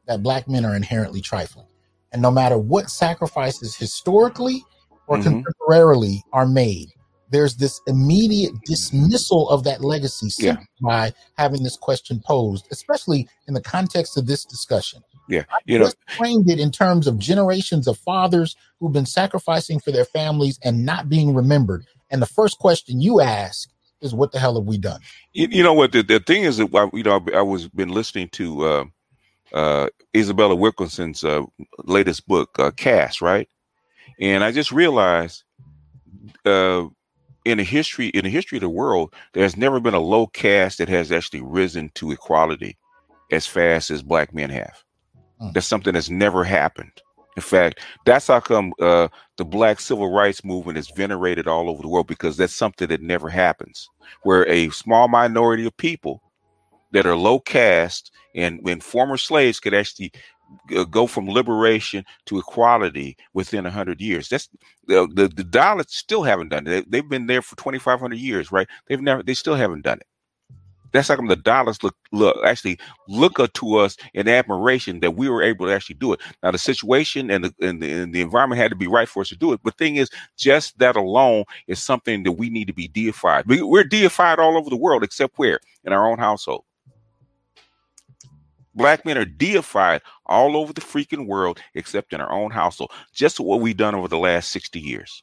[0.06, 1.66] that black men are inherently trifling.
[2.12, 4.62] And no matter what sacrifices historically
[5.06, 5.44] or Mhm.
[5.44, 6.90] contemporarily are made,
[7.30, 10.56] there's this immediate dismissal of that legacy Yeah.
[10.82, 15.02] by having this question posed, especially in the context of this discussion.
[15.28, 15.44] Yeah.
[15.66, 20.04] You know, framed it in terms of generations of fathers who've been sacrificing for their
[20.04, 21.86] families and not being remembered.
[22.10, 23.70] And the first question you ask
[24.02, 25.02] is, "What the hell have we done?"
[25.34, 27.68] You, you know what the, the thing is that I- you know I, I was
[27.68, 28.84] been listening to uh,
[29.54, 31.42] uh, Isabella Wilkinson's uh,
[31.84, 33.48] latest book, uh, Caste, right?
[34.20, 35.44] And I just realized
[36.46, 36.86] uh,
[37.44, 40.78] in the history in the history of the world, there's never been a low caste
[40.78, 42.78] that has actually risen to equality
[43.32, 44.83] as fast as black men have.
[45.40, 45.52] Mm.
[45.52, 46.92] That's something that's never happened.
[47.36, 51.82] In fact, that's how come uh, the black civil rights movement is venerated all over
[51.82, 53.88] the world because that's something that never happens.
[54.22, 56.22] Where a small minority of people
[56.92, 60.12] that are low caste and when former slaves could actually
[60.90, 64.28] go from liberation to equality within 100 years.
[64.28, 64.48] That's
[64.86, 66.90] the the, the still haven't done it.
[66.90, 68.68] They, have been there for 2500 years right?
[68.86, 70.06] They've never they still haven't done it
[70.94, 75.12] that's how come the Dalits look look actually look up to us in admiration that
[75.16, 78.14] we were able to actually do it now the situation and the, and the and
[78.14, 80.08] the environment had to be right for us to do it but thing is
[80.38, 83.46] just that alone is something that we need to be deified.
[83.46, 85.60] We, we're deified all over the world, except where?
[85.84, 86.64] In our own household.
[88.74, 92.90] Black men are deified all over the freaking world, except in our own household.
[93.12, 95.22] Just what we've done over the last 60 years.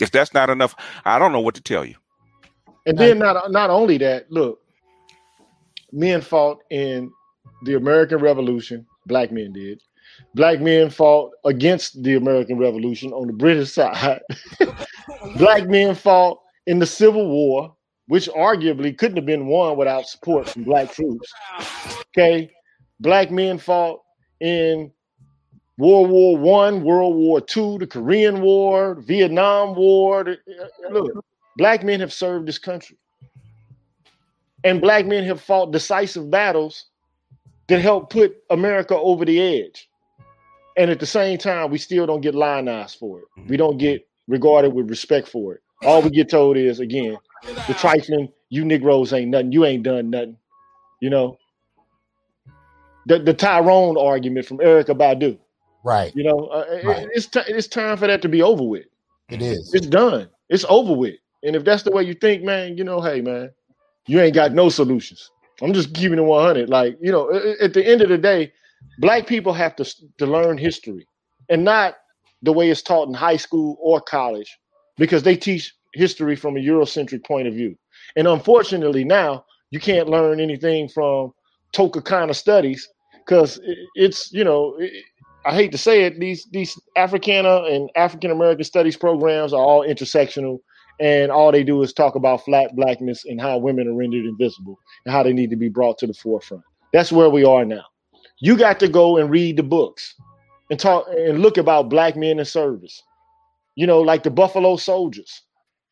[0.00, 1.96] If that's not enough, I don't know what to tell you.
[2.88, 4.60] And then not not only that, look,
[5.92, 7.12] men fought in
[7.64, 9.82] the American Revolution, black men did.
[10.34, 14.20] Black men fought against the American Revolution on the British side.
[15.36, 17.74] black men fought in the Civil War,
[18.06, 21.32] which arguably couldn't have been won without support from black troops.
[22.16, 22.50] Okay.
[23.00, 24.00] Black men fought
[24.40, 24.90] in
[25.76, 30.24] World War One, World War Two, the Korean War, Vietnam War.
[30.24, 31.24] the- uh, uh, Look,
[31.58, 32.96] black men have served this country.
[34.64, 36.86] And black men have fought decisive battles
[37.68, 39.88] that help put America over the edge.
[40.76, 43.24] And at the same time, we still don't get lionized for it.
[43.48, 45.60] We don't get regarded with respect for it.
[45.84, 47.18] All we get told is, again,
[47.66, 49.52] the trifling, you Negroes ain't nothing.
[49.52, 50.36] You ain't done nothing.
[51.00, 51.38] You know,
[53.06, 55.38] the, the Tyrone argument from Erykah Badu.
[55.84, 56.14] Right.
[56.16, 58.86] You know, uh, it- it's, ti it's time for that to be over with.
[59.28, 59.72] It is.
[59.74, 60.28] It's done.
[60.48, 61.16] It's over with.
[61.44, 63.50] And if that's the way you think, man, you know, hey, man,
[64.08, 65.30] you ain't got no solutions.
[65.62, 66.70] I'm just giving it 100.
[66.70, 68.52] Like, you know, at the end of the day,
[69.00, 69.84] black people have to
[70.18, 71.06] to learn history,
[71.50, 71.96] and not
[72.42, 74.58] the way it's taught in high school or college,
[74.98, 77.76] because they teach history from a Eurocentric point of view.
[78.16, 81.32] And unfortunately, now you can't learn anything from
[81.72, 82.88] Toka kind of studies
[83.26, 83.60] because
[83.96, 84.76] it's you know.
[84.78, 84.92] it-
[85.46, 89.86] I hate to say it, these these Africana and African American studies programs are all
[89.86, 90.60] intersectional,
[91.00, 94.78] and all they do is talk about flat blackness and how women are rendered invisible
[95.04, 96.64] and how they need to be brought to the forefront.
[96.92, 97.84] That's where we are now.
[98.40, 100.14] You got to go and read the books
[100.70, 103.02] and talk and look about black men in service.
[103.76, 105.42] you know, like the Buffalo Soldiers,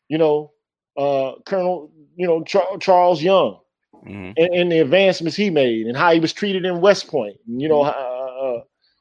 [0.09, 0.53] you know,
[0.97, 3.61] uh, Colonel, you know, Char- Charles Young,
[3.95, 4.33] mm-hmm.
[4.37, 7.63] and, and, the advancements he made, and how he was treated in West Point, and,
[7.63, 8.61] you know, uh, uh,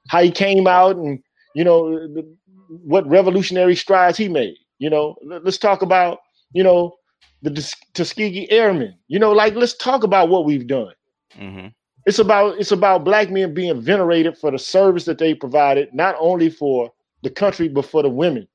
[0.09, 1.19] how he came out, and
[1.55, 2.35] you know, the,
[2.67, 4.57] what revolutionary strides he made.
[4.79, 6.19] You know, let's talk about,
[6.51, 6.95] you know,
[7.41, 8.95] the Tuskegee Airmen.
[9.07, 10.93] You know, like let's talk about what we've done.
[11.37, 11.67] Mm-hmm.
[12.05, 16.15] It's about it's about black men being venerated for the service that they provided, not
[16.19, 16.91] only for
[17.23, 18.47] the country but for the women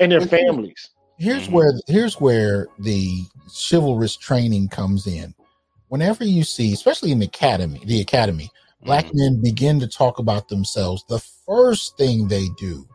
[0.00, 0.90] and their families.
[1.18, 1.52] Here's mm-hmm.
[1.52, 3.22] where here's where the
[3.70, 5.34] chivalrous training comes in.
[5.88, 8.50] Whenever you see, especially in the academy, the academy,
[8.82, 9.18] black mm-hmm.
[9.18, 11.04] men begin to talk about themselves.
[11.08, 12.88] The first thing they do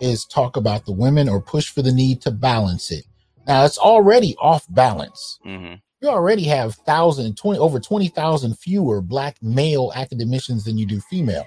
[0.00, 3.04] is talk about the women or push for the need to balance it.
[3.46, 5.38] Now it's already off balance.
[5.46, 5.74] Mm-hmm.
[6.00, 11.00] You already have thousand twenty over twenty thousand fewer black male academicians than you do
[11.00, 11.46] female.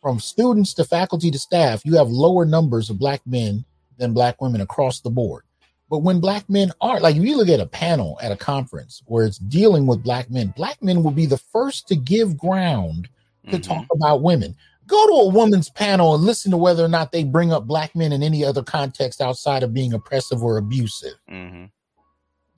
[0.00, 3.64] From students to faculty to staff, you have lower numbers of black men
[3.98, 5.44] than black women across the board.
[5.90, 9.02] But when black men are like, if you look at a panel at a conference
[9.06, 13.08] where it's dealing with black men, black men will be the first to give ground
[13.46, 13.60] to mm-hmm.
[13.60, 14.54] talk about women.
[14.90, 17.94] Go to a woman's panel and listen to whether or not they bring up black
[17.94, 21.14] men in any other context outside of being oppressive or abusive.
[21.30, 21.66] Mm-hmm.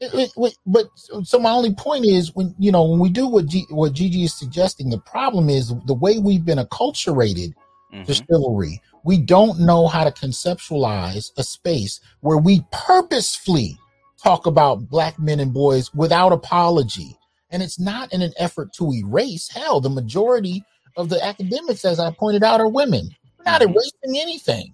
[0.01, 3.47] It, it, but so my only point is when you know when we do what
[3.47, 7.53] G, what Gigi is suggesting, the problem is the way we've been acculturated
[7.93, 8.05] mm-hmm.
[8.05, 8.81] to chivalry.
[9.05, 13.77] We don't know how to conceptualize a space where we purposefully
[14.23, 17.19] talk about black men and boys without apology.
[17.51, 19.49] And it's not in an effort to erase.
[19.49, 20.65] Hell, the majority
[20.97, 23.09] of the academics, as I pointed out, are women.
[23.39, 23.73] We're not mm-hmm.
[23.73, 24.73] erasing anything.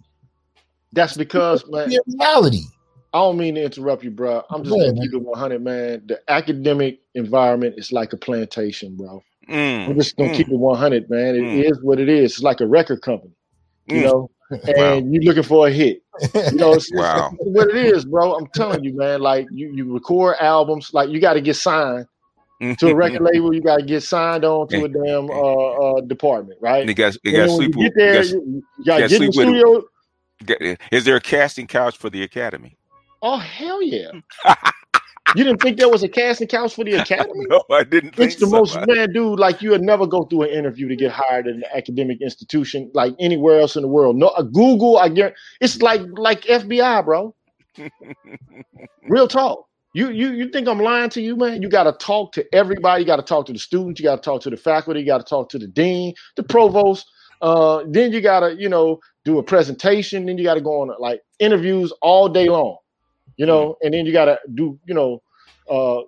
[0.93, 2.63] That's because man, reality.
[3.13, 4.43] I don't mean to interrupt you, bro.
[4.51, 6.03] I'm just gonna keep it 100, man.
[6.07, 9.23] The academic environment is like a plantation, bro.
[9.49, 11.35] Mm, I'm just gonna mm, keep it 100, man.
[11.35, 11.71] It mm.
[11.71, 12.33] is what it is.
[12.33, 13.33] It's like a record company,
[13.87, 14.05] you mm.
[14.05, 14.31] know.
[14.51, 14.95] And wow.
[15.11, 16.03] you're looking for a hit,
[16.35, 16.73] you know.
[16.73, 17.31] It's, wow.
[17.39, 18.35] it's, what it is, bro.
[18.35, 19.21] I'm telling you, man.
[19.21, 20.95] Like you, you record albums.
[20.95, 22.07] Like you got to get signed
[22.61, 26.01] to a record label, you got to get signed on to a damn uh, uh,
[26.03, 26.81] department, right?
[26.81, 27.75] And you got you got sleep.
[27.77, 30.79] You get there, you got to get in the studio.
[30.93, 32.77] Is there a casting couch for the Academy?
[33.23, 34.11] Oh hell yeah!
[35.37, 37.47] you didn't think there was a casting couch for the Academy?
[37.49, 38.19] no, I didn't.
[38.19, 38.53] It's the so.
[38.53, 39.39] most man, dude.
[39.39, 42.91] Like you would never go through an interview to get hired in an academic institution
[42.95, 44.17] like anywhere else in the world.
[44.17, 44.99] No, Google.
[44.99, 47.35] I guarantee it's like like FBI, bro.
[49.09, 49.68] Real talk.
[49.95, 51.63] You you you think I'm lying to you, man?
[51.63, 53.03] You got to talk to everybody.
[53.03, 54.01] You got to talk to the students.
[54.01, 55.01] You got to talk to the faculty.
[55.01, 57.07] You got to talk to the dean, the provost.
[57.41, 60.27] Uh, then you got to you know do a presentation.
[60.27, 62.77] Then you got to go on like interviews all day long,
[63.37, 63.77] you know.
[63.83, 65.23] And then you got to do you know
[65.71, 66.03] uh,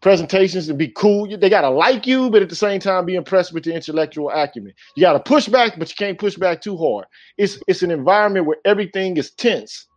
[0.00, 1.26] presentations and be cool.
[1.36, 4.30] They got to like you, but at the same time be impressed with the intellectual
[4.30, 4.72] acumen.
[4.94, 7.06] You got to push back, but you can't push back too hard.
[7.38, 9.88] It's it's an environment where everything is tense,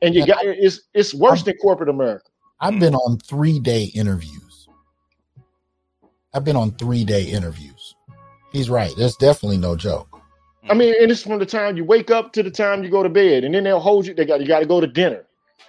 [0.00, 2.31] and you got it's it's worse than corporate America.
[2.62, 4.68] I've been on three day interviews.
[6.32, 7.96] I've been on three day interviews.
[8.52, 8.92] He's right.
[8.96, 10.08] There's definitely no joke.
[10.70, 13.02] I mean, and it's from the time you wake up to the time you go
[13.02, 14.14] to bed, and then they'll hold you.
[14.14, 15.24] They got you got to go to dinner.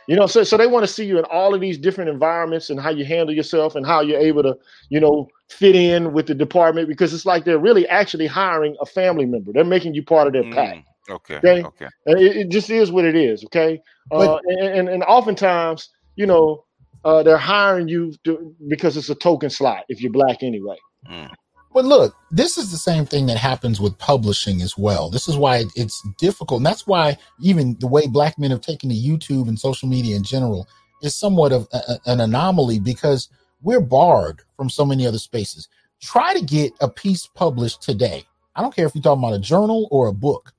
[0.08, 2.70] You know, so so they want to see you in all of these different environments
[2.70, 4.56] and how you handle yourself and how you're able to,
[4.90, 8.86] you know, fit in with the department because it's like they're really actually hiring a
[8.86, 9.52] family member.
[9.52, 10.76] They're making you part of their pack.
[10.76, 11.38] Mm, okay.
[11.38, 11.64] Okay.
[11.64, 11.88] okay.
[12.06, 13.44] It, it, just is what it is.
[13.46, 13.82] Okay.
[14.12, 16.66] Uh, and, and and oftentimes, you know,
[17.04, 20.78] uh, they're hiring you to, because it's a token slot if you're black anyway.
[21.10, 21.30] Mm.
[21.74, 25.10] But look, this is the same thing that happens with publishing as well.
[25.10, 26.60] This is why it's difficult.
[26.60, 30.16] And that's why even the way black men have taken to YouTube and social media
[30.16, 30.68] in general
[31.02, 33.28] is somewhat of a, an anomaly because
[33.64, 35.68] we're barred from so many other spaces.
[36.00, 38.24] Try to get a piece published today.
[38.56, 40.54] I don't care if you're talking about a journal or a book,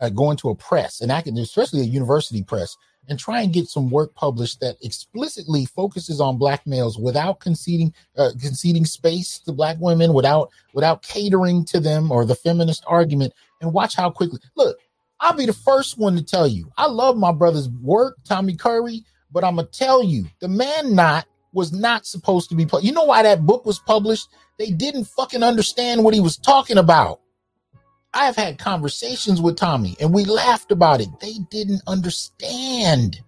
[0.00, 2.76] uh, going to a press, and especially a university press
[3.10, 7.92] and try and get some work published that explicitly focuses on black males without conceding
[8.16, 13.34] uh, conceding space to black women without without catering to them or the feminist argument
[13.60, 14.40] and watch how quickly.
[14.56, 14.78] Look
[15.22, 19.04] i'll be the first one to tell you i love my brother's work tommy curry
[19.30, 22.92] but i'm gonna tell you the man not was not supposed to be pu- you
[22.92, 24.28] know why that book was published?
[24.58, 27.20] They didn't fucking understand what he was talking about
[28.12, 31.08] I have had conversations with Tommy and we laughed about it.
[31.20, 33.20] They didn't understand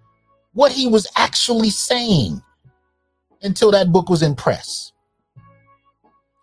[0.54, 2.42] what he was actually saying
[3.42, 4.92] until that book was in press.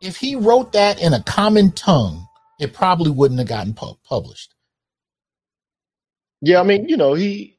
[0.02, 2.26] If he wrote that in a common tongue,
[2.60, 4.56] it probably wouldn't have gotten pu- published.
[6.42, 7.58] Yeah, I mean, you know, he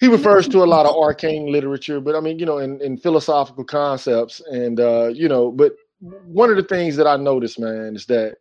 [0.00, 2.96] he refers to a lot of arcane literature, but I mean, you know, in, in
[2.98, 7.94] philosophical concepts, and uh, you know, but one of the things that I noticed, man,
[7.96, 8.36] is that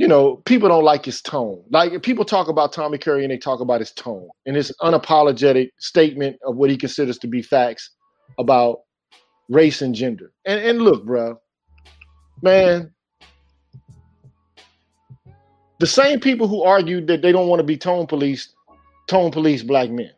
[0.00, 1.62] you know, people don't like his tone.
[1.68, 5.72] Like people talk about Tommy Curry and they talk about his tone and his unapologetic
[5.78, 7.90] statement of what he considers to be facts
[8.38, 8.78] about
[9.50, 10.32] race and gender.
[10.46, 11.38] And and look, bro,
[12.40, 12.94] man,
[15.80, 18.54] the same people who argued that they don't want to be tone police,
[19.06, 20.12] tone police black men.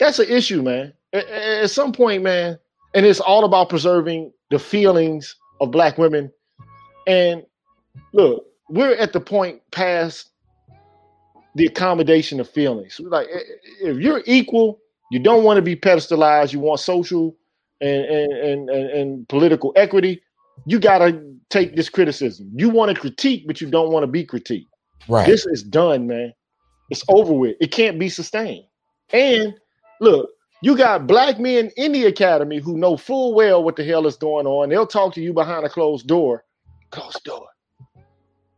[0.00, 0.92] That's an issue, man.
[1.12, 2.58] At, at some point, man,
[2.92, 6.32] and it's all about preserving the feelings of black women.
[7.06, 7.44] And
[8.12, 10.30] look, we're at the point past
[11.54, 13.00] the accommodation of feelings.
[13.02, 13.28] Like
[13.80, 14.80] if you're equal,
[15.10, 17.36] you don't want to be pedestalized, you want social
[17.80, 18.32] and and
[18.70, 20.22] and, and, political equity,
[20.66, 22.50] you gotta take this criticism.
[22.54, 24.68] You want to critique, but you don't want to be critiqued.
[25.08, 25.26] Right.
[25.26, 26.32] This is done, man.
[26.90, 27.56] It's over with.
[27.60, 28.64] It can't be sustained.
[29.12, 29.54] And
[30.00, 30.30] look,
[30.62, 34.16] you got black men in the academy who know full well what the hell is
[34.16, 34.68] going on.
[34.68, 36.44] They'll talk to you behind a closed door.
[36.90, 37.46] Closed door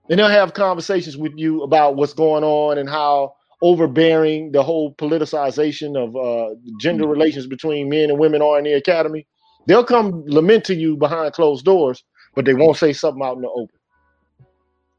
[0.09, 4.95] and they'll have conversations with you about what's going on and how overbearing the whole
[4.95, 7.12] politicization of uh, gender mm-hmm.
[7.12, 9.27] relations between men and women are in the academy.
[9.67, 12.05] They'll come lament to you behind closed doors,
[12.35, 13.78] but they won't say something out in the open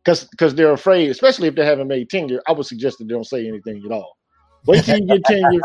[0.03, 2.41] because because they're afraid, especially if they haven't made tenure.
[2.47, 4.17] I would suggest that they don't say anything at all.
[4.65, 5.61] Wait till you get tenure,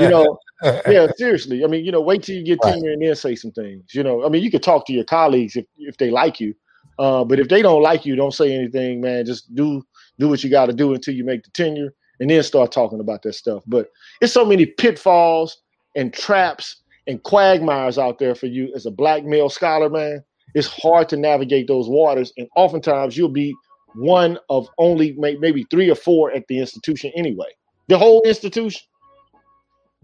[0.00, 0.38] you know.
[0.86, 1.64] Yeah, seriously.
[1.64, 3.94] I mean, you know, wait till you get tenure and then say some things.
[3.94, 6.54] You know, I mean, you could talk to your colleagues if if they like you,
[7.00, 9.24] uh, but if they don't like you, don't say anything, man.
[9.24, 9.82] Just do
[10.18, 13.00] do what you got to do until you make the tenure, and then start talking
[13.00, 13.62] about that stuff.
[13.66, 13.88] But
[14.20, 15.62] it's so many pitfalls
[15.96, 20.22] and traps and quagmires out there for you as a black male scholar, man.
[20.54, 23.54] It's hard to navigate those waters, and oftentimes you'll be
[23.94, 27.48] one of only maybe three or four at the institution anyway.
[27.88, 28.82] The whole institution.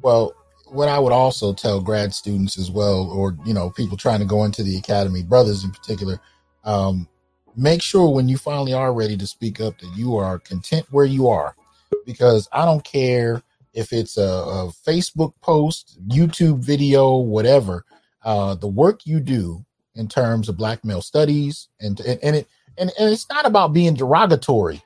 [0.00, 0.34] Well,
[0.68, 4.24] what I would also tell grad students as well, or you know, people trying to
[4.24, 6.18] go into the academy, brothers in particular,
[6.66, 7.08] um,
[7.56, 11.06] make sure when you finally are ready to speak up that you are content where
[11.06, 11.56] you are
[12.04, 17.84] because i don't care if it's a, a facebook post youtube video whatever
[18.24, 19.64] uh, the work you do
[19.94, 23.72] in terms of black male studies and and, and it and, and it's not about
[23.72, 24.82] being derogatory.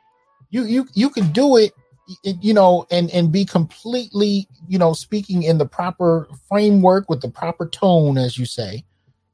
[0.50, 1.72] You you you can do it
[2.24, 7.30] you know and and be completely you know speaking in the proper framework with the
[7.30, 8.84] proper tone as you say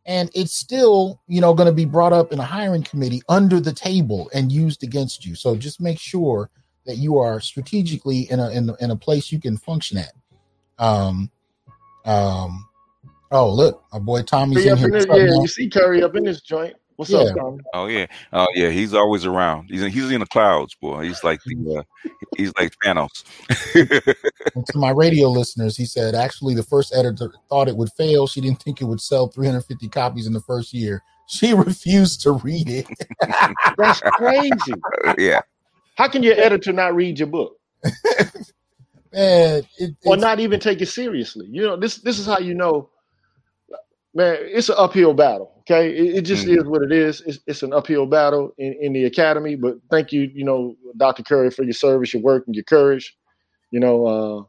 [0.06, 3.60] and it's still you know going to be brought up in a hiring committee under
[3.60, 5.34] the table and used against you.
[5.34, 6.50] So just make sure
[6.86, 10.12] that you are strategically in a in, a, in a place you can function at.
[10.78, 11.30] Um
[12.04, 12.66] um
[13.32, 16.76] oh look our boy tommy's in here yeah you see curry up in this joint
[16.96, 17.18] What's yeah.
[17.18, 17.60] up, Tommy?
[17.74, 18.70] Oh yeah, oh yeah.
[18.70, 19.68] He's always around.
[19.68, 21.04] He's in, he's in the clouds, boy.
[21.04, 23.24] He's like the uh, he's like Thanos.
[23.72, 28.26] to my radio listeners, he said actually the first editor thought it would fail.
[28.26, 31.02] She didn't think it would sell 350 copies in the first year.
[31.26, 32.86] She refused to read it.
[33.76, 34.74] That's crazy.
[35.18, 35.40] Yeah.
[35.96, 37.56] How can your editor not read your book?
[39.12, 41.46] Man, it, or not even take it seriously.
[41.50, 42.90] You know, this this is how you know
[44.16, 45.52] man, it's an uphill battle.
[45.60, 46.60] Okay, it, it just mm-hmm.
[46.60, 47.20] is what it is.
[47.22, 49.56] It's, it's an uphill battle in, in the academy.
[49.56, 51.22] But thank you, you know, Dr.
[51.22, 53.16] Curry, for your service, your work, and your courage.
[53.70, 54.42] You know, uh,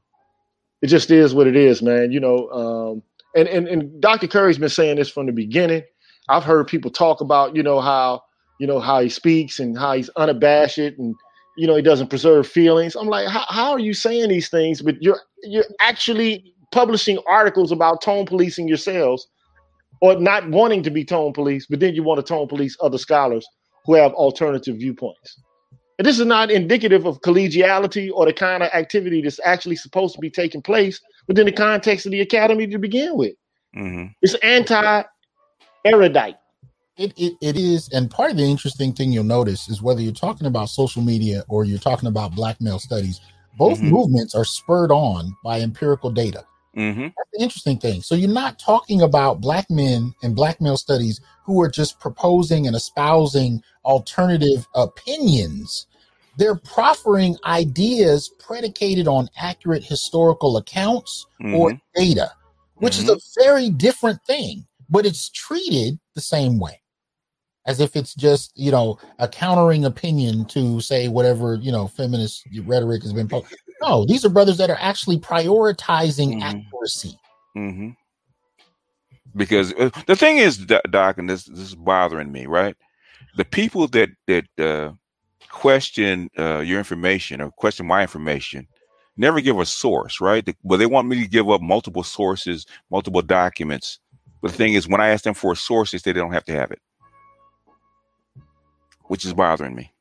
[0.81, 2.11] it just is what it is, man.
[2.11, 3.03] You know, um,
[3.35, 4.27] and, and and Dr.
[4.27, 5.83] Curry's been saying this from the beginning.
[6.29, 8.21] I've heard people talk about, you know, how
[8.59, 11.15] you know how he speaks and how he's unabashed and
[11.57, 12.95] you know he doesn't preserve feelings.
[12.95, 14.81] I'm like, how, how are you saying these things?
[14.81, 19.27] But you're you're actually publishing articles about tone policing yourselves
[20.01, 22.97] or not wanting to be tone police, but then you want to tone police other
[22.97, 23.47] scholars
[23.85, 25.39] who have alternative viewpoints.
[25.97, 30.13] And this is not indicative of collegiality or the kind of activity that's actually supposed
[30.13, 33.33] to be taking place within the context of the academy to begin with.
[33.75, 34.07] Mm-hmm.
[34.21, 35.03] It's anti
[35.85, 36.35] erudite.
[36.97, 37.89] It, it, it is.
[37.89, 41.43] And part of the interesting thing you'll notice is whether you're talking about social media
[41.47, 43.21] or you're talking about black male studies,
[43.57, 43.89] both mm-hmm.
[43.89, 46.43] movements are spurred on by empirical data.
[46.77, 47.01] Mm-hmm.
[47.01, 48.01] That's the interesting thing.
[48.01, 52.67] So you're not talking about black men and black male studies who are just proposing
[52.67, 55.87] and espousing alternative opinions.
[56.37, 61.55] They're proffering ideas predicated on accurate historical accounts mm-hmm.
[61.55, 62.31] or data,
[62.75, 63.03] which mm-hmm.
[63.03, 63.43] is a mm-hmm.
[63.43, 66.81] very different thing, but it's treated the same way
[67.67, 72.47] as if it's just you know a countering opinion to say whatever you know feminist
[72.63, 73.27] rhetoric has been
[73.81, 76.43] no, these are brothers that are actually prioritizing mm-hmm.
[76.43, 77.19] accuracy.
[77.55, 77.89] Mm-hmm.
[79.35, 82.75] Because uh, the thing is, Doc, and this this is bothering me, right?
[83.35, 84.93] The people that that uh,
[85.49, 88.67] question uh, your information or question my information
[89.15, 90.43] never give a source, right?
[90.45, 93.99] But well, they want me to give up multiple sources, multiple documents.
[94.41, 96.33] But the thing is, when I ask them for a source, they say they don't
[96.33, 96.79] have to have it,
[99.05, 99.91] which is bothering me.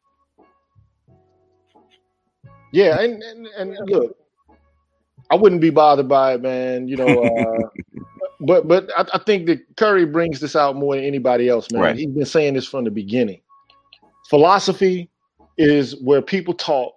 [2.72, 4.16] Yeah, and, and and look,
[5.30, 6.88] I wouldn't be bothered by it, man.
[6.88, 7.68] You know, uh,
[8.40, 11.82] but but I, I, think that Curry brings this out more than anybody else, man.
[11.82, 11.96] Right.
[11.96, 13.40] He's been saying this from the beginning.
[14.28, 15.08] Philosophy
[15.58, 16.94] is where people talk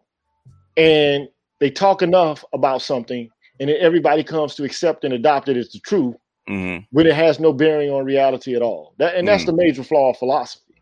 [0.77, 1.27] and
[1.59, 5.71] they talk enough about something, and then everybody comes to accept and adopt it as
[5.71, 6.15] the truth,
[6.49, 6.83] mm-hmm.
[6.91, 8.93] when it has no bearing on reality at all.
[8.97, 9.57] That and that's mm-hmm.
[9.57, 10.75] the major flaw of philosophy.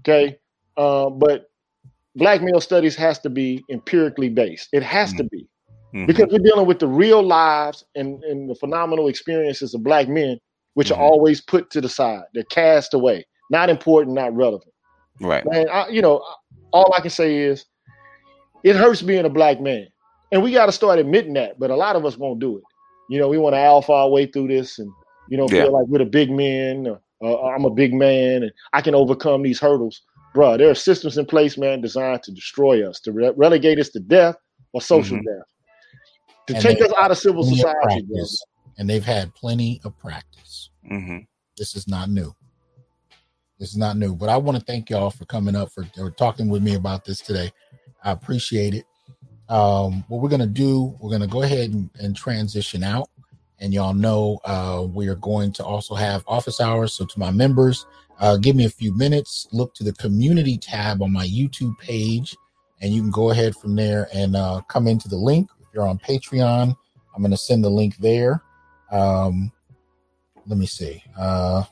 [0.00, 0.38] Okay,
[0.76, 1.50] uh, but
[2.16, 4.68] black male studies has to be empirically based.
[4.72, 5.18] It has mm-hmm.
[5.18, 5.48] to be
[5.94, 6.06] mm-hmm.
[6.06, 10.38] because we're dealing with the real lives and, and the phenomenal experiences of black men,
[10.74, 11.00] which mm-hmm.
[11.00, 12.24] are always put to the side.
[12.34, 14.72] They're cast away, not important, not relevant.
[15.20, 15.44] Right.
[15.52, 16.24] And I, you know,
[16.72, 17.64] all I can say is,
[18.64, 19.86] it hurts being a black man,
[20.32, 21.60] and we got to start admitting that.
[21.60, 22.64] But a lot of us won't do it.
[23.10, 24.90] You know, we want to alpha our way through this, and
[25.28, 26.96] you know, feel like we're the big men.
[27.22, 30.00] Uh, I'm a big man, and I can overcome these hurdles
[30.34, 33.88] bro, there are systems in place, man, designed to destroy us, to re- relegate us
[33.90, 34.36] to death
[34.72, 35.38] or social mm-hmm.
[35.38, 35.46] death,
[36.48, 37.78] to and take us out of civil society.
[37.82, 38.44] Practice,
[38.76, 40.68] and they've had plenty of practice.
[40.90, 41.18] Mm-hmm.
[41.56, 42.34] This is not new.
[43.58, 44.14] This is not new.
[44.14, 47.04] But I want to thank y'all for coming up for, for talking with me about
[47.04, 47.52] this today.
[48.02, 48.84] I appreciate it.
[49.48, 53.08] Um, what we're gonna do, we're gonna go ahead and, and transition out.
[53.60, 56.92] And y'all know uh, we are going to also have office hours.
[56.92, 57.86] So to my members,
[58.20, 59.48] uh, give me a few minutes.
[59.52, 62.36] Look to the community tab on my YouTube page,
[62.80, 65.48] and you can go ahead from there and uh, come into the link.
[65.60, 66.74] If you're on Patreon,
[67.14, 68.42] I'm going to send the link there.
[68.90, 69.50] Um,
[70.46, 71.02] let me see.
[71.18, 71.64] Uh,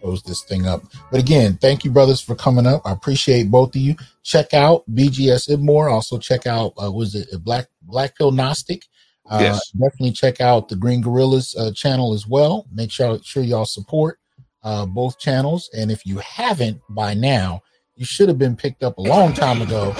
[0.00, 0.82] close this thing up.
[1.10, 2.82] But again, thank you, brothers, for coming up.
[2.84, 3.96] I appreciate both of you.
[4.22, 5.92] Check out BGS Ibmore.
[5.92, 8.84] Also, check out uh, was it Black Black Pill Gnostic.
[9.28, 9.70] Uh, yes.
[9.70, 12.66] Definitely check out the Green Gorillas uh, channel as well.
[12.72, 14.19] Make sure sure y'all support
[14.62, 15.70] uh, both channels.
[15.76, 17.62] And if you haven't by now,
[17.96, 19.94] you should have been picked up a long time ago.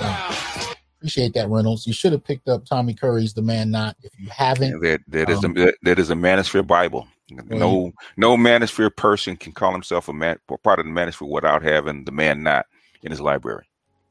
[0.00, 1.86] Uh, appreciate that, Reynolds.
[1.86, 5.28] You should have picked up Tommy Curry's "The Man Not." If you haven't, that that
[5.28, 7.06] is um, a that is a Manosphere Bible.
[7.30, 12.04] No, no Manosphere person can call himself a man part of the Manosphere without having
[12.04, 12.66] the Man Not
[13.02, 13.66] in his library.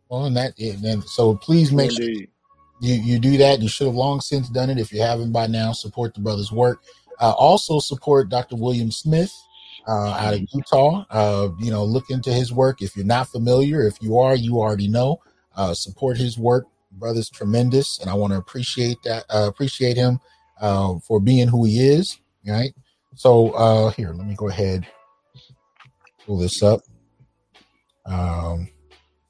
[0.09, 2.27] Well, and that and so please make sure you
[2.79, 3.61] you do that.
[3.61, 4.77] You should have long since done it.
[4.77, 6.81] If you haven't by now, support the brother's work.
[7.19, 8.55] Uh, also support Dr.
[8.55, 9.33] William Smith
[9.87, 11.05] uh, out of Utah.
[11.09, 12.81] Uh, you know, look into his work.
[12.81, 15.19] If you're not familiar, if you are, you already know.
[15.55, 16.65] Uh, support his work.
[16.91, 19.25] Brother's tremendous, and I want to appreciate that.
[19.29, 20.19] Uh, appreciate him
[20.59, 22.19] uh, for being who he is.
[22.47, 22.73] Right.
[23.15, 24.87] So uh, here, let me go ahead
[26.29, 26.81] pull this up.
[28.05, 28.69] Um,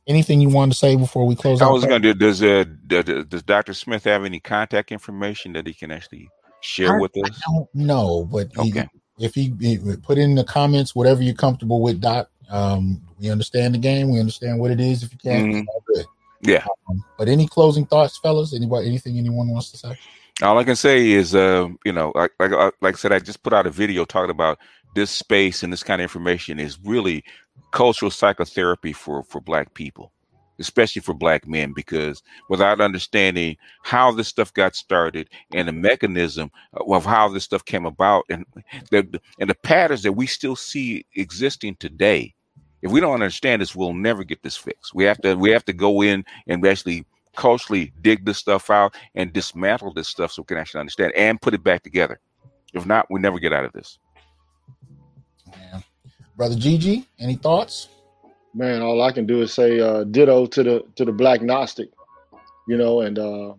[0.06, 1.62] anything you want to say before we close?
[1.62, 2.20] I was going to do.
[2.20, 3.74] Does uh, does Dr.
[3.74, 6.28] Smith have any contact information that he can actually
[6.62, 7.30] share I, with us?
[7.32, 8.88] I don't know, but okay.
[9.20, 12.30] He, if he, put in the comments whatever you're comfortable with, Doc.
[12.50, 14.12] Um, we understand the game.
[14.12, 15.04] We understand what it is.
[15.04, 15.94] If you can, mm-hmm.
[15.94, 16.06] good.
[16.42, 16.66] Yeah.
[16.90, 18.54] Um, but any closing thoughts, fellas?
[18.54, 18.88] Anybody?
[18.88, 20.00] Anything anyone wants to say?
[20.42, 23.20] All I can say is, uh, you know, like, like uh, like I said, I
[23.20, 24.58] just put out a video talking about
[24.96, 27.24] this space and this kind of information is really
[27.72, 30.12] cultural psychotherapy for for Black people
[30.60, 36.52] especially for black men, because without understanding how this stuff got started and the mechanism
[36.74, 38.46] of how this stuff came about and
[38.92, 42.34] the and the patterns that we still see existing today,
[42.82, 44.94] if we don't understand this, we'll never get this fixed.
[44.94, 47.06] We have to we have to go in and actually
[47.36, 51.42] culturally dig this stuff out and dismantle this stuff so we can actually understand and
[51.42, 52.20] put it back together.
[52.74, 53.98] If not, we never get out of this.
[55.52, 55.82] Yeah.
[56.36, 57.90] Brother Gigi, any thoughts?
[58.60, 61.90] Man, all I can do is say uh, ditto to the to the Black Gnostic,
[62.68, 63.54] you know, and uh,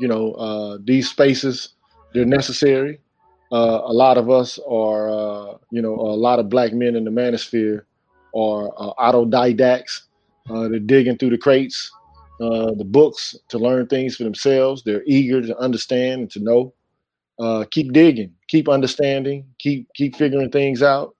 [0.00, 1.74] you know uh, these spaces
[2.14, 2.98] they're necessary.
[3.52, 7.04] Uh, a lot of us are, uh, you know, a lot of black men in
[7.04, 7.82] the manosphere
[8.34, 10.00] are uh, autodidacts.
[10.48, 11.92] they're digging through the crates,
[12.40, 14.82] the books to learn things for themselves.
[14.82, 17.66] They're eager to understand and to know.
[17.70, 21.14] keep digging, keep understanding, keep keep figuring things out,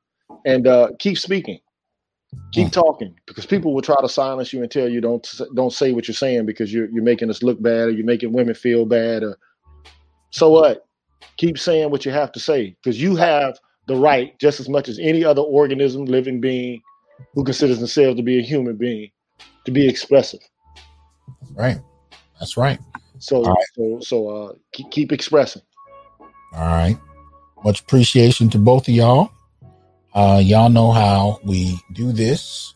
[0.46, 0.66] and
[0.98, 1.60] keep speaking
[2.52, 5.92] Keep talking because people will try to silence you and tell you don't don't say
[5.92, 8.86] what you're saying because you're you're making us look bad or you're making women feel
[8.86, 9.36] bad or
[10.30, 10.86] so what?
[11.36, 14.88] Keep saying what you have to say because you have the right just as much
[14.88, 16.82] as any other organism, living being
[17.34, 19.10] who considers themselves to be a human being
[19.64, 20.40] to be expressive.
[21.54, 21.78] Right.
[22.38, 22.78] That's right.
[23.18, 23.56] So right.
[23.74, 25.62] so so uh keep, keep expressing.
[26.54, 26.98] All right.
[27.64, 29.30] Much appreciation to both of y'all.
[30.16, 32.74] Uh, y'all know how we do this.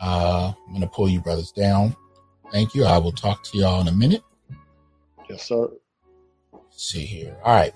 [0.00, 1.96] Uh, I'm going to pull you brothers down.
[2.52, 2.84] Thank you.
[2.84, 4.22] I will talk to y'all in a minute.
[5.28, 5.68] Yes, sir.
[6.52, 7.36] Let's see here.
[7.42, 7.74] All right.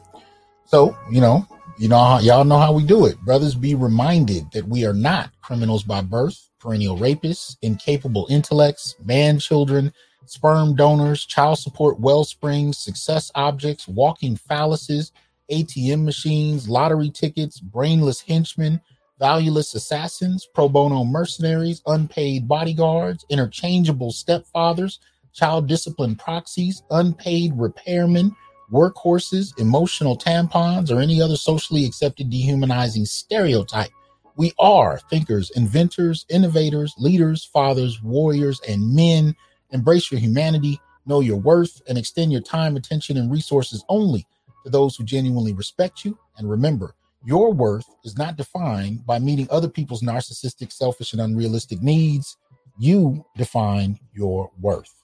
[0.67, 1.45] So, you know,
[1.77, 3.19] you know, y'all know how we do it.
[3.23, 9.41] Brothers, be reminded that we are not criminals by birth, perennial rapists, incapable intellects, man
[9.41, 9.93] children,
[10.27, 15.11] sperm donors, child support wellsprings, success objects, walking phalluses,
[15.51, 18.81] ATM machines, lottery tickets, brainless henchmen,
[19.21, 24.99] valueless assassins, pro bono mercenaries, unpaid bodyguards, interchangeable stepfathers,
[25.33, 28.35] child discipline proxies, unpaid repairmen,
[28.73, 33.91] workhorses, emotional tampons, or any other socially accepted dehumanizing stereotype.
[34.37, 39.37] We are thinkers, inventors, innovators, leaders, fathers, warriors, and men.
[39.71, 44.27] Embrace your humanity, know your worth, and extend your time, attention, and resources only
[44.65, 46.19] to those who genuinely respect you.
[46.39, 51.83] And remember, your worth is not defined by meeting other people's narcissistic, selfish, and unrealistic
[51.83, 52.37] needs.
[52.79, 54.95] You define your worth.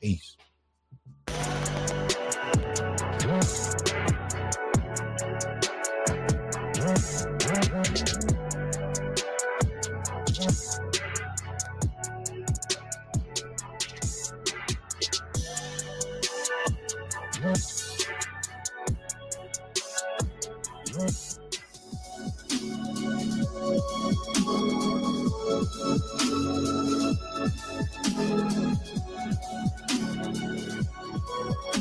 [0.00, 0.36] Peace.